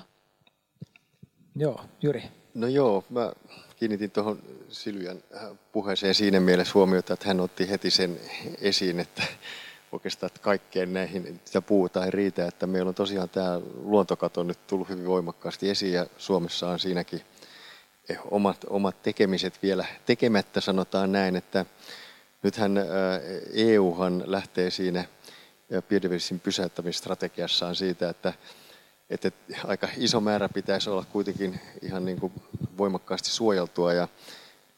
Joo, 1.59 1.81
Jyri. 2.01 2.23
No 2.53 2.67
joo, 2.67 3.03
mä 3.09 3.33
kiinnitin 3.75 4.11
tuohon 4.11 4.39
Siljan 4.69 5.23
äh, 5.35 5.41
puheeseen 5.71 6.15
siinä 6.15 6.39
mielessä 6.39 6.73
huomiota, 6.73 7.13
että 7.13 7.27
hän 7.27 7.39
otti 7.39 7.69
heti 7.69 7.91
sen 7.91 8.19
esiin, 8.61 8.99
että 8.99 9.23
oikeastaan 9.91 10.27
että 10.27 10.39
kaikkeen 10.39 10.93
näihin 10.93 11.39
sitä 11.45 11.61
puuta 11.61 12.05
ei 12.05 12.11
riitä, 12.11 12.47
että 12.47 12.67
meillä 12.67 12.89
on 12.89 12.95
tosiaan 12.95 13.29
tämä 13.29 13.61
luontokato 13.83 14.43
nyt 14.43 14.67
tullut 14.67 14.89
hyvin 14.89 15.07
voimakkaasti 15.07 15.69
esiin 15.69 15.93
ja 15.93 16.05
Suomessa 16.17 16.69
on 16.69 16.79
siinäkin 16.79 17.21
eh, 18.09 18.19
omat, 18.31 18.65
omat 18.69 19.03
tekemiset 19.03 19.63
vielä 19.63 19.85
tekemättä, 20.05 20.61
sanotaan 20.61 21.11
näin, 21.11 21.35
että 21.35 21.65
nythän 22.43 22.77
äh, 22.77 22.85
EUhan 23.53 24.23
lähtee 24.25 24.69
siinä 24.69 25.05
biodiversiteetin 25.89 26.43
pysäyttämisstrategiassaan 26.43 27.75
siitä, 27.75 28.09
että 28.09 28.33
että 29.09 29.31
aika 29.63 29.87
iso 29.97 30.21
määrä 30.21 30.49
pitäisi 30.49 30.89
olla 30.89 31.05
kuitenkin 31.11 31.59
ihan 31.81 32.05
niin 32.05 32.19
kuin 32.19 32.33
voimakkaasti 32.77 33.29
suojeltua. 33.29 33.93
Ja 33.93 34.07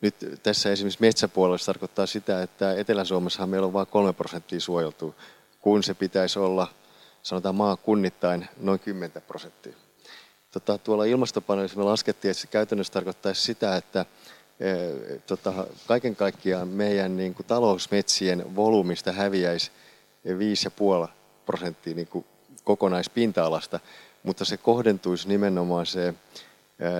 nyt 0.02 0.16
tässä 0.44 0.72
esimerkiksi 0.72 1.02
metsäpuolella 1.02 1.58
se 1.58 1.66
tarkoittaa 1.66 2.06
sitä, 2.06 2.44
että 2.44 2.74
Etelä-Suomessahan 2.74 3.50
meillä 3.50 3.68
on 3.68 3.74
vain 3.74 3.88
3 3.88 4.14
prosenttia 4.14 4.60
suojeltua, 4.60 5.14
kun 5.60 5.84
se 5.84 5.94
pitäisi 5.94 6.40
olla, 6.40 6.68
sanotaan 7.24 7.56
maakunnittain, 7.56 8.48
noin 8.58 8.80
10 8.80 9.22
prosenttia. 9.28 9.74
Tota, 10.52 10.78
tuolla 10.78 11.06
ilmastopaneelissa 11.06 11.78
me 11.78 11.84
laskettiin, 11.84 12.30
että 12.32 12.42
se 12.42 12.48
käytännössä 12.48 12.94
tarkoittaisi 12.94 13.42
sitä, 13.42 13.76
että 13.76 14.06
e, 14.60 14.76
tota, 15.28 15.68
kaiken 15.88 16.16
kaikkiaan 16.16 16.68
meidän 16.68 17.18
niin 17.18 17.34
kuin, 17.34 17.46
talousmetsien 17.46 18.56
volyymista 18.56 19.12
häviäisi 19.12 19.72
5,5 21.06 21.10
prosenttia 21.46 21.96
niin 21.96 22.08
kuin, 22.08 22.26
kokonaispinta-alasta 22.64 23.80
mutta 24.24 24.46
se 24.46 24.58
kohdentuisi 24.58 25.28
nimenomaan 25.28 25.86
se 25.86 26.14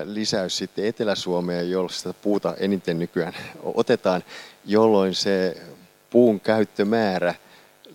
lisäys 0.06 0.58
sitten 0.58 0.86
Etelä-Suomeen, 0.86 1.72
jolla 1.72 1.90
sitä 1.90 2.14
puuta 2.14 2.56
eniten 2.60 3.00
nykyään 3.00 3.34
otetaan, 3.64 4.24
jolloin 4.66 5.16
se 5.16 5.58
puun 6.10 6.40
käyttömäärä 6.40 7.36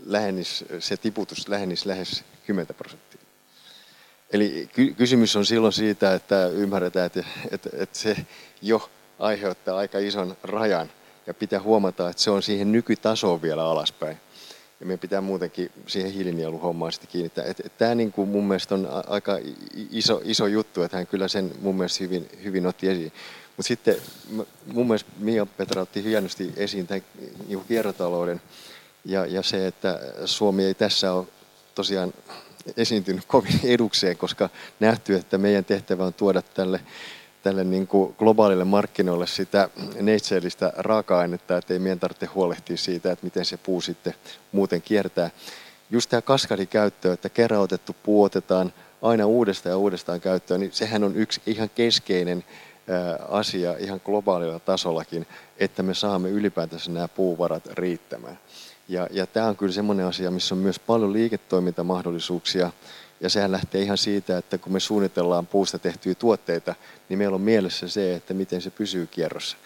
lähenisi, 0.06 0.66
se 0.78 0.96
tiputus 0.96 1.48
lähenisi 1.48 1.88
lähes 1.88 2.24
10 2.46 2.74
prosenttia. 2.74 3.20
Eli 4.32 4.68
ky- 4.72 4.94
kysymys 4.94 5.36
on 5.36 5.46
silloin 5.46 5.72
siitä, 5.72 6.14
että 6.14 6.46
ymmärretään, 6.46 7.06
että, 7.06 7.24
että, 7.50 7.70
että 7.72 7.98
se 7.98 8.16
jo 8.62 8.90
aiheuttaa 9.18 9.76
aika 9.76 9.98
ison 9.98 10.36
rajan 10.42 10.90
ja 11.26 11.34
pitää 11.34 11.60
huomata, 11.60 12.08
että 12.08 12.22
se 12.22 12.30
on 12.30 12.42
siihen 12.42 12.72
nykytasoon 12.72 13.42
vielä 13.42 13.64
alaspäin 13.64 14.16
ja 14.80 14.86
meidän 14.86 14.98
pitää 14.98 15.20
muutenkin 15.20 15.70
siihen 15.86 16.12
hiilinieluhommaan 16.12 16.92
sitten 16.92 17.10
kiinnittää. 17.10 17.44
Et, 17.44 17.72
tämä 17.78 17.94
niin 17.94 18.12
kuin 18.12 18.28
mun 18.28 18.44
mielestä 18.44 18.74
on 18.74 18.88
aika 19.06 19.38
iso, 19.90 20.20
iso 20.24 20.46
juttu, 20.46 20.82
että 20.82 20.96
hän 20.96 21.06
kyllä 21.06 21.28
sen 21.28 21.52
mun 21.60 21.74
mielestä 21.74 22.04
hyvin, 22.04 22.28
hyvin 22.44 22.66
otti 22.66 22.88
esiin. 22.88 23.12
Mutta 23.56 23.68
sitten 23.68 23.96
mun 24.66 24.86
mielestä 24.86 25.10
Mia 25.18 25.46
Petra 25.46 25.82
otti 25.82 26.04
hienosti 26.04 26.52
esiin 26.56 26.86
tämän 26.86 27.02
niin 27.48 27.64
kiertotalouden 27.68 28.40
ja, 29.04 29.26
ja 29.26 29.42
se, 29.42 29.66
että 29.66 30.00
Suomi 30.24 30.64
ei 30.64 30.74
tässä 30.74 31.12
ole 31.12 31.26
tosiaan 31.74 32.14
esiintynyt 32.76 33.24
kovin 33.24 33.60
edukseen, 33.64 34.16
koska 34.16 34.50
nähty, 34.80 35.14
että 35.14 35.38
meidän 35.38 35.64
tehtävä 35.64 36.04
on 36.04 36.14
tuoda 36.14 36.42
tälle 36.42 36.80
tälle 37.44 37.64
niin 37.64 37.86
kuin 37.86 38.14
globaalille 38.18 38.64
markkinoille 38.64 39.26
sitä 39.26 39.68
neitseellistä 40.00 40.72
raaka-ainetta, 40.76 41.56
että 41.56 41.72
ei 41.72 41.78
meidän 41.78 42.00
tarvitse 42.00 42.26
huolehtia 42.26 42.76
siitä, 42.76 43.12
että 43.12 43.24
miten 43.24 43.44
se 43.44 43.56
puu 43.56 43.80
sitten 43.80 44.14
muuten 44.52 44.82
kiertää. 44.82 45.30
Just 45.90 46.10
tämä 46.10 46.22
kaskadikäyttö, 46.22 47.12
että 47.12 47.28
kerran 47.28 47.60
otettu 47.60 47.96
puu 48.02 48.22
otetaan 48.22 48.72
aina 49.02 49.26
uudestaan 49.26 49.70
ja 49.70 49.76
uudestaan 49.76 50.20
käyttöön, 50.20 50.60
niin 50.60 50.72
sehän 50.72 51.04
on 51.04 51.16
yksi 51.16 51.40
ihan 51.46 51.70
keskeinen 51.74 52.44
asia 53.28 53.76
ihan 53.78 54.00
globaalilla 54.04 54.58
tasollakin, 54.58 55.26
että 55.58 55.82
me 55.82 55.94
saamme 55.94 56.28
ylipäätänsä 56.28 56.90
nämä 56.90 57.08
puuvarat 57.08 57.66
riittämään. 57.66 58.38
Ja, 58.88 59.08
ja 59.10 59.26
tämä 59.26 59.46
on 59.46 59.56
kyllä 59.56 59.72
semmoinen 59.72 60.06
asia, 60.06 60.30
missä 60.30 60.54
on 60.54 60.58
myös 60.58 60.78
paljon 60.78 61.12
liiketoimintamahdollisuuksia, 61.12 62.72
ja 63.24 63.30
sehän 63.30 63.52
lähtee 63.52 63.82
ihan 63.82 63.98
siitä, 63.98 64.38
että 64.38 64.58
kun 64.58 64.72
me 64.72 64.80
suunnitellaan 64.80 65.46
puusta 65.46 65.78
tehtyjä 65.78 66.14
tuotteita, 66.14 66.74
niin 67.08 67.18
meillä 67.18 67.34
on 67.34 67.40
mielessä 67.40 67.88
se, 67.88 68.14
että 68.14 68.34
miten 68.34 68.62
se 68.62 68.70
pysyy 68.70 69.06
kierrossa. 69.06 69.56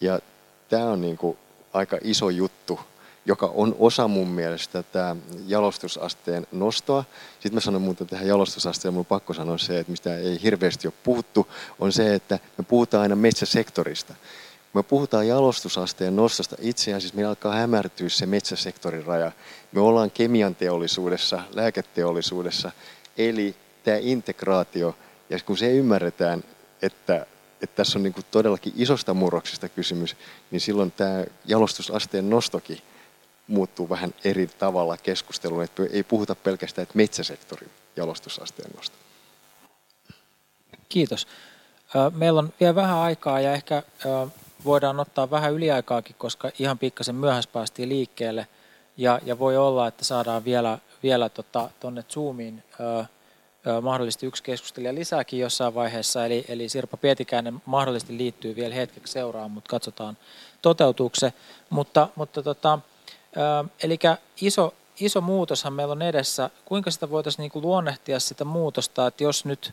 Ja 0.00 0.20
tämä 0.68 0.84
on 0.84 1.00
niin 1.00 1.16
kuin 1.16 1.38
aika 1.72 1.98
iso 2.02 2.30
juttu, 2.30 2.80
joka 3.26 3.52
on 3.54 3.76
osa 3.78 4.08
mun 4.08 4.28
mielestä 4.28 4.82
tämä 4.82 5.16
jalostusasteen 5.46 6.46
nostoa. 6.52 7.04
Sitten 7.32 7.54
mä 7.54 7.60
sanon 7.60 7.82
muuten 7.82 8.06
tähän 8.06 8.26
jalostusasteen, 8.26 8.94
mun 8.94 9.06
pakko 9.06 9.34
sanoa 9.34 9.58
se, 9.58 9.78
että 9.78 9.90
mistä 9.90 10.16
ei 10.16 10.42
hirveästi 10.42 10.88
ole 10.88 10.94
puhuttu, 11.04 11.48
on 11.78 11.92
se, 11.92 12.14
että 12.14 12.38
me 12.58 12.64
puhutaan 12.64 13.02
aina 13.02 13.16
metsäsektorista. 13.16 14.14
Kun 14.72 14.78
me 14.78 14.82
puhutaan 14.82 15.28
jalostusasteen 15.28 16.16
nostosta, 16.16 16.56
itse 16.60 16.94
asiassa 16.94 17.16
meillä 17.16 17.28
alkaa 17.28 17.54
hämärtyä 17.54 18.08
se 18.08 18.26
metsäsektorin 18.26 19.04
raja. 19.04 19.32
Me 19.72 19.80
ollaan 19.80 20.10
kemian 20.10 20.54
teollisuudessa, 20.54 21.42
lääketeollisuudessa, 21.54 22.72
eli 23.18 23.54
tämä 23.84 23.96
integraatio, 24.00 24.96
ja 25.30 25.38
kun 25.46 25.58
se 25.58 25.72
ymmärretään, 25.72 26.44
että, 26.82 27.26
että 27.62 27.76
tässä 27.76 27.98
on 27.98 28.02
niin 28.02 28.12
kuin 28.12 28.24
todellakin 28.30 28.72
isosta 28.76 29.14
murroksesta 29.14 29.68
kysymys, 29.68 30.16
niin 30.50 30.60
silloin 30.60 30.92
tämä 30.92 31.24
jalostusasteen 31.44 32.30
nostokin 32.30 32.78
muuttuu 33.46 33.88
vähän 33.88 34.14
eri 34.24 34.46
tavalla 34.46 34.96
keskusteluun, 34.96 35.62
että 35.62 35.82
ei 35.92 36.02
puhuta 36.02 36.34
pelkästään 36.34 36.82
että 36.82 36.96
metsäsektorin 36.96 37.70
jalostusasteen 37.96 38.70
nosto. 38.76 38.96
Kiitos. 40.88 41.26
Meillä 42.14 42.38
on 42.38 42.52
vielä 42.60 42.74
vähän 42.74 42.98
aikaa 42.98 43.40
ja 43.40 43.52
ehkä 43.52 43.82
voidaan 44.64 45.00
ottaa 45.00 45.30
vähän 45.30 45.52
yliaikaakin, 45.52 46.16
koska 46.18 46.50
ihan 46.58 46.78
pikkasen 46.78 47.14
myöhässä 47.14 47.50
päästiin 47.52 47.88
liikkeelle. 47.88 48.46
Ja, 48.96 49.20
ja 49.24 49.38
voi 49.38 49.56
olla, 49.56 49.88
että 49.88 50.04
saadaan 50.04 50.44
vielä, 50.44 50.78
vielä 51.02 51.28
tuonne 51.28 52.02
tota, 52.02 52.14
Zoomiin 52.14 52.62
ö, 52.80 53.04
ö, 53.66 53.80
mahdollisesti 53.80 54.26
yksi 54.26 54.42
keskustelija 54.42 54.94
lisääkin 54.94 55.40
jossain 55.40 55.74
vaiheessa. 55.74 56.26
Eli, 56.26 56.44
eli 56.48 56.68
Sirpa 56.68 56.96
Pietikäinen 56.96 57.62
mahdollisesti 57.66 58.18
liittyy 58.18 58.56
vielä 58.56 58.74
hetkeksi 58.74 59.12
seuraan, 59.12 59.50
mutta 59.50 59.70
katsotaan 59.70 60.16
toteutuuko 60.62 61.14
se. 61.14 61.32
Mutta, 61.70 62.08
mutta 62.16 62.42
tota, 62.42 62.78
eli 63.82 63.98
iso, 64.40 64.74
iso 65.00 65.20
muutoshan 65.20 65.72
meillä 65.72 65.92
on 65.92 66.02
edessä. 66.02 66.50
Kuinka 66.64 66.90
sitä 66.90 67.10
voitaisiin 67.10 67.42
niin 67.42 67.50
kuin 67.50 67.62
luonnehtia 67.62 68.20
sitä 68.20 68.44
muutosta, 68.44 69.06
että 69.06 69.24
jos 69.24 69.44
nyt 69.44 69.72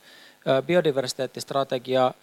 biodiversiteettistrategia 0.66 2.14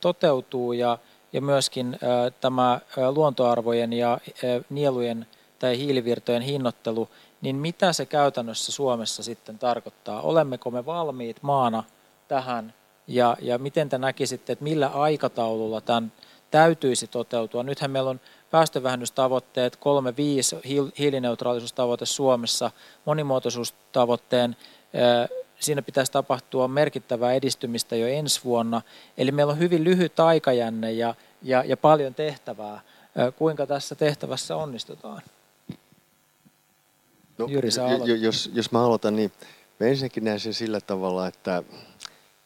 toteutuu 0.00 0.72
ja, 0.72 0.98
ja 1.32 1.40
myöskin 1.40 1.98
tämä 2.40 2.80
luontoarvojen 3.14 3.92
ja 3.92 4.18
nielujen 4.70 5.26
tai 5.58 5.78
hiilivirtojen 5.78 6.42
hinnoittelu, 6.42 7.08
niin 7.40 7.56
mitä 7.56 7.92
se 7.92 8.06
käytännössä 8.06 8.72
Suomessa 8.72 9.22
sitten 9.22 9.58
tarkoittaa? 9.58 10.20
Olemmeko 10.20 10.70
me 10.70 10.86
valmiit 10.86 11.42
maana 11.42 11.84
tähän 12.28 12.74
ja, 13.06 13.36
ja 13.40 13.58
miten 13.58 13.88
te 13.88 13.98
näkisitte, 13.98 14.52
että 14.52 14.62
millä 14.62 14.88
aikataululla 14.88 15.80
tämän 15.80 16.12
täytyisi 16.50 17.06
toteutua? 17.06 17.62
Nythän 17.62 17.90
meillä 17.90 18.10
on 18.10 18.20
päästövähennystavoitteet, 18.50 19.76
3-5 19.76 19.80
hiilineutraalisuustavoite 20.98 22.06
Suomessa, 22.06 22.70
monimuotoisuustavoitteen 23.04 24.56
siinä 25.60 25.82
pitäisi 25.82 26.12
tapahtua 26.12 26.68
merkittävää 26.68 27.32
edistymistä 27.32 27.96
jo 27.96 28.06
ensi 28.06 28.40
vuonna. 28.44 28.82
Eli 29.18 29.32
meillä 29.32 29.52
on 29.52 29.58
hyvin 29.58 29.84
lyhyt 29.84 30.20
aikajänne 30.20 30.92
ja, 30.92 31.14
ja, 31.42 31.64
ja 31.64 31.76
paljon 31.76 32.14
tehtävää. 32.14 32.80
Kuinka 33.36 33.66
tässä 33.66 33.94
tehtävässä 33.94 34.56
onnistutaan? 34.56 35.22
No, 37.40 37.46
Jyri, 37.46 37.68
jos, 38.20 38.50
jos 38.54 38.72
mä 38.72 38.84
aloitan, 38.84 39.16
niin 39.16 39.32
mä 39.80 39.86
ensinnäkin 39.86 40.24
näen 40.24 40.40
sen 40.40 40.54
sillä 40.54 40.80
tavalla, 40.80 41.26
että 41.26 41.62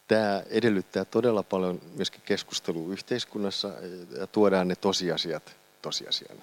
tämä 0.08 0.42
edellyttää 0.50 1.04
todella 1.04 1.42
paljon 1.42 1.80
myöskin 1.96 2.22
keskustelua 2.24 2.92
yhteiskunnassa 2.92 3.72
ja 4.18 4.26
tuodaan 4.26 4.68
ne 4.68 4.76
tosiasiat 4.76 5.56
tosiasiana. 5.82 6.42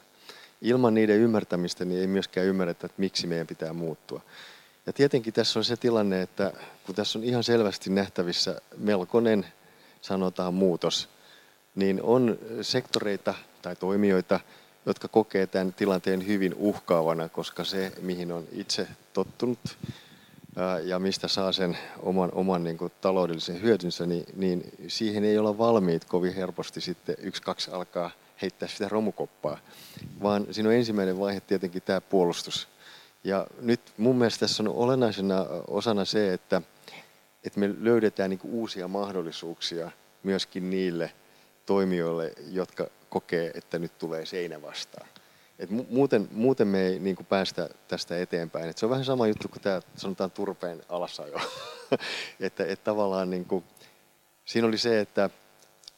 Ilman 0.62 0.94
niiden 0.94 1.18
ymmärtämistä 1.18 1.86
niin 1.86 2.02
ei 2.02 2.08
myöskään 2.08 2.48
ymmärretä, 2.48 2.86
että 2.86 3.02
miksi 3.02 3.28
meidän 3.28 3.48
pitää 3.48 3.74
muuttua. 3.74 4.22
Ja 4.86 4.94
tietenkin 4.94 5.34
tässä 5.34 5.60
on 5.60 5.66
se 5.66 5.78
tilanne, 5.78 6.22
että 6.22 6.54
kun 6.86 6.96
tässä 6.96 7.20
on 7.20 7.26
ihan 7.26 7.44
selvästi 7.44 7.90
nähtävissä 7.90 8.62
melkoinen, 8.78 9.46
sanotaan 10.02 10.54
muutos, 10.54 11.10
niin 11.76 12.02
on 12.04 12.40
sektoreita 12.62 13.34
tai 13.62 13.76
toimijoita, 13.76 14.40
jotka 14.86 15.08
kokee 15.08 15.48
tämän 15.48 15.74
tilanteen 15.74 16.28
hyvin 16.28 16.54
uhkaavana, 16.58 17.30
koska 17.30 17.64
se, 17.64 17.92
mihin 18.02 18.32
on 18.32 18.48
itse 18.52 18.88
tottunut 19.14 19.60
ja 20.84 21.00
mistä 21.00 21.28
saa 21.28 21.52
sen 21.52 21.78
oman, 22.00 22.30
oman 22.34 22.64
niin 22.64 22.78
kuin, 22.78 22.92
taloudellisen 23.02 23.62
hyötynsä, 23.62 24.06
niin, 24.06 24.26
niin 24.36 24.72
siihen 24.88 25.24
ei 25.24 25.38
olla 25.38 25.58
valmiit 25.58 26.06
kovin 26.06 26.36
helposti 26.36 26.82
sitten 26.82 27.16
yksi, 27.20 27.42
kaksi 27.42 27.72
alkaa 27.72 28.12
heittää 28.42 28.70
sitä 28.70 28.90
romukoppaa, 28.90 29.58
vaan 30.24 30.48
siinä 30.52 30.70
on 30.70 30.76
ensimmäinen 30.76 31.20
vaihe 31.20 31.40
tietenkin 31.40 31.82
tämä 31.82 32.02
puolustus. 32.02 32.68
Ja 33.24 33.48
nyt 33.60 33.82
mun 33.98 34.16
mielestä 34.16 34.40
tässä 34.40 34.64
on 34.64 34.70
olennaisena 34.70 35.46
osana 35.68 36.06
se, 36.06 36.34
että, 36.34 36.62
että 37.44 37.60
me 37.60 37.70
löydetään 37.80 38.30
niin 38.30 38.40
uusia 38.44 38.88
mahdollisuuksia 38.88 39.92
myöskin 40.24 40.70
niille 40.70 41.12
toimijoille, 41.66 42.34
jotka 42.48 42.88
kokee, 43.12 43.52
että 43.54 43.80
nyt 43.80 43.98
tulee 43.98 44.26
seinä 44.26 44.62
vastaan. 44.62 45.08
Et 45.60 45.70
muuten, 45.90 46.28
muuten 46.32 46.68
me 46.68 46.88
ei 46.88 47.00
niin 47.00 47.18
päästä 47.30 47.70
tästä 47.88 48.18
eteenpäin. 48.18 48.70
Et 48.70 48.78
se 48.78 48.86
on 48.86 48.90
vähän 48.90 49.06
sama 49.06 49.28
juttu 49.28 49.48
kuin 49.48 49.62
tämä 49.62 49.82
sanotaan 49.96 50.32
turpeen 50.32 50.84
alasajo. 50.90 51.40
että, 52.40 52.66
että 52.66 52.84
tavallaan 52.84 53.30
niin 53.30 53.46
kuin, 53.46 53.64
siinä 54.46 54.68
oli 54.68 54.78
se, 54.78 55.00
että 55.00 55.30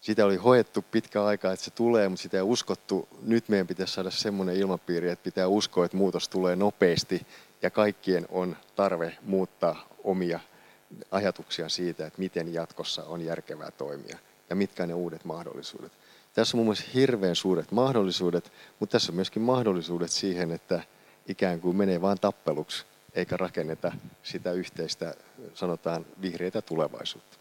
sitä 0.01 0.25
oli 0.25 0.35
hoettu 0.35 0.85
pitkä 0.91 1.25
aikaa, 1.25 1.53
että 1.53 1.65
se 1.65 1.71
tulee, 1.71 2.09
mutta 2.09 2.23
sitä 2.23 2.37
ei 2.37 2.43
uskottu. 2.43 3.07
Nyt 3.21 3.49
meidän 3.49 3.67
pitäisi 3.67 3.93
saada 3.93 4.11
semmoinen 4.11 4.55
ilmapiiri, 4.55 5.09
että 5.09 5.23
pitää 5.23 5.47
uskoa, 5.47 5.85
että 5.85 5.97
muutos 5.97 6.29
tulee 6.29 6.55
nopeasti 6.55 7.27
ja 7.61 7.69
kaikkien 7.69 8.25
on 8.29 8.57
tarve 8.75 9.17
muuttaa 9.21 9.87
omia 10.03 10.39
ajatuksia 11.11 11.69
siitä, 11.69 12.07
että 12.07 12.19
miten 12.19 12.53
jatkossa 12.53 13.03
on 13.03 13.21
järkevää 13.21 13.71
toimia 13.71 14.17
ja 14.49 14.55
mitkä 14.55 14.85
ne 14.85 14.93
uudet 14.93 15.25
mahdollisuudet. 15.25 15.91
Tässä 16.33 16.57
on 16.57 16.59
mun 16.59 16.65
mielestä 16.65 16.91
hirveän 16.93 17.35
suuret 17.35 17.71
mahdollisuudet, 17.71 18.51
mutta 18.79 18.91
tässä 18.91 19.11
on 19.11 19.15
myöskin 19.15 19.41
mahdollisuudet 19.41 20.11
siihen, 20.11 20.51
että 20.51 20.81
ikään 21.27 21.61
kuin 21.61 21.77
menee 21.77 22.01
vain 22.01 22.19
tappeluksi 22.19 22.85
eikä 23.13 23.37
rakenneta 23.37 23.91
sitä 24.23 24.51
yhteistä, 24.51 25.15
sanotaan, 25.53 26.05
vihreitä 26.21 26.61
tulevaisuutta. 26.61 27.37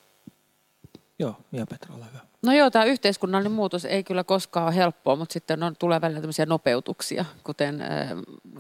Joo, 1.19 1.37
Mia 1.51 1.67
Petra, 1.67 1.95
ole 1.95 2.05
hyvä. 2.05 2.19
No 2.43 2.53
joo, 2.53 2.71
tämä 2.71 2.85
yhteiskunnallinen 2.85 3.53
muutos 3.53 3.85
ei 3.85 4.05
kyllä 4.05 4.25
koskaan 4.25 4.67
ole 4.67 4.75
helppoa, 4.75 5.17
mutta 5.17 5.33
sitten 5.33 5.63
on, 5.63 5.77
tulee 5.79 6.01
välillä 6.01 6.21
tämmöisiä 6.21 6.47
nopeutuksia, 6.47 7.25
kuten 7.45 7.85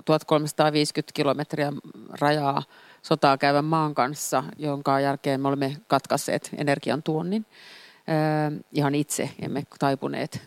1350 0.05 1.11
eh, 1.11 1.15
kilometriä 1.15 1.73
rajaa 2.21 2.63
sotaa 3.03 3.39
käyvän 3.39 3.65
maan 3.65 3.95
kanssa, 3.95 4.45
jonka 4.59 5.01
jälkeen 5.01 5.41
me 5.41 5.49
olemme 5.49 5.77
katkasseet 5.87 6.51
energian 6.59 7.03
tuonnin. 7.03 7.47
Ihan 8.73 8.95
itse 8.95 9.31
emme 9.43 9.63
taipuneet 9.79 10.43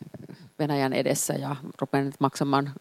Venäjän 0.60 0.94
edessä 0.94 1.34
ja 1.34 1.56
rupenneet 1.82 2.16
maksamaan 2.20 2.72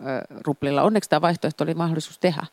ruplilla. 0.47 0.83
Onneksi 0.83 1.11
tämä 1.11 1.21
vaihtoehto 1.21 1.65
oli 1.65 1.75
mahdollisuus 1.75 2.19
tehdä. 2.19 2.47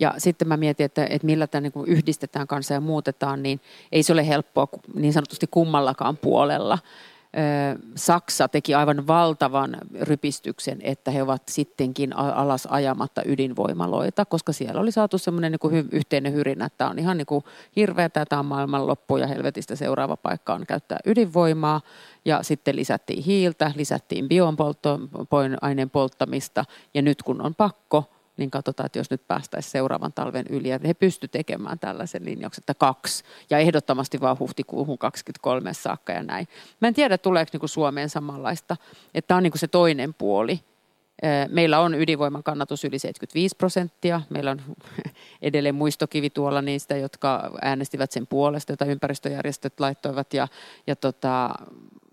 Ja 0.00 0.14
sitten 0.18 0.48
mä 0.48 0.56
mietin, 0.56 0.86
että, 0.86 1.06
että 1.10 1.26
millä 1.26 1.46
tämä 1.46 1.60
niin 1.60 1.72
yhdistetään 1.86 2.46
kanssa 2.46 2.74
ja 2.74 2.80
muutetaan, 2.80 3.42
niin 3.42 3.60
ei 3.92 4.02
se 4.02 4.12
ole 4.12 4.28
helppoa 4.28 4.68
niin 4.94 5.12
sanotusti 5.12 5.46
kummallakaan 5.50 6.16
puolella. 6.16 6.78
Saksa 7.96 8.48
teki 8.48 8.74
aivan 8.74 9.06
valtavan 9.06 9.76
rypistyksen, 10.00 10.78
että 10.82 11.10
he 11.10 11.22
ovat 11.22 11.42
sittenkin 11.50 12.16
alas 12.16 12.66
ajamatta 12.66 13.22
ydinvoimaloita, 13.26 14.24
koska 14.24 14.52
siellä 14.52 14.80
oli 14.80 14.92
saatu 14.92 15.18
semmoinen 15.18 15.52
niin 15.52 15.88
yhteinen 15.92 16.32
hyrinä, 16.32 16.64
että 16.64 16.78
tämä 16.78 16.90
on 16.90 16.98
ihan 16.98 17.16
niin 17.16 17.26
kuin 17.26 17.44
hirveä, 17.76 18.08
tämä 18.08 18.40
on 18.40 18.46
maailman 18.46 18.86
loppu 18.86 19.16
ja 19.16 19.26
helvetistä 19.26 19.76
seuraava 19.76 20.16
paikka 20.16 20.54
on 20.54 20.66
käyttää 20.66 20.98
ydinvoimaa. 21.06 21.80
Ja 22.24 22.42
sitten 22.42 22.76
lisättiin 22.76 23.24
hiiltä, 23.24 23.72
lisättiin 23.76 24.28
bioaineen 24.28 25.90
polttamista 25.90 26.64
ja 26.94 27.02
nyt 27.02 27.22
kun 27.22 27.42
on 27.42 27.54
pakko, 27.54 28.10
niin 28.40 28.50
katsotaan, 28.50 28.86
että 28.86 28.98
jos 28.98 29.10
nyt 29.10 29.28
päästäisiin 29.28 29.70
seuraavan 29.72 30.12
talven 30.12 30.46
yli, 30.50 30.68
ja 30.68 30.78
he 30.86 30.94
pysty 30.94 31.28
tekemään 31.28 31.78
tällaisen 31.78 32.24
linjauksen, 32.24 32.62
että 32.62 32.74
kaksi, 32.74 33.24
ja 33.50 33.58
ehdottomasti 33.58 34.20
vaan 34.20 34.38
huhtikuuhun 34.38 34.98
23 34.98 35.74
saakka 35.74 36.12
ja 36.12 36.22
näin. 36.22 36.48
Mä 36.80 36.88
en 36.88 36.94
tiedä, 36.94 37.18
tuleeko 37.18 37.50
niin 37.52 37.60
kuin 37.60 37.70
Suomeen 37.70 38.08
samanlaista, 38.08 38.76
että 39.14 39.28
tämä 39.28 39.36
on 39.36 39.42
niin 39.42 39.50
kuin 39.50 39.60
se 39.60 39.68
toinen 39.68 40.14
puoli. 40.14 40.60
Meillä 41.48 41.80
on 41.80 41.94
ydinvoiman 41.94 42.42
kannatus 42.42 42.84
yli 42.84 42.98
75 42.98 43.56
prosenttia. 43.56 44.20
Meillä 44.30 44.50
on 44.50 44.62
edelleen 45.42 45.74
muistokivi 45.74 46.30
tuolla 46.30 46.62
niistä, 46.62 46.96
jotka 46.96 47.50
äänestivät 47.62 48.12
sen 48.12 48.26
puolesta, 48.26 48.72
jota 48.72 48.84
ympäristöjärjestöt 48.84 49.80
laittoivat. 49.80 50.34
Ja, 50.34 50.48
ja 50.86 50.96
tota, 50.96 51.50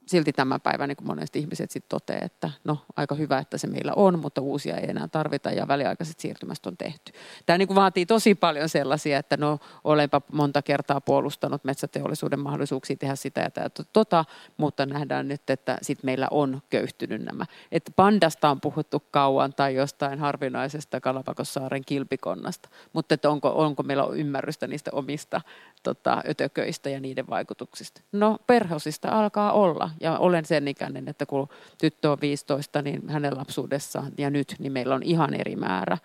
silti 0.08 0.34
tämän 0.34 0.62
päivän 0.62 0.89
niin 0.89 0.97
monesti 1.01 1.39
ihmiset 1.39 1.72
sitten 1.72 1.89
toteavat, 1.89 2.24
että 2.24 2.51
no 2.64 2.78
aika 2.95 3.16
hyvä, 3.16 3.39
että 3.39 3.58
se 3.58 3.68
meillä 3.68 3.93
on, 3.95 4.20
mutta 4.20 4.41
uusia 4.41 4.78
ei 4.78 4.89
enää 4.89 5.08
tarvita 5.08 5.51
ja 5.51 5.68
väliaikaiset 5.68 6.20
siirtymästä 6.20 6.70
on 6.70 6.78
tehty. 6.78 7.12
Tämä 7.45 7.58
niin 7.58 7.68
kuin 7.68 7.76
vaatii 7.76 8.05
tosi 8.05 8.36
paljon 8.36 8.70
sellaisia, 8.70 9.20
että 9.20 9.38
no 9.38 9.60
olenpa 9.84 10.22
monta 10.32 10.62
kertaa 10.62 11.01
puolustanut 11.01 11.64
metsäteollisuuden 11.64 12.39
mahdollisuuksia 12.39 12.95
tehdä 12.95 13.16
sitä 13.16 13.41
ja 13.41 13.51
tätä, 13.51 13.84
tota, 13.93 14.26
mutta 14.58 14.86
nähdään 14.86 15.28
nyt, 15.28 15.49
että 15.49 15.78
sitten 15.82 16.05
meillä 16.05 16.28
on 16.32 16.62
köyhtynyt 16.70 17.22
nämä. 17.22 17.45
Että 17.72 17.91
pandasta 17.95 18.49
on 18.49 18.62
puhuttu 18.62 19.03
kauan 19.12 19.53
tai 19.53 19.76
jostain 19.76 20.20
harvinaisesta 20.20 21.01
Kalapakossaaren 21.01 21.86
kilpikonnasta, 21.86 22.70
mutta 22.93 23.14
että 23.14 23.30
onko, 23.30 23.49
onko 23.49 23.84
meillä 23.84 24.08
ymmärrystä 24.14 24.68
niistä 24.68 24.91
omista 24.93 25.41
tota, 25.84 26.24
ötököistä 26.30 26.90
ja 26.90 27.00
niiden 27.00 27.30
vaikutuksista. 27.30 28.02
No 28.12 28.38
perheosista 28.48 29.10
alkaa 29.10 29.52
olla 29.52 29.90
ja 30.02 30.18
olen 30.18 30.46
sen 30.46 30.68
ikäinen, 30.68 31.08
että 31.08 31.26
kun 31.26 31.48
tyttö 31.78 32.12
on 32.12 32.18
15, 32.22 32.82
niin 32.82 33.10
hänen 33.10 33.38
lapsuudessaan 33.38 34.12
ja 34.18 34.30
nyt, 34.30 34.56
niin 34.60 34.72
meillä 34.72 34.96
on 34.96 35.04
ihan 35.04 35.34
eri 35.34 35.56
määrä 35.56 35.98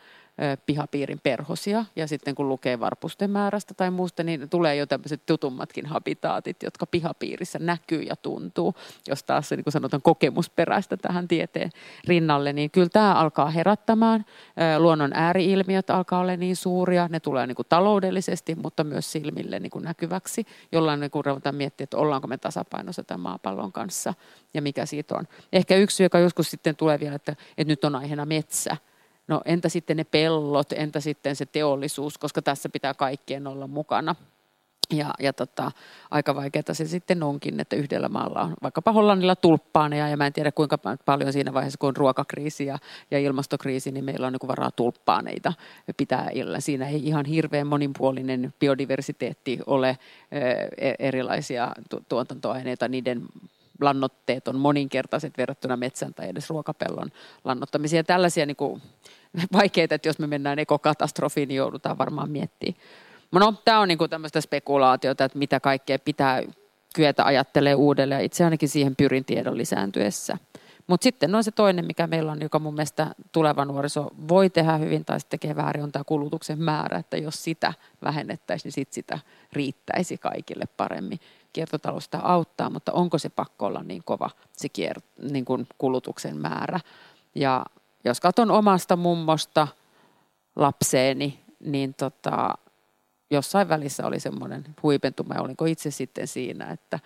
pihapiirin 0.67 1.21
perhosia. 1.23 1.85
Ja 1.97 2.07
sitten 2.07 2.35
kun 2.35 2.49
lukee 2.49 2.81
varpusten 2.81 3.31
määrästä 3.31 3.75
tai 3.75 3.91
muusta, 3.91 4.23
niin 4.23 4.49
tulee 4.49 4.77
jo 4.77 4.87
tämmöiset 4.87 5.27
tutummatkin 5.27 5.87
habitaatit, 5.87 6.63
jotka 6.63 6.87
pihapiirissä 6.87 7.59
näkyy 7.59 8.03
ja 8.03 8.17
tuntuu. 8.17 8.75
Jos 9.09 9.23
taas 9.23 9.51
niin 9.51 9.65
kuin 9.65 9.73
sanotaan 9.73 10.03
kokemusperäistä 10.03 10.97
tähän 10.97 11.29
tieteen 11.29 11.71
rinnalle, 12.09 12.53
niin 12.53 12.71
kyllä 12.71 12.89
tämä 12.89 13.15
alkaa 13.15 13.51
herättämään. 13.51 14.25
Luonnon 14.79 15.11
ääriilmiöt 15.15 15.91
alkaa 15.91 16.21
olla 16.21 16.37
niin 16.37 16.57
suuria, 16.57 17.09
ne 17.09 17.21
tulee 17.21 17.47
niin 17.47 17.57
kuin 17.57 17.67
taloudellisesti, 17.69 18.55
mutta 18.55 18.85
myös 18.85 19.13
silmille 19.13 19.61
niin 19.61 19.71
kuin 19.71 19.85
näkyväksi, 19.85 20.47
jollain 20.73 21.01
niin 21.01 21.11
kuin 21.11 21.25
ruvetaan 21.25 21.55
miettiä, 21.55 21.85
että 21.85 21.97
ollaanko 21.97 22.29
me 22.29 22.39
tasapainossa 22.39 23.05
tämän 23.05 23.21
maapallon 23.21 23.73
kanssa 23.73 24.15
ja 24.55 24.63
mikä 24.63 24.87
siitä 24.87 25.15
on. 25.15 25.29
Ehkä 25.53 25.77
yksi, 25.77 26.03
joka 26.03 26.19
joskus 26.19 26.51
sitten 26.51 26.77
tulee 26.77 27.01
vielä, 27.01 27.15
että, 27.15 27.33
että 27.33 27.71
nyt 27.71 27.85
on 27.85 27.97
aiheena 27.97 28.27
metsä– 28.27 28.77
No 29.33 29.41
entä 29.45 29.69
sitten 29.69 29.97
ne 29.97 30.05
pellot, 30.05 30.73
entä 30.73 31.01
sitten 31.01 31.37
se 31.37 31.47
teollisuus, 31.47 32.19
koska 32.19 32.43
tässä 32.43 32.69
pitää 32.69 32.95
kaikkien 32.95 33.47
olla 33.47 33.67
mukana. 33.67 34.15
Ja, 34.93 35.11
ja 35.21 35.33
tota, 35.33 35.71
aika 36.11 36.35
vaikeaa 36.35 36.75
se 36.75 36.85
sitten 36.85 37.23
onkin, 37.23 37.61
että 37.61 37.77
yhdellä 37.77 38.09
maalla 38.09 38.43
on 38.43 38.55
vaikkapa 38.63 38.93
Hollannilla 38.93 39.37
tulppaaneja 39.37 40.09
ja 40.09 40.17
mä 40.17 40.27
en 40.27 40.33
tiedä 40.33 40.53
kuinka 40.53 40.79
paljon 41.05 41.33
siinä 41.33 41.55
vaiheessa, 41.55 41.79
kun 41.79 41.89
on 41.89 41.97
ruokakriisi 41.97 42.67
ja, 42.67 42.79
ja 43.11 43.19
ilmastokriisi, 43.19 43.93
niin 43.93 44.05
meillä 44.05 44.27
on 44.27 44.33
niin 44.33 44.49
varaa 44.49 44.71
tulppaaneita 44.71 45.53
pitää 45.97 46.29
illa. 46.33 46.61
Siinä 46.61 46.89
ei 46.89 47.07
ihan 47.07 47.25
hirveän 47.25 47.67
monipuolinen 47.67 48.55
biodiversiteetti 48.61 49.59
ole 49.67 49.99
e, 50.31 50.39
erilaisia 50.99 51.73
tuotantoaineita, 52.09 52.89
niiden 52.89 53.23
lannoitteet 53.85 54.49
on 54.49 54.57
moninkertaiset 54.57 55.39
verrattuna 55.39 55.77
metsän 55.77 56.15
tai 56.15 56.29
edes 56.29 56.51
ruokapellon 56.51 57.11
lannoittamiseen. 57.45 58.07
Tällaisia 58.07 58.47
niin 58.47 58.57
kuin, 58.57 58.83
vaikeita, 59.59 59.95
että 59.95 60.09
jos 60.09 60.19
me 60.19 60.27
mennään 60.27 60.59
ekokatastrofiin, 60.59 61.49
niin 61.49 61.57
joudutaan 61.57 61.99
varmaan 61.99 62.31
miettimään. 62.31 62.83
No, 63.33 63.55
tämä 63.65 63.81
on 63.81 63.89
niin 63.89 63.99
kuin 63.99 64.11
tämmöistä 64.11 64.41
spekulaatiota, 64.41 65.25
että 65.25 65.39
mitä 65.39 65.61
kaikkea 65.61 65.99
pitää 65.99 66.43
kyetä 66.95 67.25
ajattelemaan 67.25 67.79
uudelleen. 67.79 68.25
Itse 68.25 68.45
ainakin 68.45 68.69
siihen 68.69 68.97
pyrin 68.97 69.25
tiedon 69.25 69.59
lisääntyessä. 69.59 70.39
Mutta 70.87 71.05
sitten 71.05 71.35
on 71.35 71.45
se 71.45 71.51
toinen, 71.51 71.87
mikä 71.87 72.07
meillä 72.07 72.33
on, 72.33 72.41
joka 72.41 72.59
mun 72.59 72.75
mielestä 72.75 73.15
tuleva 73.33 73.65
nuoriso 73.65 74.11
voi 74.29 74.51
tehdä 74.51 74.77
hyvin 74.77 75.05
tai 75.05 75.21
sitten 75.21 75.39
tekee 75.41 75.57
väärin, 75.57 75.83
on 75.83 75.93
tämä 75.93 76.05
kulutuksen 76.05 76.63
määrä, 76.63 76.99
että 76.99 77.17
jos 77.17 77.45
sitä 77.45 77.73
vähennettäisiin, 78.05 78.65
niin 78.65 78.73
sit 78.73 78.93
sitä 78.93 79.19
riittäisi 79.53 80.19
kaikille 80.19 80.65
paremmin 80.77 81.21
kiertotalous 81.53 82.05
sitä 82.05 82.19
auttaa, 82.19 82.71
mutta 82.71 82.93
onko 82.93 83.19
se 83.19 83.29
pakko 83.29 83.67
olla 83.67 83.83
niin 83.83 84.03
kova 84.05 84.31
se 84.53 84.69
kier, 84.69 85.01
niin 85.31 85.45
kuin 85.45 85.67
kulutuksen 85.79 86.37
määrä. 86.37 86.81
Ja 87.35 87.67
jos 88.05 88.21
katson 88.21 88.51
omasta 88.51 88.97
mummosta 88.97 89.69
lapseeni, 90.57 91.41
niin 91.61 91.95
tota, 91.95 92.55
jossain 93.31 93.69
välissä 93.69 94.07
oli 94.07 94.21
semmoinen 94.21 94.65
huipentuma, 94.83 95.35
ja 95.35 95.43
olinko 95.43 95.65
itse 95.65 95.91
sitten 95.91 96.29
siinä, 96.29 96.71
että 96.71 96.99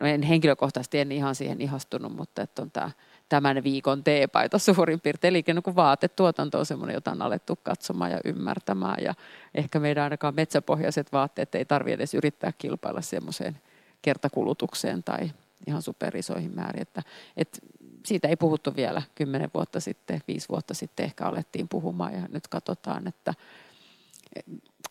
no 0.00 0.06
en 0.06 0.22
henkilökohtaisesti 0.22 0.98
en 0.98 1.12
ihan 1.12 1.34
siihen 1.34 1.60
ihastunut, 1.60 2.16
mutta 2.16 2.42
että 2.42 2.62
on 2.62 2.70
tämä 2.70 2.90
tämän 3.28 3.64
viikon 3.64 4.04
teepaita 4.04 4.58
suurin 4.58 5.00
piirtein. 5.00 5.30
Eli 5.30 5.44
niin 5.46 5.62
kuin 5.62 5.76
vaatetuotanto 5.76 6.58
on 6.58 6.66
semmoinen, 6.66 6.94
jota 6.94 7.10
on 7.10 7.22
alettu 7.22 7.58
katsomaan 7.62 8.10
ja 8.10 8.20
ymmärtämään. 8.24 9.04
Ja 9.04 9.14
ehkä 9.54 9.80
meidän 9.80 10.04
ainakaan 10.04 10.34
metsäpohjaiset 10.34 11.12
vaatteet 11.12 11.54
ei 11.54 11.64
tarvitse 11.64 11.94
edes 11.94 12.14
yrittää 12.14 12.52
kilpailla 12.58 13.00
semmoiseen 13.00 13.60
kertakulutukseen 14.04 15.02
tai 15.02 15.30
ihan 15.66 15.82
superisoihin 15.82 16.54
määrin. 16.54 16.82
Että, 16.82 17.02
että 17.36 17.58
siitä 18.06 18.28
ei 18.28 18.36
puhuttu 18.36 18.76
vielä 18.76 19.02
kymmenen 19.14 19.50
vuotta 19.54 19.80
sitten, 19.80 20.20
viisi 20.28 20.48
vuotta 20.48 20.74
sitten 20.74 21.04
ehkä 21.04 21.24
alettiin 21.24 21.68
puhumaan 21.68 22.12
ja 22.12 22.28
nyt 22.32 22.48
katsotaan, 22.48 23.06
että 23.06 23.34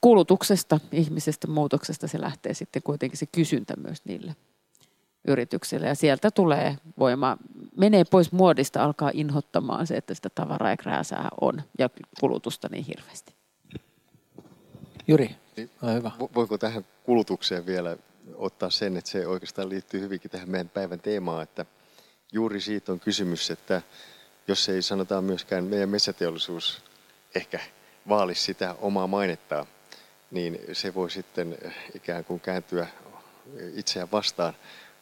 kulutuksesta, 0.02 0.80
ihmisestä, 0.92 1.48
muutoksesta 1.48 2.08
se 2.08 2.22
lähtee 2.22 2.54
sitten 2.54 2.84
kuitenkin 2.84 3.18
se 3.18 3.26
kysyntä 3.26 3.74
myös 3.78 4.06
niille 4.06 4.36
yrityksille 5.28 5.88
ja 5.88 5.96
sieltä 5.96 6.32
tulee 6.32 6.78
voima, 7.00 7.38
menee 7.78 8.04
pois 8.04 8.32
muodista, 8.32 8.84
alkaa 8.84 9.12
inhottamaan 9.14 9.88
se, 9.88 9.98
että 9.98 10.14
sitä 10.14 10.30
tavaraa 10.30 10.70
ja 10.70 10.78
krääsää 10.78 11.30
on 11.42 11.62
ja 11.80 11.90
kulutusta 12.20 12.68
niin 12.72 12.86
hirveästi. 12.86 13.34
Juri, 15.08 15.36
niin, 15.58 15.70
ole 15.82 15.94
hyvä. 15.94 16.12
Voiko 16.36 16.58
tähän 16.58 16.86
kulutukseen 17.04 17.66
vielä 17.66 17.98
ottaa 18.36 18.70
sen, 18.70 18.98
että 18.98 19.10
se 19.10 19.28
oikeastaan 19.28 19.70
liittyy 19.70 20.02
hyvinkin 20.02 20.32
tähän 20.32 20.50
meidän 20.50 20.70
päivän 20.70 21.00
teemaan, 21.00 21.44
että 21.44 21.66
juuri 22.32 22.62
siitä 22.62 22.92
on 22.92 23.00
kysymys, 23.00 23.52
että 23.52 23.82
jos 24.48 24.70
ei 24.70 24.82
sanotaan 24.82 25.24
myöskään 25.24 25.64
meidän 25.64 25.90
metsäteollisuus 25.90 26.84
ehkä 27.36 27.60
vaali 28.10 28.36
sitä 28.36 28.76
omaa 28.82 29.08
mainettaa, 29.08 29.66
niin 30.32 30.60
se 30.74 30.94
voi 30.94 31.12
sitten 31.12 31.58
ikään 31.96 32.26
kuin 32.26 32.40
kääntyä 32.40 32.88
itseään 33.76 34.12
vastaan, 34.12 34.54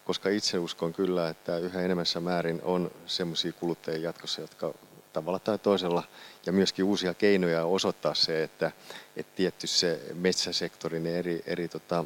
koska 0.05 0.29
itse 0.29 0.59
uskon 0.59 0.93
kyllä, 0.93 1.29
että 1.29 1.57
yhä 1.57 1.81
enemmässä 1.81 2.19
määrin 2.19 2.61
on 2.63 2.91
semmoisia 3.05 3.51
kuluttajia 3.51 4.01
jatkossa, 4.01 4.41
jotka 4.41 4.73
tavalla 5.13 5.39
tai 5.39 5.59
toisella, 5.59 6.03
ja 6.45 6.51
myöskin 6.51 6.85
uusia 6.85 7.13
keinoja 7.13 7.65
osoittaa 7.65 8.13
se, 8.13 8.43
että, 8.43 8.71
että 9.15 9.35
tietty 9.35 9.67
se 9.67 10.01
metsäsektorin 10.13 11.07
eri, 11.07 11.43
eri 11.45 11.67
tota, 11.67 12.05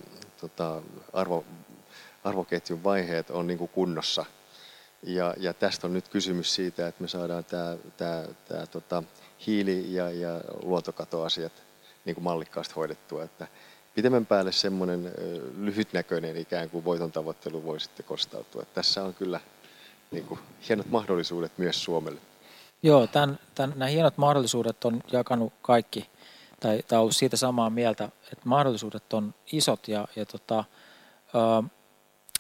tota, 0.49 0.81
arvo, 1.13 1.45
arvoketjun 2.23 2.83
vaiheet 2.83 3.29
on 3.29 3.47
niin 3.47 3.57
kuin 3.57 3.69
kunnossa. 3.73 4.25
Ja, 5.03 5.33
ja 5.37 5.53
tästä 5.53 5.87
on 5.87 5.93
nyt 5.93 6.07
kysymys 6.07 6.55
siitä, 6.55 6.87
että 6.87 7.01
me 7.01 7.07
saadaan 7.07 7.45
tämä, 7.45 7.77
tämä, 7.97 8.23
tämä 8.47 8.65
tota, 8.65 9.03
hiili- 9.47 9.93
ja, 9.93 10.11
ja 10.11 10.41
luontokatoasiat 10.63 11.51
niin 12.05 12.15
kuin 12.15 12.23
mallikkaasti 12.23 12.73
hoidettua. 12.75 13.23
Että 13.23 13.47
pitemmän 13.95 14.25
päälle 14.25 14.51
semmoinen 14.51 15.11
lyhytnäköinen 15.57 16.37
ikään 16.37 16.69
kuin 16.69 16.85
voiton 16.85 17.11
tavoittelu 17.11 17.63
voi 17.63 17.79
sitten 17.79 18.05
kostautua. 18.05 18.61
Että 18.61 18.75
tässä 18.75 19.03
on 19.03 19.13
kyllä 19.13 19.39
niin 20.11 20.25
kuin, 20.25 20.39
hienot 20.69 20.89
mahdollisuudet 20.89 21.57
myös 21.57 21.83
Suomelle. 21.83 22.19
Joo, 22.83 23.07
tämän, 23.07 23.39
tämän, 23.55 23.79
nämä 23.79 23.89
hienot 23.89 24.17
mahdollisuudet 24.17 24.85
on 24.85 25.01
jakanut 25.11 25.53
kaikki 25.61 26.09
tai, 26.65 26.83
tai 26.87 26.99
ollut 26.99 27.15
siitä 27.15 27.37
samaa 27.37 27.69
mieltä, 27.69 28.03
että 28.05 28.41
mahdollisuudet 28.43 29.13
on 29.13 29.33
isot 29.51 29.87
ja, 29.87 30.07
ja 30.15 30.25
tota, 30.25 30.63
ää, 31.33 31.63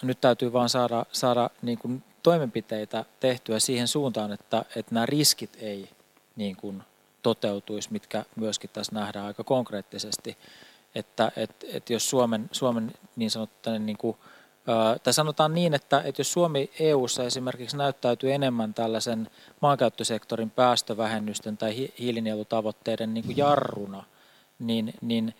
nyt 0.03 0.21
täytyy 0.21 0.53
vaan 0.53 0.69
saada, 0.69 1.05
saada 1.11 1.49
niin 1.61 1.77
kuin 1.77 2.03
toimenpiteitä 2.23 3.05
tehtyä 3.19 3.59
siihen 3.59 3.87
suuntaan, 3.87 4.31
että, 4.31 4.65
että 4.75 4.93
nämä 4.95 5.05
riskit 5.05 5.57
ei 5.61 5.89
niin 6.35 6.55
kuin 6.55 6.83
toteutuisi, 7.23 7.91
mitkä 7.91 8.25
myöskin 8.35 8.69
tässä 8.73 8.95
nähdään 8.95 9.25
aika 9.25 9.43
konkreettisesti. 9.43 10.37
Että 10.95 11.31
et, 11.35 11.65
et 11.73 11.89
jos 11.89 12.09
Suomen, 12.09 12.49
Suomen 12.51 12.91
niin 13.15 13.31
sanottu 13.31 13.69
niin 13.79 13.97
kuin, 13.97 14.17
tai 15.03 15.13
sanotaan 15.13 15.53
niin, 15.53 15.73
että, 15.73 16.01
että 16.05 16.19
jos 16.19 16.33
Suomi 16.33 16.71
EU:ssa 16.79 17.23
esimerkiksi 17.23 17.77
näyttäytyy 17.77 18.33
enemmän 18.33 18.73
tällaisen 18.73 19.29
maankäyttösektorin 19.61 20.51
päästövähennysten 20.51 21.57
tai 21.57 21.91
hiilinielutavoitteiden 21.99 23.13
niin 23.13 23.25
kuin 23.25 23.37
jarruna, 23.37 24.03
niin, 24.59 24.93
niin 25.01 25.35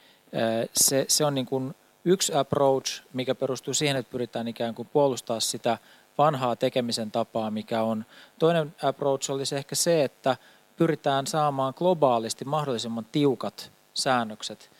se, 0.73 1.05
se 1.07 1.25
on 1.25 1.35
niin 1.35 1.45
kuin 1.45 1.75
yksi 2.05 2.33
approach, 2.33 3.01
mikä 3.13 3.35
perustuu 3.35 3.73
siihen, 3.73 3.97
että 3.97 4.11
pyritään 4.11 4.47
ikään 4.47 4.75
kuin 4.75 4.87
puolustaa 4.93 5.39
sitä 5.39 5.77
vanhaa 6.17 6.55
tekemisen 6.55 7.11
tapaa, 7.11 7.51
mikä 7.51 7.83
on. 7.83 8.05
Toinen 8.39 8.75
approach 8.83 9.31
olisi 9.31 9.55
ehkä 9.55 9.75
se, 9.75 10.03
että 10.03 10.37
pyritään 10.75 11.27
saamaan 11.27 11.73
globaalisti 11.77 12.45
mahdollisimman 12.45 13.05
tiukat 13.11 13.71
säännökset, 13.93 14.71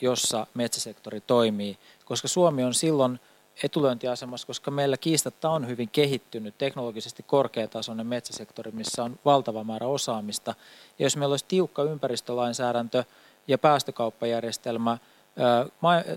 jossa 0.00 0.46
metsäsektori 0.54 1.20
toimii, 1.20 1.78
koska 2.04 2.28
Suomi 2.28 2.64
on 2.64 2.74
silloin 2.74 3.20
etulyöntiasemassa, 3.64 4.46
koska 4.46 4.70
meillä 4.70 4.96
kiistatta 4.96 5.50
on 5.50 5.68
hyvin 5.68 5.88
kehittynyt 5.88 6.58
teknologisesti 6.58 7.22
korkeatasoinen 7.22 8.06
metsäsektori, 8.06 8.70
missä 8.70 9.04
on 9.04 9.18
valtava 9.24 9.64
määrä 9.64 9.86
osaamista. 9.86 10.54
Ja 10.98 11.06
jos 11.06 11.16
meillä 11.16 11.32
olisi 11.32 11.44
tiukka 11.48 11.82
ympäristölainsäädäntö 11.82 13.04
ja 13.50 13.58
päästökauppajärjestelmä 13.58 14.98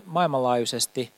maailmanlaajuisesti 0.06 1.14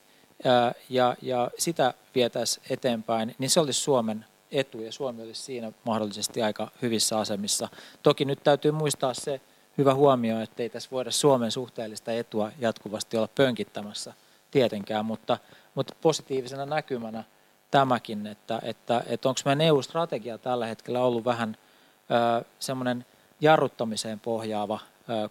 ja, 0.90 1.16
ja 1.22 1.52
sitä 1.58 1.94
vietäisiin 2.16 2.66
eteenpäin, 2.70 3.36
niin 3.38 3.50
se 3.50 3.60
olisi 3.60 3.80
Suomen 3.80 4.26
etu 4.52 4.82
ja 4.82 4.92
Suomi 4.92 5.24
olisi 5.24 5.42
siinä 5.42 5.72
mahdollisesti 5.84 6.42
aika 6.42 6.72
hyvissä 6.82 7.20
asemissa. 7.20 7.68
Toki 8.04 8.26
nyt 8.26 8.44
täytyy 8.44 8.72
muistaa 8.72 9.14
se 9.14 9.42
hyvä 9.78 9.94
huomio, 9.94 10.40
että 10.40 10.64
ei 10.64 10.70
tässä 10.70 10.90
voida 10.92 11.12
Suomen 11.12 11.52
suhteellista 11.52 12.12
etua 12.12 12.52
jatkuvasti 12.60 13.18
olla 13.18 13.30
pönkittämässä 13.36 14.14
tietenkään, 14.52 15.06
mutta 15.06 15.38
mutta 15.76 15.96
positiivisena 16.02 16.66
näkymänä 16.66 17.24
tämäkin, 17.72 18.28
että, 18.28 18.60
että, 18.64 19.04
että 19.08 19.30
onko 19.30 19.42
meidän 19.46 19.62
EU-strategia 19.62 20.38
tällä 20.38 20.66
hetkellä 20.66 21.02
ollut 21.02 21.26
vähän 21.26 21.58
semmoinen 22.60 23.06
jarruttamiseen 23.42 24.20
pohjaava, 24.20 24.80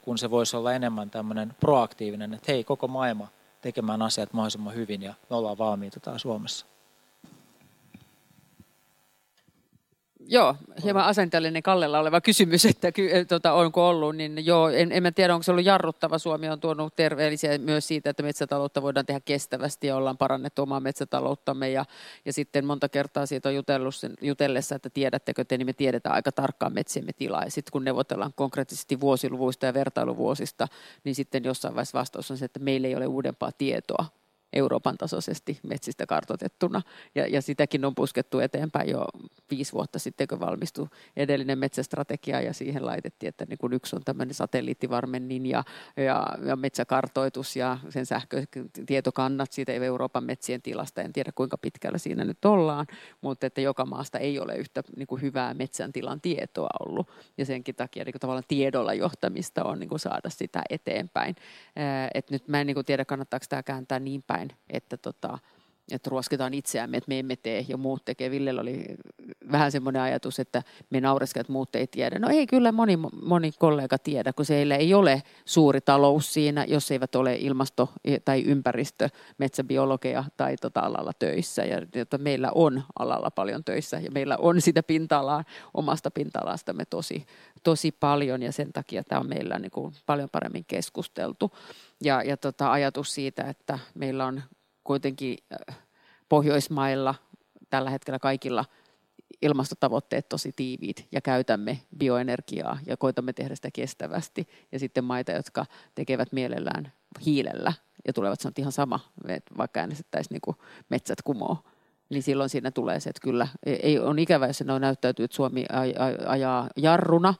kun 0.02 0.18
se 0.18 0.30
voisi 0.30 0.56
olla 0.56 0.72
enemmän 0.72 1.10
tämmöinen 1.10 1.54
proaktiivinen, 1.60 2.34
että 2.34 2.52
hei, 2.52 2.64
koko 2.64 2.88
maailma 2.88 3.28
tekemään 3.60 4.02
asiat 4.02 4.32
mahdollisimman 4.32 4.74
hyvin 4.74 5.02
ja 5.02 5.14
me 5.30 5.36
ollaan 5.36 5.58
valmiita 5.58 6.00
täällä 6.00 6.18
Suomessa. 6.18 6.66
Joo, 10.28 10.56
hieman 10.84 11.04
asenteellinen 11.04 11.62
Kallella 11.62 11.98
oleva 11.98 12.20
kysymys, 12.20 12.64
että 12.74 12.92
ky, 12.92 13.10
tota, 13.28 13.52
onko 13.52 13.88
ollut, 13.88 14.16
niin 14.16 14.46
joo, 14.46 14.68
en, 14.68 14.92
en 14.92 15.02
mä 15.02 15.12
tiedä, 15.12 15.34
onko 15.34 15.42
se 15.42 15.50
ollut 15.50 15.64
jarruttava. 15.64 16.18
Suomi 16.18 16.48
on 16.48 16.60
tuonut 16.60 16.96
terveellisiä 16.96 17.58
myös 17.58 17.88
siitä, 17.88 18.10
että 18.10 18.22
metsätaloutta 18.22 18.82
voidaan 18.82 19.06
tehdä 19.06 19.20
kestävästi 19.24 19.86
ja 19.86 19.96
ollaan 19.96 20.18
parannettu 20.18 20.62
omaa 20.62 20.80
metsätalouttamme. 20.80 21.70
Ja, 21.70 21.84
ja 22.24 22.32
sitten 22.32 22.64
monta 22.66 22.88
kertaa 22.88 23.26
siitä 23.26 23.48
on 23.48 23.54
jutellut 23.54 23.94
sen, 23.94 24.14
jutellessa, 24.20 24.74
että 24.74 24.90
tiedättekö 24.90 25.44
te, 25.44 25.58
niin 25.58 25.66
me 25.66 25.72
tiedetään 25.72 26.14
aika 26.14 26.32
tarkkaan 26.32 26.74
metsiemme 26.74 27.12
tilaa. 27.12 27.44
Ja 27.44 27.50
sitten 27.50 27.72
kun 27.72 27.84
neuvotellaan 27.84 28.32
konkreettisesti 28.36 29.00
vuosiluvuista 29.00 29.66
ja 29.66 29.74
vertailuvuosista, 29.74 30.68
niin 31.04 31.14
sitten 31.14 31.44
jossain 31.44 31.74
vaiheessa 31.74 31.98
vastaus 31.98 32.30
on 32.30 32.36
se, 32.36 32.44
että 32.44 32.60
meillä 32.60 32.88
ei 32.88 32.96
ole 32.96 33.06
uudempaa 33.06 33.52
tietoa 33.52 34.23
Euroopan 34.54 34.98
tasoisesti 34.98 35.58
metsistä 35.62 36.06
kartotettuna. 36.06 36.82
Ja, 37.14 37.26
ja 37.26 37.42
sitäkin 37.42 37.84
on 37.84 37.94
puskettu 37.94 38.38
eteenpäin 38.38 38.90
jo 38.90 39.04
viisi 39.50 39.72
vuotta 39.72 39.98
sitten, 39.98 40.28
kun 40.28 40.40
valmistui 40.40 40.88
edellinen 41.16 41.58
metsästrategia 41.58 42.40
ja 42.40 42.52
siihen 42.52 42.86
laitettiin, 42.86 43.28
että 43.28 43.46
niin 43.48 43.58
kun 43.58 43.72
yksi 43.72 43.96
on 43.96 44.02
tämmöinen 44.04 44.34
satelliittivarmennin 44.34 45.46
ja, 45.46 45.64
ja, 45.96 46.26
ja 46.46 46.56
metsäkartoitus 46.56 47.56
ja 47.56 47.78
sen 47.88 48.06
sähkötietokannat 48.06 49.52
siitä 49.52 49.72
Euroopan 49.72 50.24
metsien 50.24 50.62
tilasta. 50.62 51.02
En 51.02 51.12
tiedä 51.12 51.32
kuinka 51.34 51.58
pitkällä 51.58 51.98
siinä 51.98 52.24
nyt 52.24 52.44
ollaan, 52.44 52.86
mutta 53.20 53.46
että 53.46 53.60
joka 53.60 53.86
maasta 53.86 54.18
ei 54.18 54.38
ole 54.38 54.56
yhtä 54.56 54.82
niin 54.96 55.06
kuin 55.06 55.22
hyvää 55.22 55.54
metsän 55.54 55.92
tilan 55.92 56.20
tietoa 56.20 56.68
ollut. 56.80 57.08
Ja 57.38 57.44
senkin 57.46 57.74
takia 57.74 58.04
niin 58.04 58.12
kuin 58.12 58.20
tavallaan 58.20 58.44
tiedolla 58.48 58.94
johtamista 58.94 59.64
on 59.64 59.80
niin 59.80 59.88
kuin 59.88 60.00
saada 60.00 60.30
sitä 60.30 60.62
eteenpäin. 60.70 61.36
Et 62.14 62.30
nyt 62.30 62.48
mä 62.48 62.60
en 62.60 62.66
niin 62.66 62.74
kuin 62.74 62.86
tiedä, 62.86 63.04
kannattaako 63.04 63.46
tämä 63.48 63.62
kääntää 63.62 63.98
niin 63.98 64.22
päin 64.22 64.43
päin, 64.48 64.60
että, 64.70 64.96
tota, 64.96 65.38
että 65.92 66.10
ruoskitaan 66.10 66.54
itseämme, 66.54 66.96
että 66.96 67.08
me 67.08 67.18
emme 67.18 67.36
tee 67.36 67.64
ja 67.68 67.76
muut 67.76 68.04
tekee. 68.04 68.30
Villellä 68.30 68.60
oli 68.60 68.84
vähän 69.52 69.72
semmoinen 69.72 70.02
ajatus, 70.02 70.40
että 70.40 70.62
me 70.90 71.00
naureskelemme, 71.00 71.42
että 71.42 71.52
muut 71.52 71.76
ei 71.76 71.86
tiedä. 71.86 72.18
No 72.18 72.28
ei 72.28 72.46
kyllä 72.46 72.72
moni, 72.72 72.98
moni 73.22 73.52
kollega 73.58 73.98
tiedä, 73.98 74.32
kun 74.32 74.44
siellä 74.44 74.76
ei 74.76 74.94
ole 74.94 75.22
suuri 75.44 75.80
talous 75.80 76.34
siinä, 76.34 76.64
jos 76.64 76.90
eivät 76.90 77.14
ole 77.14 77.36
ilmasto- 77.36 77.92
tai 78.24 78.42
ympäristö, 78.42 79.08
metsäbiologeja 79.38 80.24
tai 80.36 80.56
tota 80.56 80.80
alalla 80.80 81.12
töissä. 81.18 81.64
Ja 81.64 81.82
että 81.94 82.18
meillä 82.18 82.50
on 82.54 82.82
alalla 82.98 83.30
paljon 83.30 83.64
töissä 83.64 84.00
ja 84.00 84.10
meillä 84.10 84.36
on 84.36 84.60
sitä 84.60 84.82
pinta-alaa, 84.82 85.44
omasta 85.74 86.10
pinta-alastamme 86.10 86.84
tosi, 86.84 87.26
tosi 87.62 87.92
paljon 87.92 88.42
ja 88.42 88.52
sen 88.52 88.72
takia 88.72 89.04
tämä 89.04 89.20
on 89.20 89.28
meillä 89.28 89.58
niin 89.58 89.70
kuin 89.70 89.94
paljon 90.06 90.28
paremmin 90.32 90.64
keskusteltu. 90.64 91.52
Ja, 92.00 92.22
ja 92.22 92.36
tota, 92.36 92.72
ajatus 92.72 93.14
siitä, 93.14 93.42
että 93.42 93.78
meillä 93.94 94.26
on 94.26 94.42
kuitenkin 94.84 95.38
äh, 95.70 95.78
Pohjoismailla 96.28 97.14
tällä 97.70 97.90
hetkellä 97.90 98.18
kaikilla 98.18 98.64
ilmastotavoitteet 99.42 100.28
tosi 100.28 100.52
tiiviit 100.56 101.08
ja 101.12 101.20
käytämme 101.20 101.80
bioenergiaa 101.98 102.78
ja 102.86 102.96
koitamme 102.96 103.32
tehdä 103.32 103.54
sitä 103.54 103.70
kestävästi. 103.70 104.48
Ja 104.72 104.78
sitten 104.78 105.04
maita, 105.04 105.32
jotka 105.32 105.66
tekevät 105.94 106.32
mielellään 106.32 106.92
hiilellä 107.26 107.72
ja 108.06 108.12
tulevat 108.12 108.40
sanoa 108.40 108.54
ihan 108.58 108.72
sama, 108.72 109.00
vaikka 109.58 109.80
äänestettäisiin 109.80 110.40
niin 110.46 110.56
metsät 110.88 111.22
kumoo. 111.22 111.56
Niin 112.08 112.22
silloin 112.22 112.50
siinä 112.50 112.70
tulee 112.70 113.00
se, 113.00 113.10
että 113.10 113.20
kyllä 113.22 113.48
ei 113.66 113.98
on 113.98 114.18
ikävä, 114.18 114.46
jos 114.46 114.58
se 114.58 114.64
näyttäytyy, 114.64 115.24
että 115.24 115.34
Suomi 115.34 115.64
ajaa 116.26 116.68
jarruna, 116.76 117.34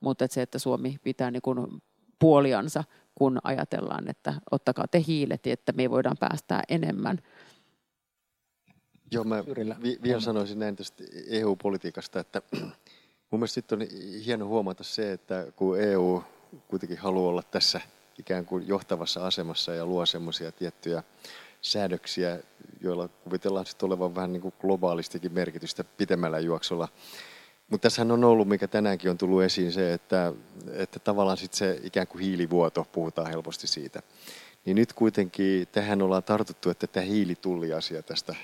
mutta 0.00 0.24
että 0.24 0.34
se, 0.34 0.42
että 0.42 0.58
Suomi 0.58 0.96
pitää 1.02 1.30
niin 1.30 1.42
kuin 1.42 1.82
puoliansa 2.18 2.84
kun 3.18 3.38
ajatellaan, 3.44 4.10
että 4.10 4.34
ottakaa 4.50 4.84
te 4.90 5.02
hiilet, 5.06 5.46
että 5.46 5.72
me 5.72 5.90
voidaan 5.90 6.16
päästää 6.20 6.62
enemmän. 6.68 7.18
Joo, 9.10 9.24
mä 9.24 9.44
vi- 9.82 9.98
vielä 10.02 10.20
sanoisin 10.20 10.58
näin 10.58 10.76
tästä 10.76 11.04
EU-politiikasta, 11.28 12.20
että 12.20 12.42
mun 13.30 13.40
mielestä 13.40 13.54
sitten 13.54 13.82
on 13.82 13.88
hieno 14.24 14.46
huomata 14.46 14.84
se, 14.84 15.12
että 15.12 15.46
kun 15.56 15.80
EU 15.80 16.22
kuitenkin 16.68 16.98
haluaa 16.98 17.28
olla 17.28 17.42
tässä 17.42 17.80
ikään 18.18 18.46
kuin 18.46 18.68
johtavassa 18.68 19.26
asemassa 19.26 19.74
ja 19.74 19.86
luo 19.86 20.06
semmoisia 20.06 20.52
tiettyjä 20.52 21.02
säädöksiä, 21.60 22.38
joilla 22.80 23.08
kuvitellaan 23.08 23.66
sitten 23.66 23.86
olevan 23.86 24.14
vähän 24.14 24.32
niin 24.32 24.40
kuin 24.40 24.54
globaalistikin 24.60 25.32
merkitystä 25.32 25.84
pitemmällä 25.84 26.38
juoksulla, 26.38 26.88
mutta 27.70 27.82
tässähän 27.82 28.10
on 28.10 28.24
ollut, 28.24 28.48
mikä 28.48 28.68
tänäänkin 28.68 29.10
on 29.10 29.18
tullut 29.18 29.42
esiin, 29.42 29.72
se, 29.72 29.92
että, 29.92 30.32
että 30.72 30.98
tavallaan 30.98 31.36
sitten 31.36 31.58
se 31.58 31.80
ikään 31.82 32.06
kuin 32.06 32.24
hiilivuoto, 32.24 32.86
puhutaan 32.92 33.30
helposti 33.30 33.66
siitä. 33.66 34.02
Niin 34.64 34.74
nyt 34.74 34.92
kuitenkin 34.92 35.68
tähän 35.72 36.02
ollaan 36.02 36.22
tartuttu, 36.22 36.70
että 36.70 36.86
tämä 36.86 37.06
hiilitulliasia 37.06 38.02
tästä 38.02 38.34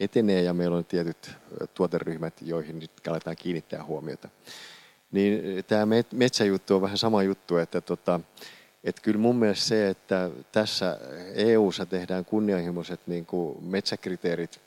etenee 0.00 0.42
ja 0.42 0.54
meillä 0.54 0.76
on 0.76 0.84
tietyt 0.84 1.30
tuoteryhmät, 1.74 2.34
joihin 2.42 2.78
nyt 2.78 2.90
aletaan 3.08 3.36
kiinnittää 3.36 3.84
huomiota. 3.84 4.28
Niin 5.12 5.64
tämä 5.64 5.86
metsäjuttu 6.12 6.74
on 6.74 6.82
vähän 6.82 6.98
sama 6.98 7.22
juttu, 7.22 7.56
että 7.56 7.80
tota, 7.80 8.20
että 8.84 9.02
kyllä 9.02 9.18
mun 9.18 9.36
mielestä 9.36 9.64
se, 9.64 9.88
että 9.88 10.30
tässä 10.52 10.98
EU-ssa 11.34 11.86
tehdään 11.86 12.24
kunnianhimoiset 12.24 13.00
niin 13.06 13.26
kuin 13.26 13.64
metsäkriteerit, 13.64 14.60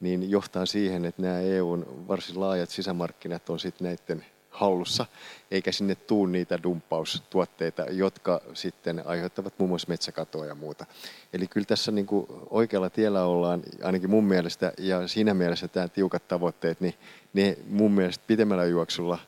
niin 0.00 0.30
johtaa 0.30 0.66
siihen, 0.66 1.04
että 1.04 1.22
nämä 1.22 1.40
EUn 1.40 2.04
varsin 2.08 2.40
laajat 2.40 2.70
sisämarkkinat 2.70 3.50
on 3.50 3.58
sitten 3.58 3.84
näiden 3.84 4.26
hallussa, 4.50 5.06
eikä 5.50 5.72
sinne 5.72 5.94
tuu 5.94 6.26
niitä 6.26 6.62
dumppaustuotteita, 6.62 7.82
jotka 7.82 8.40
sitten 8.54 9.02
aiheuttavat 9.06 9.54
muun 9.58 9.68
muassa 9.68 9.88
metsäkatoa 9.88 10.46
ja 10.46 10.54
muuta. 10.54 10.86
Eli 11.32 11.46
kyllä 11.46 11.64
tässä 11.64 11.92
niin 11.92 12.06
kuin 12.06 12.26
oikealla 12.50 12.90
tiellä 12.90 13.24
ollaan, 13.24 13.62
ainakin 13.82 14.10
mun 14.10 14.24
mielestä, 14.24 14.72
ja 14.78 15.08
siinä 15.08 15.34
mielessä 15.34 15.68
tämä 15.68 15.88
tiukat 15.88 16.28
tavoitteet, 16.28 16.80
niin 16.80 16.94
ne 17.32 17.58
mun 17.68 17.92
mielestä 17.92 18.24
pitemmällä 18.26 18.64
juoksulla 18.64 19.18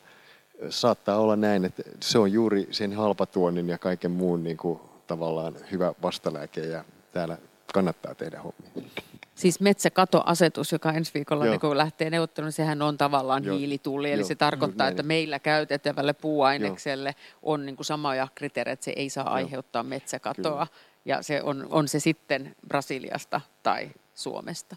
saattaa 0.70 1.18
olla 1.18 1.36
näin, 1.36 1.64
että 1.64 1.82
se 2.00 2.18
on 2.18 2.32
juuri 2.32 2.68
sen 2.70 2.92
halpatuonnin 2.92 3.68
ja 3.68 3.78
kaiken 3.78 4.10
muun 4.10 4.44
niin 4.44 4.56
kuin 4.56 4.80
tavallaan 5.06 5.56
hyvä 5.72 5.94
vastalääke, 6.02 6.60
ja 6.60 6.84
täällä 7.12 7.38
kannattaa 7.74 8.14
tehdä 8.14 8.40
hommia. 8.42 8.90
Siis 9.38 9.60
metsäkatoasetus, 9.60 10.72
joka 10.72 10.92
ensi 10.92 11.14
viikolla 11.14 11.44
niin 11.44 11.60
kun 11.60 11.78
lähtee 11.78 12.10
neuvotteluun, 12.10 12.52
sehän 12.52 12.82
on 12.82 12.98
tavallaan 12.98 13.44
Joo. 13.44 13.56
hiilitulli. 13.56 14.12
Eli 14.12 14.20
Joo. 14.20 14.28
se 14.28 14.34
tarkoittaa, 14.34 14.88
että 14.88 15.02
meillä 15.02 15.38
käytettävälle 15.38 16.12
puuainekselle 16.12 17.08
Joo. 17.08 17.38
on 17.42 17.66
niin 17.66 17.76
kuin 17.76 17.86
samoja 17.86 18.28
kriteereitä, 18.34 18.72
että 18.72 18.84
se 18.84 18.92
ei 18.96 19.10
saa 19.10 19.24
Joo. 19.24 19.34
aiheuttaa 19.34 19.82
metsäkatoa. 19.82 20.66
Kyllä. 20.66 20.78
Ja 21.04 21.22
se 21.22 21.42
on, 21.42 21.66
on 21.70 21.88
se 21.88 22.00
sitten 22.00 22.56
Brasiliasta 22.68 23.40
tai 23.62 23.90
Suomesta. 24.14 24.76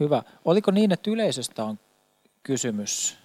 Hyvä. 0.00 0.22
Oliko 0.44 0.70
niin, 0.70 0.92
että 0.92 1.10
yleisöstä 1.10 1.64
on 1.64 1.78
kysymys? 2.42 3.18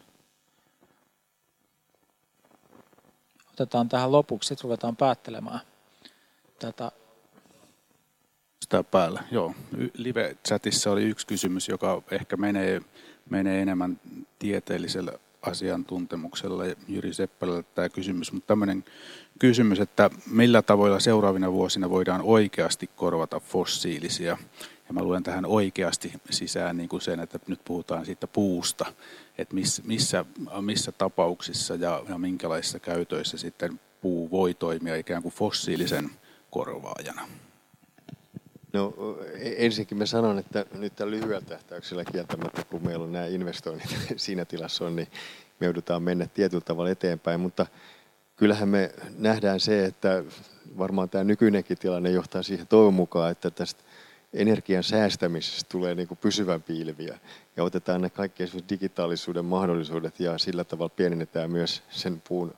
Otetaan 3.54 3.90
tähän 3.90 4.12
lopuksi, 4.12 4.48
sitten 4.48 4.64
ruvetaan 4.64 4.96
päättelemään 4.96 5.60
tätä 6.60 6.92
sitä 8.68 8.84
päällä. 8.84 9.24
Joo, 9.32 9.56
live-chatissa 9.94 10.92
oli 10.92 11.04
yksi 11.04 11.28
kysymys, 11.28 11.68
joka 11.68 12.04
ehkä 12.12 12.38
menee, 12.38 12.82
menee 13.30 13.62
enemmän 13.62 14.00
tieteelliselle 14.40 15.20
asiantuntemukselle 15.42 16.78
Jyri 16.88 17.14
Seppälälle 17.14 17.64
tämä 17.64 17.90
kysymys, 17.90 18.32
mutta 18.32 18.48
tämmöinen 18.48 18.84
kysymys, 19.40 19.80
että 19.80 20.10
millä 20.32 20.62
tavoilla 20.62 21.00
seuraavina 21.00 21.52
vuosina 21.52 21.90
voidaan 21.90 22.22
oikeasti 22.22 22.90
korvata 22.96 23.40
fossiilisia. 23.40 24.38
Ja 24.88 24.94
mä 24.94 25.04
luen 25.04 25.24
tähän 25.24 25.46
oikeasti 25.46 26.14
sisään 26.30 26.78
niin 26.78 26.90
kuin 26.90 27.02
sen, 27.02 27.20
että 27.20 27.40
nyt 27.48 27.60
puhutaan 27.66 28.06
siitä 28.06 28.28
puusta, 28.28 28.86
että 29.38 29.56
missä, 29.56 29.84
missä, 29.86 30.26
missä 30.62 30.92
tapauksissa 30.92 31.76
ja, 31.76 32.04
ja 32.10 32.18
minkälaisissa 32.18 32.80
käytöissä 32.80 33.38
sitten 33.38 33.80
puu 34.02 34.32
voi 34.32 34.54
toimia 34.54 34.96
ikään 34.96 35.22
kuin 35.22 35.34
fossiilisen 35.34 36.10
korvaajana. 36.52 37.28
No 38.78 38.94
e, 39.34 39.66
ensinnäkin 39.66 39.98
mä 39.98 40.06
sanon, 40.06 40.40
että 40.40 40.66
nyt 40.74 40.96
tällä 40.96 41.12
lyhyellä 41.12 41.42
tähtäyksellä 41.42 42.06
kieltämättä, 42.06 42.64
kun 42.64 42.86
meillä 42.86 43.06
on 43.06 43.12
nämä 43.12 43.26
investoinnit 43.26 43.98
siinä 44.18 44.46
tilassa 44.46 44.86
on, 44.86 44.96
niin 44.96 45.08
me 45.60 45.66
joudutaan 45.68 46.04
mennä 46.04 46.28
tietyllä 46.34 46.62
tavalla 46.62 46.90
eteenpäin, 46.90 47.40
mutta 47.40 47.66
kyllähän 48.36 48.70
me 48.70 48.92
nähdään 49.18 49.60
se, 49.60 49.86
että 49.86 50.24
varmaan 50.78 51.10
tämä 51.10 51.24
nykyinenkin 51.24 51.78
tilanne 51.78 52.12
johtaa 52.12 52.44
siihen 52.44 52.68
toivon 52.68 52.94
mukaan, 52.94 53.32
että 53.32 53.52
tästä 53.52 53.84
energian 54.34 54.84
säästämisestä 54.84 55.70
tulee 55.70 55.96
niin 55.96 56.08
kuin 56.08 56.18
pysyvän 56.18 56.64
piilviä 56.64 57.20
ja 57.58 57.64
otetaan 57.64 58.02
ne 58.02 58.10
kaikki 58.10 58.44
digitaalisuuden 58.70 59.46
mahdollisuudet 59.46 60.20
ja 60.20 60.38
sillä 60.38 60.64
tavalla 60.64 60.94
pienennetään 60.96 61.52
myös 61.52 61.84
sen 61.90 62.22
puun, 62.28 62.54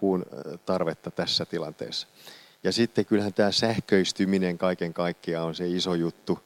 puun 0.00 0.26
tarvetta 0.66 1.10
tässä 1.10 1.44
tilanteessa. 1.44 2.08
Ja 2.64 2.72
sitten 2.72 3.06
kyllähän 3.06 3.34
tämä 3.34 3.50
sähköistyminen 3.50 4.58
kaiken 4.58 4.94
kaikkiaan 4.94 5.46
on 5.46 5.54
se 5.54 5.68
iso 5.68 5.94
juttu, 5.94 6.38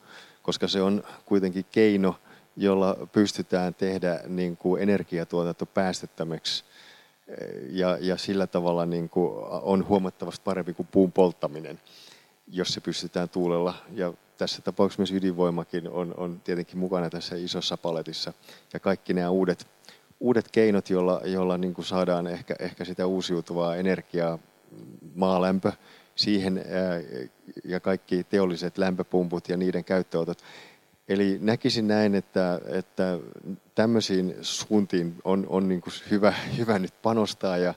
koska 0.43 0.69
se 0.69 0.83
on 0.83 1.03
kuitenkin 1.25 1.65
keino, 1.73 2.17
jolla 2.57 2.97
pystytään 3.13 3.75
tehdä 3.75 4.21
niin 4.27 4.57
kuin 4.57 4.83
energiatuotanto 4.83 5.67
päästettömäksi 5.67 6.65
ja, 7.71 7.99
ja 8.01 8.17
sillä 8.17 8.47
tavalla 8.47 8.87
niin 8.87 9.09
kuin 9.09 9.33
on 9.63 9.89
huomattavasti 9.89 10.43
parempi 10.45 10.75
kuin 10.75 10.89
puun 10.93 11.13
polttaminen, 11.13 11.81
jos 12.49 12.69
se 12.69 12.81
pystytään 12.81 13.29
tuulella 13.29 13.75
ja 13.93 14.13
tässä 14.39 14.63
tapauksessa 14.63 15.01
myös 15.01 15.13
ydinvoimakin 15.13 15.89
on, 15.89 16.15
on 16.17 16.41
tietenkin 16.45 16.79
mukana 16.79 17.11
tässä 17.11 17.37
isossa 17.37 17.77
paletissa. 17.77 18.33
Ja 18.73 18.81
kaikki 18.81 19.15
nämä 19.15 19.31
uudet, 19.31 19.67
uudet 20.21 20.51
keinot, 20.53 20.91
joilla, 20.91 21.21
joilla 21.25 21.59
niin 21.59 21.75
saadaan 21.81 22.27
ehkä, 22.27 22.57
ehkä 22.59 22.85
sitä 22.85 23.07
uusiutuvaa 23.07 23.77
energiaa, 23.77 24.39
maalämpö, 25.15 25.73
siihen 26.17 26.65
ja 27.65 27.81
kaikki 27.81 28.25
teolliset 28.25 28.79
lämpöpumput 28.79 29.49
ja 29.49 29.57
niiden 29.57 29.85
käyttöönotot. 29.85 30.39
Eli 31.09 31.39
näkisin 31.41 31.89
näin, 31.89 32.15
että, 32.15 32.61
että 32.67 33.19
tämmöisiin 33.75 34.35
suuntiin 34.41 35.15
on, 35.25 35.47
on 35.49 35.69
niin 35.69 35.81
kuin 35.81 35.95
hyvä, 36.11 36.35
hyvä 36.59 36.79
nyt 36.79 37.03
panostaa 37.03 37.57
ja, 37.57 37.75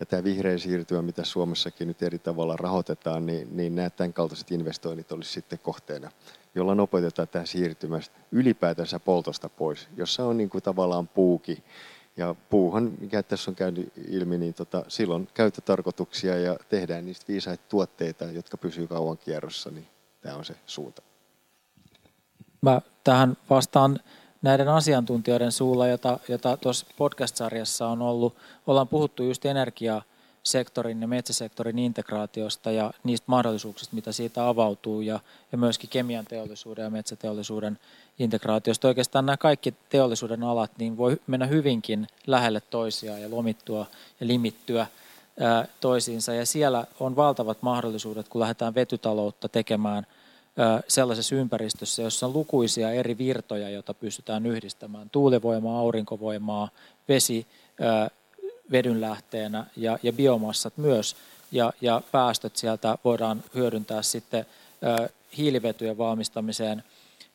ja 0.00 0.06
tämä 0.06 0.24
vihreä 0.24 0.58
siirtymä, 0.58 1.02
mitä 1.02 1.24
Suomessakin 1.24 1.88
nyt 1.88 2.02
eri 2.02 2.18
tavalla 2.18 2.56
rahoitetaan, 2.56 3.26
niin, 3.26 3.48
niin 3.56 3.74
nämä 3.74 3.90
tämän 3.90 4.12
kaltaiset 4.12 4.50
investoinnit 4.50 5.12
olisi 5.12 5.32
sitten 5.32 5.58
kohteena, 5.58 6.10
jolla 6.54 6.74
nopeutetaan 6.74 7.28
tämä 7.28 7.46
siirtymä 7.46 8.00
ylipäätänsä 8.32 8.98
poltosta 9.00 9.48
pois, 9.48 9.88
jossa 9.96 10.24
on 10.24 10.36
niin 10.36 10.50
kuin 10.50 10.62
tavallaan 10.62 11.08
puuki. 11.08 11.62
Ja 12.18 12.34
puuhan, 12.50 12.92
mikä 13.00 13.22
tässä 13.22 13.50
on 13.50 13.54
käynyt 13.54 13.92
ilmi, 14.08 14.38
niin 14.38 14.54
tota, 14.54 14.84
silloin 14.88 15.28
käyttötarkoituksia 15.34 16.38
ja 16.38 16.56
tehdään 16.68 17.06
niistä 17.06 17.24
viisaita 17.28 17.64
tuotteita, 17.68 18.24
jotka 18.24 18.56
pysyy 18.56 18.86
kauan 18.86 19.18
kierrossa, 19.18 19.70
niin 19.70 19.86
tämä 20.20 20.36
on 20.36 20.44
se 20.44 20.54
suunta. 20.66 21.02
Mä 22.62 22.80
tähän 23.04 23.36
vastaan 23.50 24.00
näiden 24.42 24.68
asiantuntijoiden 24.68 25.52
suulla, 25.52 25.86
jota, 25.86 26.18
jota 26.28 26.56
tuossa 26.56 26.86
podcast-sarjassa 26.96 27.88
on 27.88 28.02
ollut. 28.02 28.36
Ollaan 28.66 28.88
puhuttu 28.88 29.22
just 29.22 29.44
energiasektorin 29.44 31.00
ja 31.00 31.08
metsäsektorin 31.08 31.78
integraatiosta 31.78 32.70
ja 32.70 32.92
niistä 33.04 33.24
mahdollisuuksista, 33.28 33.94
mitä 33.94 34.12
siitä 34.12 34.48
avautuu 34.48 35.00
ja, 35.00 35.20
ja 35.52 35.58
myöskin 35.58 35.90
kemian 35.90 36.24
teollisuuden 36.24 36.82
ja 36.82 36.90
metsäteollisuuden 36.90 37.78
integraatiosta. 38.18 38.88
Oikeastaan 38.88 39.26
nämä 39.26 39.36
kaikki 39.36 39.74
teollisuuden 39.88 40.42
alat 40.42 40.70
niin 40.78 40.96
voi 40.96 41.20
mennä 41.26 41.46
hyvinkin 41.46 42.06
lähelle 42.26 42.60
toisiaan 42.60 43.22
ja 43.22 43.30
lomittua 43.30 43.86
ja 44.20 44.26
limittyä 44.26 44.86
toisiinsa. 45.80 46.34
Ja 46.34 46.46
siellä 46.46 46.86
on 47.00 47.16
valtavat 47.16 47.58
mahdollisuudet, 47.60 48.28
kun 48.28 48.40
lähdetään 48.40 48.74
vetytaloutta 48.74 49.48
tekemään– 49.48 50.06
sellaisessa 50.88 51.34
ympäristössä, 51.34 52.02
jossa 52.02 52.26
on 52.26 52.32
lukuisia 52.32 52.90
eri 52.90 53.18
virtoja, 53.18 53.70
joita 53.70 53.94
pystytään 53.94 54.46
yhdistämään. 54.46 55.10
Tuulivoimaa, 55.10 55.78
aurinkovoimaa, 55.78 56.68
vesi 57.08 57.46
vedynlähteenä 58.70 59.66
ja, 59.76 59.98
ja 60.02 60.12
biomassat 60.12 60.72
myös. 60.76 61.16
Ja, 61.52 61.72
ja 61.80 62.02
päästöt 62.12 62.56
sieltä 62.56 62.98
voidaan 63.04 63.44
hyödyntää 63.54 64.02
sitten 64.02 64.46
hiilivetyjen 65.36 65.98
valmistamiseen 65.98 66.84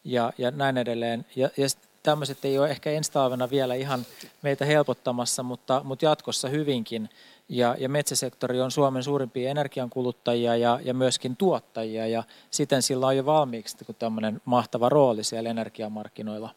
ja, 0.04 0.34
ja 0.38 0.52
näin 0.52 0.78
edelleen. 0.78 1.26
Ja, 1.36 1.50
ja 1.58 1.68
tämmöiset 2.04 2.46
ei 2.46 2.60
ole 2.60 2.70
ehkä 2.70 2.92
ensi 2.92 3.12
talvena 3.12 3.50
vielä 3.50 3.76
ihan 3.76 4.06
meitä 4.42 4.66
helpottamassa, 4.66 5.44
mutta, 5.44 5.82
mutta 5.84 6.06
jatkossa 6.06 6.50
hyvinkin. 6.50 7.10
Ja, 7.50 7.76
ja 7.80 7.90
metsäsektori 7.90 8.62
on 8.62 8.72
Suomen 8.72 9.04
suurimpia 9.04 9.50
energiankuluttajia 9.50 10.56
ja, 10.56 10.80
ja 10.84 10.94
myöskin 10.94 11.38
tuottajia 11.38 12.08
ja 12.08 12.24
siten 12.52 12.82
sillä 12.82 13.08
on 13.08 13.18
jo 13.18 13.26
valmiiksi 13.26 13.78
tämmöinen 14.00 14.42
mahtava 14.46 14.90
rooli 14.90 15.24
siellä 15.24 15.50
energiamarkkinoilla. 15.50 16.50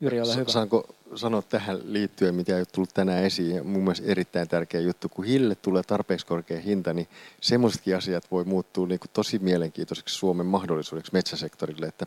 Jyri, 0.00 0.20
ole 0.20 0.36
hyvä. 0.36 0.50
Saanko 0.50 0.84
sanoa 1.14 1.42
tähän 1.42 1.78
liittyen, 1.84 2.34
mitä 2.34 2.52
ei 2.52 2.60
ole 2.60 2.66
tullut 2.72 2.94
tänään 2.94 3.24
esiin, 3.24 3.66
mun 3.66 3.82
mielestä 3.82 4.06
erittäin 4.06 4.48
tärkeä 4.48 4.80
juttu, 4.80 5.08
kun 5.08 5.24
hille 5.24 5.54
tulee 5.54 5.82
tarpeeksi 5.82 6.26
korkea 6.26 6.60
hinta, 6.60 6.92
niin 6.92 7.08
semmoisetkin 7.40 7.96
asiat 7.96 8.30
voi 8.30 8.44
muuttua 8.44 8.86
niin 8.86 9.00
kuin 9.00 9.10
tosi 9.12 9.38
mielenkiintoiseksi 9.38 10.14
Suomen 10.14 10.46
mahdollisuudeksi 10.46 11.12
metsäsektorille, 11.12 11.86
että 11.86 12.06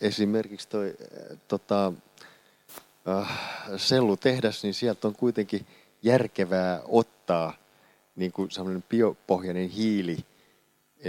esimerkiksi 0.00 0.68
toi 0.68 0.94
tota, 1.48 1.92
äh, 3.08 3.38
sellutehdas, 3.76 4.62
niin 4.62 4.74
sieltä 4.74 5.08
on 5.08 5.14
kuitenkin 5.14 5.66
järkevää 6.02 6.82
ottaa 6.88 7.56
niin 8.16 8.32
kuin 8.32 8.50
sellainen 8.50 8.84
biopohjainen 8.88 9.68
hiili 9.68 10.16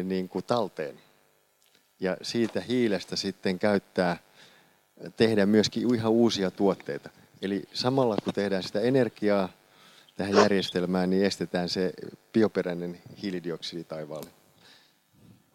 niin 0.04 0.30
kuin 0.30 0.46
talteen. 0.46 1.00
Ja 2.00 2.18
siitä 2.22 2.62
hiilestä 2.62 3.16
sitten 3.16 3.60
käyttää, 3.60 4.18
tehdä 5.18 5.46
myöskin 5.46 5.96
ihan 5.96 6.12
uusia 6.12 6.52
tuotteita. 6.52 7.10
Eli 7.42 7.64
samalla 7.74 8.18
kun 8.24 8.34
tehdään 8.34 8.64
sitä 8.64 8.82
energiaa 8.82 9.50
tähän 10.16 10.36
järjestelmään, 10.36 11.10
niin 11.10 11.26
estetään 11.26 11.70
se 11.70 11.94
bioperäinen 12.34 13.02
hiilidioksidi 13.22 13.84
taivaalle. 13.84 14.30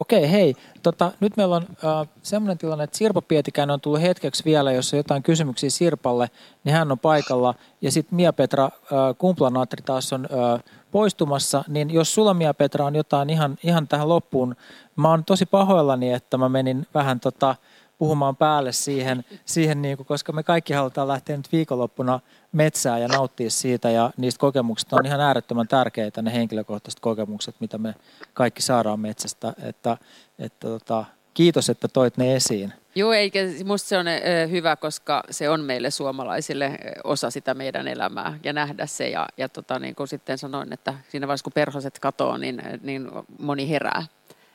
Okei, 0.00 0.30
hei. 0.30 0.54
Tota, 0.82 1.12
nyt 1.20 1.36
meillä 1.36 1.56
on 1.56 1.62
äh, 1.70 2.08
semmoinen 2.22 2.58
tilanne, 2.58 2.84
että 2.84 2.98
Sirpa 2.98 3.22
Pietikäinen 3.22 3.74
on 3.74 3.80
tullut 3.80 4.02
hetkeksi 4.02 4.44
vielä, 4.44 4.72
jos 4.72 4.94
on 4.94 4.96
jotain 4.96 5.22
kysymyksiä 5.22 5.70
Sirpalle, 5.70 6.30
niin 6.64 6.74
hän 6.74 6.92
on 6.92 6.98
paikalla. 6.98 7.54
Ja 7.80 7.92
sitten 7.92 8.16
Mia-Petra 8.16 8.64
äh, 8.64 8.70
Kumplanaatri 9.18 9.82
taas 9.82 10.12
on 10.12 10.24
äh, 10.54 10.62
poistumassa, 10.90 11.64
niin 11.68 11.90
jos 11.90 12.14
sulla 12.14 12.34
Mia-Petra 12.34 12.84
on 12.84 12.94
jotain 12.94 13.30
ihan, 13.30 13.58
ihan 13.62 13.88
tähän 13.88 14.08
loppuun, 14.08 14.56
mä 14.96 15.10
oon 15.10 15.24
tosi 15.24 15.46
pahoillani, 15.46 16.12
että 16.12 16.38
mä 16.38 16.48
menin 16.48 16.86
vähän 16.94 17.20
tota, 17.20 17.56
puhumaan 17.98 18.36
päälle 18.36 18.72
siihen, 18.72 19.24
siihen 19.44 19.82
niin 19.82 19.96
kuin, 19.96 20.06
koska 20.06 20.32
me 20.32 20.42
kaikki 20.42 20.72
halutaan 20.72 21.08
lähteä 21.08 21.36
nyt 21.36 21.52
viikonloppuna 21.52 22.20
metsään 22.52 23.02
ja 23.02 23.08
nauttia 23.08 23.50
siitä 23.50 23.90
ja 23.90 24.10
niistä 24.16 24.40
kokemuksista 24.40 24.96
on 24.96 25.06
ihan 25.06 25.20
äärettömän 25.20 25.68
tärkeitä 25.68 26.22
ne 26.22 26.32
henkilökohtaiset 26.32 27.00
kokemukset, 27.00 27.54
mitä 27.60 27.78
me 27.78 27.94
kaikki 28.34 28.62
saadaan 28.62 29.00
metsästä. 29.00 29.52
Että, 29.62 29.96
että 30.38 30.68
tota, 30.68 31.04
kiitos, 31.34 31.70
että 31.70 31.88
toit 31.88 32.16
ne 32.16 32.36
esiin. 32.36 32.72
Joo, 32.94 33.12
eikä 33.12 33.40
musta 33.64 33.88
se 33.88 33.98
on 33.98 34.06
hyvä, 34.50 34.76
koska 34.76 35.22
se 35.30 35.50
on 35.50 35.60
meille 35.60 35.90
suomalaisille 35.90 36.78
osa 37.04 37.30
sitä 37.30 37.54
meidän 37.54 37.88
elämää 37.88 38.38
ja 38.44 38.52
nähdä 38.52 38.86
se. 38.86 39.08
Ja, 39.08 39.28
ja 39.36 39.48
tota, 39.48 39.78
niin 39.78 39.94
kuin 39.94 40.08
sitten 40.08 40.38
sanoin, 40.38 40.72
että 40.72 40.94
siinä 41.08 41.26
vaiheessa 41.26 41.44
kun 41.44 41.52
perhoset 41.52 41.98
katoo, 41.98 42.36
niin, 42.36 42.62
niin 42.82 43.10
moni 43.38 43.70
herää 43.70 44.02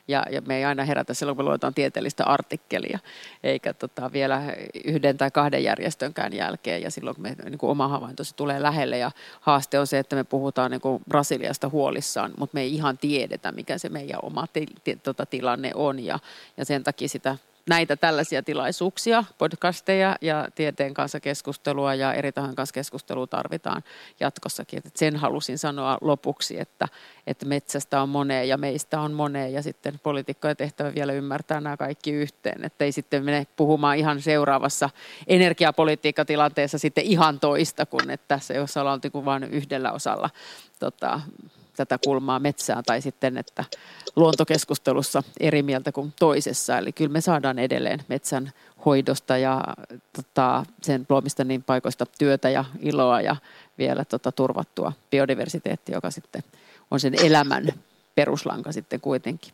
ja, 0.07 0.25
ja 0.31 0.41
me 0.41 0.57
ei 0.57 0.65
aina 0.65 0.85
herätä 0.85 1.13
silloin, 1.13 1.35
kun 1.35 1.45
luetaan 1.45 1.73
tieteellistä 1.73 2.25
artikkelia, 2.25 2.99
eikä 3.43 3.73
tota, 3.73 4.13
vielä 4.13 4.41
yhden 4.85 5.17
tai 5.17 5.31
kahden 5.31 5.63
järjestönkään 5.63 6.34
jälkeen. 6.34 6.81
Ja 6.81 6.91
silloin 6.91 7.15
me, 7.19 7.35
niin 7.43 7.57
kuin 7.57 7.69
oma 7.69 7.88
havainto 7.88 8.23
se 8.23 8.35
tulee 8.35 8.61
lähelle 8.61 8.97
ja 8.97 9.11
haaste 9.41 9.80
on 9.80 9.88
se, 9.88 9.99
että 9.99 10.15
me 10.15 10.23
puhutaan 10.23 10.71
niin 10.71 10.81
kuin 10.81 11.03
Brasiliasta 11.09 11.69
huolissaan, 11.69 12.34
mutta 12.38 12.53
me 12.53 12.61
ei 12.61 12.73
ihan 12.73 12.97
tiedetä, 12.97 13.51
mikä 13.51 13.77
se 13.77 13.89
meidän 13.89 14.19
oma 14.23 14.47
ti, 14.53 14.65
ti, 14.84 14.95
tota, 14.95 15.25
tilanne 15.25 15.71
on. 15.75 15.99
Ja, 15.99 16.19
ja 16.57 16.65
sen 16.65 16.84
takia 16.84 17.09
sitä 17.09 17.38
näitä 17.69 17.95
tällaisia 17.95 18.44
tilaisuuksia, 18.44 19.23
podcasteja 19.38 20.15
ja 20.22 20.48
tieteen 20.56 20.94
kanssa 20.94 21.19
keskustelua 21.19 21.95
ja 21.95 22.14
eri 22.14 22.31
tahojen 22.31 22.56
kanssa 22.56 22.73
keskustelua 22.73 23.27
tarvitaan 23.27 23.84
jatkossakin. 24.19 24.81
Et 24.85 24.98
sen 24.98 25.15
halusin 25.15 25.57
sanoa 25.57 25.98
lopuksi, 26.02 26.60
että, 26.60 26.88
että 27.27 27.45
metsästä 27.45 28.02
on 28.02 28.10
moneen 28.10 28.49
ja 28.49 28.57
meistä 28.57 28.99
on 28.99 29.14
moneen 29.14 29.53
ja 29.53 29.61
sitten 29.61 29.99
poliitikkojen 30.03 30.57
tehtävä 30.57 30.94
vielä 30.95 31.14
ymmärtää 31.14 31.61
nämä 31.61 31.77
kaikki 31.77 32.11
yhteen, 32.11 32.65
että 32.65 32.85
ei 32.85 32.91
sitten 32.91 33.26
mene 33.26 33.48
puhumaan 33.56 33.98
ihan 33.98 34.22
seuraavassa 34.22 34.90
energiapolitiikkatilanteessa 35.27 36.77
sitten 36.77 37.03
ihan 37.03 37.40
toista 37.40 37.85
kuin 37.85 38.10
että 38.10 38.27
tässä 38.27 38.53
jos 38.53 38.77
ollaan 38.77 39.02
vain 39.26 39.44
yhdellä 39.44 39.91
osalla 39.91 40.30
tota, 40.80 41.22
tätä 41.76 41.98
kulmaa 42.04 42.40
metsää 42.40 42.84
tai 42.86 43.02
sitten, 43.02 43.38
että 43.38 43.66
luontokeskustelussa 44.16 45.24
eri 45.40 45.64
mieltä 45.64 45.91
kuin 45.91 46.14
toisessa. 46.20 46.78
Eli 46.78 46.91
kyllä 46.91 47.12
me 47.12 47.22
saadaan 47.22 47.60
edelleen 47.60 48.00
metsän 48.08 48.52
hoidosta 48.86 49.38
ja 49.38 49.64
tota, 50.16 50.66
sen 50.82 51.06
luomista 51.10 51.44
niin 51.44 51.64
paikoista 51.64 52.06
työtä 52.06 52.50
ja 52.50 52.66
iloa 52.80 53.22
ja 53.22 53.36
vielä 53.78 54.06
tota, 54.06 54.32
turvattua 54.32 54.94
biodiversiteetti, 55.12 55.91
joka 55.91 56.12
sitten 56.12 56.44
on 56.91 57.00
sen 57.00 57.14
elämän 57.26 57.68
peruslanka 58.16 58.72
sitten 58.72 59.02
kuitenkin. 59.02 59.54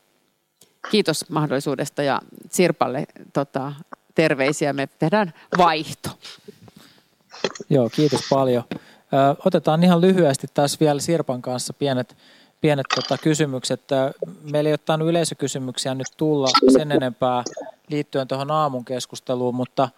Kiitos 0.91 1.29
mahdollisuudesta 1.29 2.03
ja 2.03 2.21
Sirpalle 2.49 3.05
tota, 3.33 3.73
terveisiä. 4.15 4.73
Me 4.73 4.87
tehdään 4.87 5.33
vaihto. 5.57 6.09
Joo, 7.69 7.89
kiitos 7.89 8.21
paljon. 8.29 8.63
Otetaan 9.45 9.83
ihan 9.83 10.01
lyhyesti 10.01 10.47
taas 10.53 10.79
vielä 10.79 10.99
Sirpan 10.99 11.41
kanssa 11.41 11.73
pienet, 11.73 12.17
pienet 12.61 12.85
tota, 12.95 13.17
kysymykset. 13.17 13.81
Meillä 14.51 14.69
ei 14.69 14.75
ole 14.89 15.09
yleisökysymyksiä 15.09 15.95
nyt 15.95 16.07
tulla 16.17 16.49
sen 16.73 16.91
enempää 16.91 17.43
liittyen 17.87 18.27
tuohon 18.27 18.51
aamun 18.51 18.85
keskusteluun, 18.85 19.55
mutta 19.55 19.89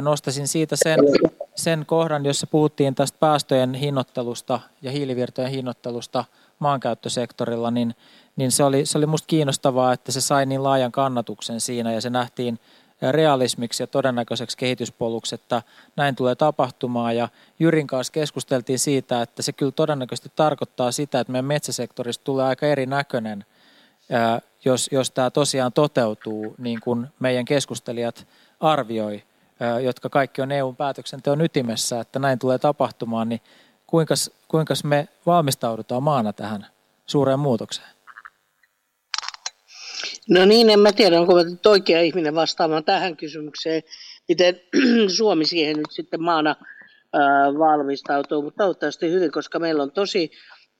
nostasin 0.00 0.48
siitä 0.48 0.76
sen, 0.76 1.00
sen 1.54 1.86
kohdan, 1.86 2.24
jossa 2.24 2.46
puhuttiin 2.46 2.94
tästä 2.94 3.18
päästöjen 3.18 3.74
hinnoittelusta 3.74 4.60
ja 4.82 4.90
hiilivirtojen 4.90 5.50
hinnoittelusta 5.50 6.24
maankäyttösektorilla, 6.58 7.70
niin, 7.70 7.94
niin 8.36 8.52
se 8.52 8.64
oli, 8.64 8.86
se 8.86 8.98
oli 8.98 9.06
musta 9.06 9.26
kiinnostavaa, 9.26 9.92
että 9.92 10.12
se 10.12 10.20
sai 10.20 10.46
niin 10.46 10.62
laajan 10.62 10.92
kannatuksen 10.92 11.60
siinä 11.60 11.92
ja 11.92 12.00
se 12.00 12.10
nähtiin 12.10 12.58
realismiksi 13.10 13.82
ja 13.82 13.86
todennäköiseksi 13.86 14.56
kehityspoluksi, 14.56 15.34
että 15.34 15.62
näin 15.96 16.16
tulee 16.16 16.34
tapahtumaan. 16.34 17.16
Ja 17.16 17.28
Jyrin 17.58 17.86
kanssa 17.86 18.12
keskusteltiin 18.12 18.78
siitä, 18.78 19.22
että 19.22 19.42
se 19.42 19.52
kyllä 19.52 19.72
todennäköisesti 19.72 20.32
tarkoittaa 20.36 20.92
sitä, 20.92 21.20
että 21.20 21.32
meidän 21.32 21.44
metsäsektorista 21.44 22.24
tulee 22.24 22.44
aika 22.44 22.66
erinäköinen 22.66 23.44
jos, 24.64 24.88
jos 24.92 25.10
tämä 25.10 25.30
tosiaan 25.30 25.72
toteutuu 25.72 26.54
niin 26.58 26.80
kuin 26.80 27.06
meidän 27.20 27.44
keskustelijat 27.44 28.26
arvioi, 28.60 29.22
jotka 29.82 30.08
kaikki 30.08 30.42
on 30.42 30.52
EUn 30.52 30.76
päätöksenteon 30.76 31.40
ytimessä, 31.40 32.00
että 32.00 32.18
näin 32.18 32.38
tulee 32.38 32.58
tapahtumaan, 32.58 33.28
niin 33.28 33.40
kuinka, 33.86 34.14
kuinka 34.48 34.74
me 34.84 35.08
valmistaudutaan 35.26 36.02
maana 36.02 36.32
tähän 36.32 36.66
suureen 37.06 37.38
muutokseen? 37.38 37.95
No 40.28 40.44
niin, 40.44 40.70
en 40.70 40.80
mä 40.80 40.92
tiedä, 40.92 41.20
onko 41.20 41.42
nyt 41.42 41.66
oikea 41.66 42.00
ihminen 42.00 42.34
vastaamaan 42.34 42.84
tähän 42.84 43.16
kysymykseen, 43.16 43.82
miten 44.28 44.60
Suomi 45.16 45.44
siihen 45.44 45.76
nyt 45.76 45.90
sitten 45.90 46.22
maana 46.22 46.56
valmistautuu, 47.58 48.42
mutta 48.42 48.58
toivottavasti 48.58 49.10
hyvin, 49.10 49.32
koska 49.32 49.58
meillä 49.58 49.82
on 49.82 49.90
tosi 49.92 50.30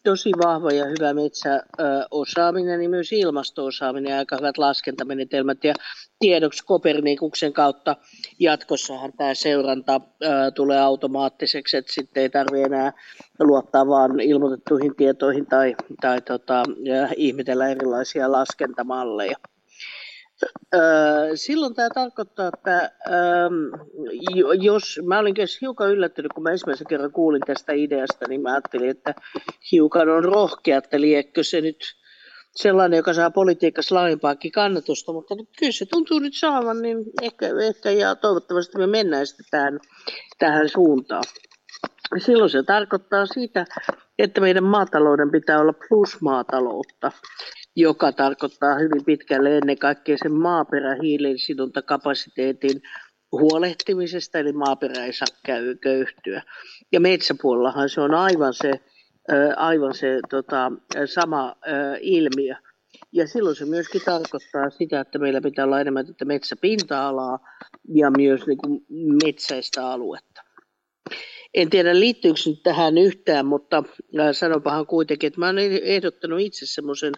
tosi 0.06 0.30
vahva 0.44 0.70
ja 0.70 0.84
hyvä 0.84 1.14
metsäosaaminen, 1.14 2.78
niin 2.78 2.90
myös 2.90 3.12
ilmastoosaaminen 3.12 4.10
ja 4.10 4.18
aika 4.18 4.36
hyvät 4.36 4.58
laskentamenetelmät. 4.58 5.64
Ja 5.64 5.74
tiedoksi 6.18 6.64
Kopernikuksen 6.64 7.52
kautta 7.52 7.96
jatkossahan 8.38 9.12
tämä 9.12 9.34
seuranta 9.34 10.00
tulee 10.54 10.80
automaattiseksi, 10.80 11.76
että 11.76 11.92
sitten 11.92 12.22
ei 12.22 12.30
tarvitse 12.30 12.66
enää 12.66 12.92
luottaa 13.40 13.86
vaan 13.86 14.20
ilmoitettuihin 14.20 14.96
tietoihin 14.96 15.46
tai, 15.46 15.74
tai 16.00 16.20
tota, 16.20 16.62
ihmetellä 17.16 17.68
erilaisia 17.68 18.32
laskentamalleja. 18.32 19.36
Silloin 21.34 21.74
tämä 21.74 21.88
tarkoittaa, 21.94 22.50
että 22.54 22.92
jos, 24.60 25.00
mä 25.06 25.18
olin 25.18 25.34
hiukan 25.60 25.90
yllättynyt, 25.90 26.32
kun 26.32 26.42
mä 26.42 26.50
ensimmäisen 26.50 26.86
kerran 26.86 27.12
kuulin 27.12 27.42
tästä 27.46 27.72
ideasta, 27.72 28.28
niin 28.28 28.40
mä 28.40 28.52
ajattelin, 28.52 28.90
että 28.90 29.14
hiukan 29.72 30.08
on 30.08 30.24
rohkea, 30.24 30.78
että 30.78 31.00
liekkö 31.00 31.44
se 31.44 31.60
nyt 31.60 31.76
sellainen, 32.56 32.96
joka 32.96 33.12
saa 33.12 33.30
politiikassa 33.30 33.94
laajempaakin 33.94 34.52
kannatusta, 34.52 35.12
mutta 35.12 35.34
kyllä 35.58 35.72
se 35.72 35.86
tuntuu 35.86 36.18
nyt 36.18 36.34
saavan, 36.36 36.82
niin 36.82 36.98
ehkä, 37.22 37.46
ehkä 37.62 37.90
ja 37.90 38.14
toivottavasti 38.14 38.78
me 38.78 38.86
mennään 38.86 39.26
sitten 39.26 39.46
tähän, 39.50 39.80
tähän 40.38 40.68
suuntaan. 40.68 41.24
Silloin 42.18 42.50
se 42.50 42.62
tarkoittaa 42.62 43.26
sitä, 43.26 43.64
että 44.18 44.40
meidän 44.40 44.64
maatalouden 44.64 45.30
pitää 45.30 45.60
olla 45.60 45.74
plusmaataloutta 45.88 47.12
joka 47.77 48.12
tarkoittaa 48.12 48.78
hyvin 48.78 49.05
pitkälle 49.05 49.57
ennen 49.57 49.78
kaikkea 49.78 50.16
sen 50.23 50.32
maaperähiilen 50.32 51.39
sidontakapasiteetin 51.39 52.82
huolehtimisesta, 53.32 54.39
eli 54.39 54.53
maaperä 54.53 55.05
ei 55.05 55.12
saa 55.12 55.36
käy, 55.47 55.74
köyhtyä. 55.74 56.43
Ja 56.93 57.01
metsäpuolellahan 57.01 57.89
se 57.89 58.01
on 58.01 58.15
aivan 58.15 58.55
se, 58.55 58.70
aivan 59.57 59.94
se 59.94 60.20
tota, 60.31 60.73
sama 61.05 61.57
ilmiö. 62.01 62.55
Ja 63.12 63.27
silloin 63.27 63.57
se 63.57 63.65
myöskin 63.65 64.01
tarkoittaa 64.05 64.70
sitä, 64.70 65.01
että 65.01 65.19
meillä 65.19 65.40
pitää 65.40 65.65
olla 65.65 65.81
enemmän 65.81 66.07
tätä 66.07 66.24
metsäpinta-alaa 66.24 67.39
ja 67.94 68.11
myös 68.16 68.47
niin 68.47 68.59
kuin 68.59 68.86
metsäistä 69.24 69.89
aluetta. 69.89 70.43
En 71.55 71.70
tiedä 71.70 72.01
liittyykö 72.01 72.40
nyt 72.47 72.62
tähän 72.62 72.98
yhtään, 72.98 73.47
mutta 73.47 73.82
sanonpahan 74.32 74.86
kuitenkin, 74.86 75.27
että 75.27 75.40
mä 75.40 75.48
olen 75.48 75.81
ehdottanut 75.82 76.40
itse 76.40 76.66
semmoisen 76.66 77.12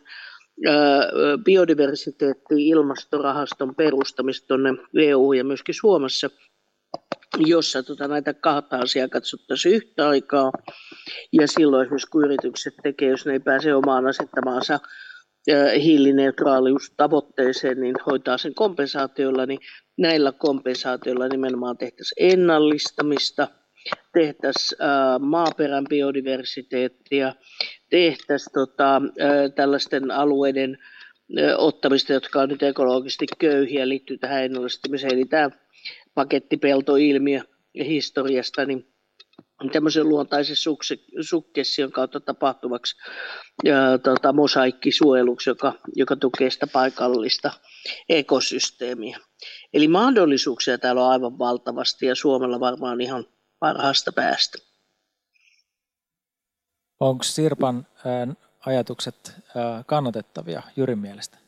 biodiversiteetti-ilmastorahaston 1.45 3.75
perustamista 3.75 4.47
tuonne 4.47 4.71
EU 4.99 5.33
ja 5.33 5.45
myöskin 5.45 5.75
Suomessa, 5.75 6.31
jossa 7.39 7.83
tota, 7.83 8.09
näitä 8.09 8.35
kahta 8.35 8.77
asiaa 8.77 9.09
katsottaisiin 9.09 9.75
yhtä 9.75 10.09
aikaa. 10.09 10.53
Ja 11.33 11.47
silloin 11.47 11.83
esimerkiksi 11.83 12.11
kun 12.11 12.25
yritykset 12.25 12.75
tekee, 12.83 13.11
jos 13.11 13.27
ne 13.27 13.33
ei 13.33 13.41
pääse 13.41 13.75
omaan 13.75 14.07
asettamaansa 14.07 14.81
hiilineutraaliustavoitteeseen, 15.83 17.81
niin 17.81 17.95
hoitaa 18.07 18.39
sen 18.39 18.55
kompensaatiolla, 18.55 19.47
niin 19.47 19.61
näillä 19.99 20.33
kompensaatioilla 20.33 21.29
nimenomaan 21.29 21.79
tehtäisiin 21.79 22.33
ennallistamista, 22.33 23.49
tehtäisiin 24.13 24.79
maaperän 25.21 25.85
biodiversiteettiä, 25.89 27.35
tehtäisiin 27.91 28.53
tota, 28.53 29.03
tällaisten 29.55 30.11
alueiden 30.11 30.79
ottamista, 31.57 32.13
jotka 32.13 32.41
on 32.41 32.49
nyt 32.49 32.63
ekologisesti 32.63 33.27
köyhiä, 33.39 33.89
liittyy 33.89 34.19
tähän 34.19 34.45
ennallistamiseen. 34.45 35.15
Eli 35.15 35.25
tämä 35.25 35.51
pakettipeltoilmiö 36.15 37.41
historiasta, 37.75 38.65
niin 38.65 38.87
tämmöisen 39.73 40.09
luontaisen 40.09 40.57
sukkession 41.21 41.93
kautta 41.93 42.21
tapahtuvaksi 42.21 42.97
ja, 43.65 43.99
tota, 44.03 44.33
mosaikkisuojeluksi, 44.33 45.51
joka, 45.51 45.73
joka 45.97 46.17
tukee 46.17 46.51
sitä 46.51 46.67
paikallista 46.67 47.51
ekosysteemiä. 48.09 49.19
Eli 49.75 49.89
mahdollisuuksia 49.89 50.79
täällä 50.79 51.05
on 51.05 51.11
aivan 51.11 51.39
valtavasti 51.39 52.07
ja 52.07 52.15
Suomella 52.15 52.61
varmaan 52.61 53.01
ihan 53.01 53.25
parhaasta 53.59 54.13
päästä. 54.13 54.68
Onko 57.01 57.25
Sirpan 57.25 57.87
ajatukset 58.67 59.33
kannatettavia 59.87 60.63
Jyrin 60.77 60.99
mielestä? 60.99 61.39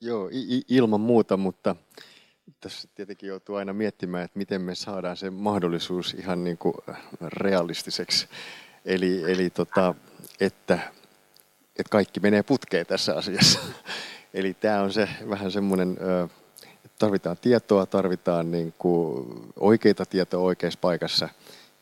Joo, 0.00 0.30
ilman 0.68 1.00
muuta, 1.00 1.36
mutta 1.36 1.76
tässä 2.60 2.88
tietenkin 2.94 3.28
joutuu 3.28 3.56
aina 3.56 3.72
miettimään, 3.72 4.24
että 4.24 4.38
miten 4.38 4.60
me 4.60 4.74
saadaan 4.74 5.16
se 5.16 5.30
mahdollisuus 5.30 6.14
ihan 6.14 6.44
niin 6.44 6.58
kuin 6.58 6.74
realistiseksi. 7.20 8.28
Eli, 8.84 9.32
eli 9.32 9.50
tota, 9.50 9.94
että, 10.40 10.78
että 11.78 11.90
kaikki 11.90 12.20
menee 12.20 12.42
putkeen 12.42 12.86
tässä 12.86 13.14
asiassa. 13.14 13.58
Eli 14.34 14.54
tämä 14.54 14.80
on 14.82 14.92
se 14.92 15.08
vähän 15.28 15.50
semmoinen, 15.50 15.98
että 16.84 16.98
tarvitaan 16.98 17.36
tietoa, 17.36 17.86
tarvitaan 17.86 18.50
niin 18.50 18.74
kuin 18.78 19.26
oikeita 19.60 20.06
tietoa 20.06 20.44
oikeassa 20.44 20.78
paikassa 20.82 21.28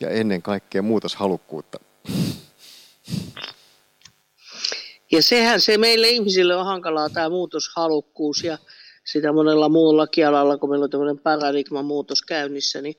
ja 0.01 0.11
ennen 0.11 0.43
kaikkea 0.43 0.83
muutoshalukkuutta. 0.83 1.79
Ja 5.13 5.23
sehän 5.23 5.61
se 5.61 5.79
meille 5.79 6.09
ihmisille 6.09 6.57
on 6.57 6.67
hankalaa 6.67 7.11
tämä 7.11 7.29
muutoshalukkuus 7.29 8.45
ja 8.45 8.59
sitä 9.05 9.33
monella 9.33 9.69
muulla 9.69 10.07
alalla, 10.29 10.59
kun 10.59 10.71
meillä 10.71 10.85
on 10.85 10.91
tämmöinen 10.91 11.19
paradigman 11.19 11.85
muutos 11.85 12.23
käynnissä, 12.23 12.81
niin 12.83 12.95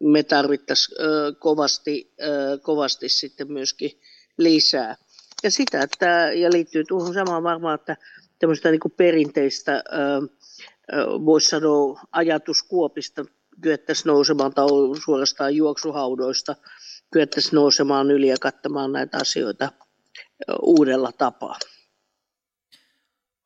me 0.00 0.22
tarvittaisiin 0.22 0.96
kovasti, 1.38 2.14
kovasti 2.62 3.08
sitten 3.08 3.52
myöskin 3.52 4.00
lisää. 4.38 4.96
Ja 5.42 5.50
sitä, 5.50 5.82
että, 5.82 6.06
ja 6.34 6.52
liittyy 6.52 6.84
tuohon 6.88 7.14
samaan 7.14 7.42
varmaan, 7.42 7.74
että 7.74 7.96
tämmöistä 8.38 8.70
niin 8.70 8.80
perinteistä, 8.96 9.84
voisi 11.24 11.48
sanoa, 11.48 12.00
ajatuskuopista 12.12 13.24
kyettäisiin 13.60 14.06
nousemaan 14.06 14.54
tai 14.54 14.66
suorastaan 15.04 15.54
juoksuhaudoista 15.54 16.56
kyettäisiin 17.12 17.54
nousemaan 17.54 18.10
yli 18.10 18.28
ja 18.28 18.36
kattamaan 18.40 18.92
näitä 18.92 19.18
asioita 19.20 19.68
uudella 20.62 21.12
tapaa. 21.12 21.58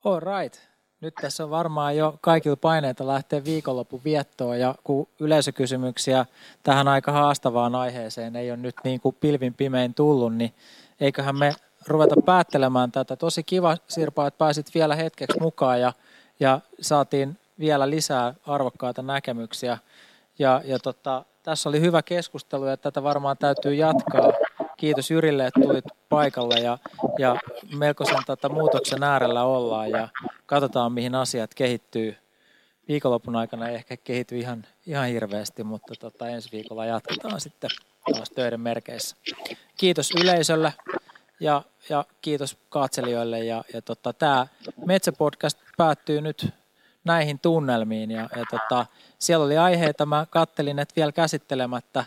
All 0.05 0.21
right. 0.21 0.61
Nyt 1.01 1.15
tässä 1.15 1.45
on 1.45 1.51
varmaan 1.51 1.97
jo 1.97 2.19
kaikilla 2.21 2.57
paineita 2.57 3.07
lähteä 3.07 3.45
viikonlopun 3.45 4.01
viettoon 4.05 4.61
ja 4.61 4.75
kun 4.85 5.09
yleisökysymyksiä 5.21 6.27
tähän 6.63 6.89
aika 6.89 7.13
haastavaan 7.13 7.75
aiheeseen 7.75 8.37
ei 8.37 8.51
ole 8.51 8.57
nyt 8.57 8.75
niin 8.85 9.01
kuin 9.01 9.17
pilvin 9.21 9.55
pimein 9.55 9.95
tullut, 9.95 10.35
niin 10.35 10.55
eiköhän 11.01 11.39
me 11.39 11.55
ruveta 11.87 12.15
päättelemään 12.25 12.93
tätä. 12.93 13.17
Tosi 13.17 13.43
kiva 13.43 13.77
Sirpa, 13.89 14.27
että 14.27 14.39
pääsit 14.39 14.75
vielä 14.75 14.97
hetkeksi 14.97 15.41
mukaan 15.41 15.81
ja, 15.81 15.93
ja 16.41 16.61
saatiin 16.81 17.39
vielä 17.59 17.91
lisää 17.91 18.35
arvokkaita 18.47 19.03
näkemyksiä. 19.03 19.79
Ja, 20.39 20.63
ja 20.65 20.79
tota, 20.79 21.25
tässä 21.43 21.69
oli 21.69 21.81
hyvä 21.81 22.03
keskustelu 22.03 22.67
ja 22.67 22.77
tätä 22.77 23.03
varmaan 23.03 23.37
täytyy 23.39 23.75
jatkaa. 23.75 24.33
Kiitos 24.77 25.11
Jyrille, 25.11 25.47
että 25.47 25.61
tulit 25.61 25.85
paikalle 26.09 26.61
ja, 26.61 26.79
ja 27.19 27.37
melkoisen 27.77 28.19
tota, 28.27 28.49
muutoksen 28.49 29.03
äärellä 29.03 29.45
ollaan 29.45 29.91
ja 29.91 30.09
katsotaan, 30.47 30.93
mihin 30.93 31.15
asiat 31.15 31.55
kehittyy. 31.55 32.17
Viikonlopun 32.89 33.37
aikana 33.37 33.69
ei 33.69 33.75
ehkä 33.75 33.97
kehity 33.97 34.39
ihan, 34.39 34.67
ihan 34.87 35.09
hirveästi, 35.09 35.65
mutta 35.65 35.95
tota, 36.01 36.29
ensi 36.29 36.53
viikolla 36.53 36.87
jatketaan 36.87 37.41
sitten 37.41 37.71
taas 38.13 38.31
töiden 38.31 38.61
merkeissä. 38.61 39.17
Kiitos 39.77 40.11
yleisölle 40.21 40.75
ja, 41.41 41.63
ja 41.89 42.05
kiitos 42.21 42.57
katselijoille. 42.69 43.45
Ja, 43.45 43.65
ja 43.75 43.83
tota, 43.83 44.13
tämä 44.13 44.47
Metsäpodcast 44.87 45.59
päättyy 45.77 46.21
nyt 46.21 46.62
näihin 47.05 47.39
tunnelmiin. 47.39 48.11
Ja, 48.11 48.29
ja 48.37 48.45
tota, 48.51 48.87
siellä 49.19 49.47
oli 49.47 49.59
aiheita, 49.59 50.07
mä 50.07 50.27
kattelin, 50.31 50.79
että 50.79 50.97
vielä 50.97 51.13
käsittelemättä 51.13 52.05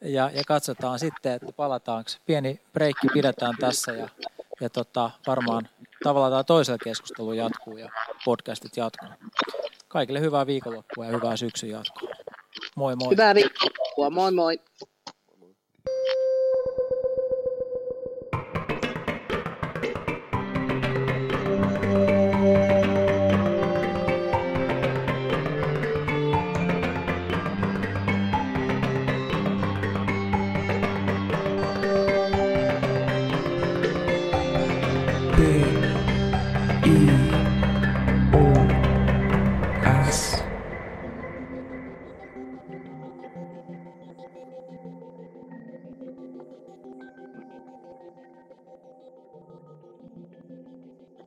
ja, 0.00 0.30
ja 0.34 0.42
katsotaan 0.46 0.98
sitten, 0.98 1.32
että 1.32 1.52
palataanko. 1.56 2.10
Pieni 2.26 2.60
breikki 2.72 3.08
pidetään 3.12 3.54
tässä 3.60 3.92
ja, 3.92 4.08
ja 4.60 4.70
tota, 4.70 5.10
varmaan 5.26 5.68
tavallaan 6.04 6.32
tämä 6.32 6.44
toisella 6.44 6.78
keskustelu 6.84 7.32
jatkuu 7.32 7.76
ja 7.76 7.88
podcastit 8.24 8.76
jatkuu. 8.76 9.08
Kaikille 9.88 10.20
hyvää 10.20 10.46
viikonloppua 10.46 11.04
ja 11.06 11.10
hyvää 11.10 11.36
syksyn 11.36 11.70
jatkoa. 11.70 12.10
Moi 12.76 12.96
moi. 12.96 13.10
Hyvää 13.10 13.34
viikonloppua, 13.34 14.10
moi 14.10 14.32
moi. 14.32 14.60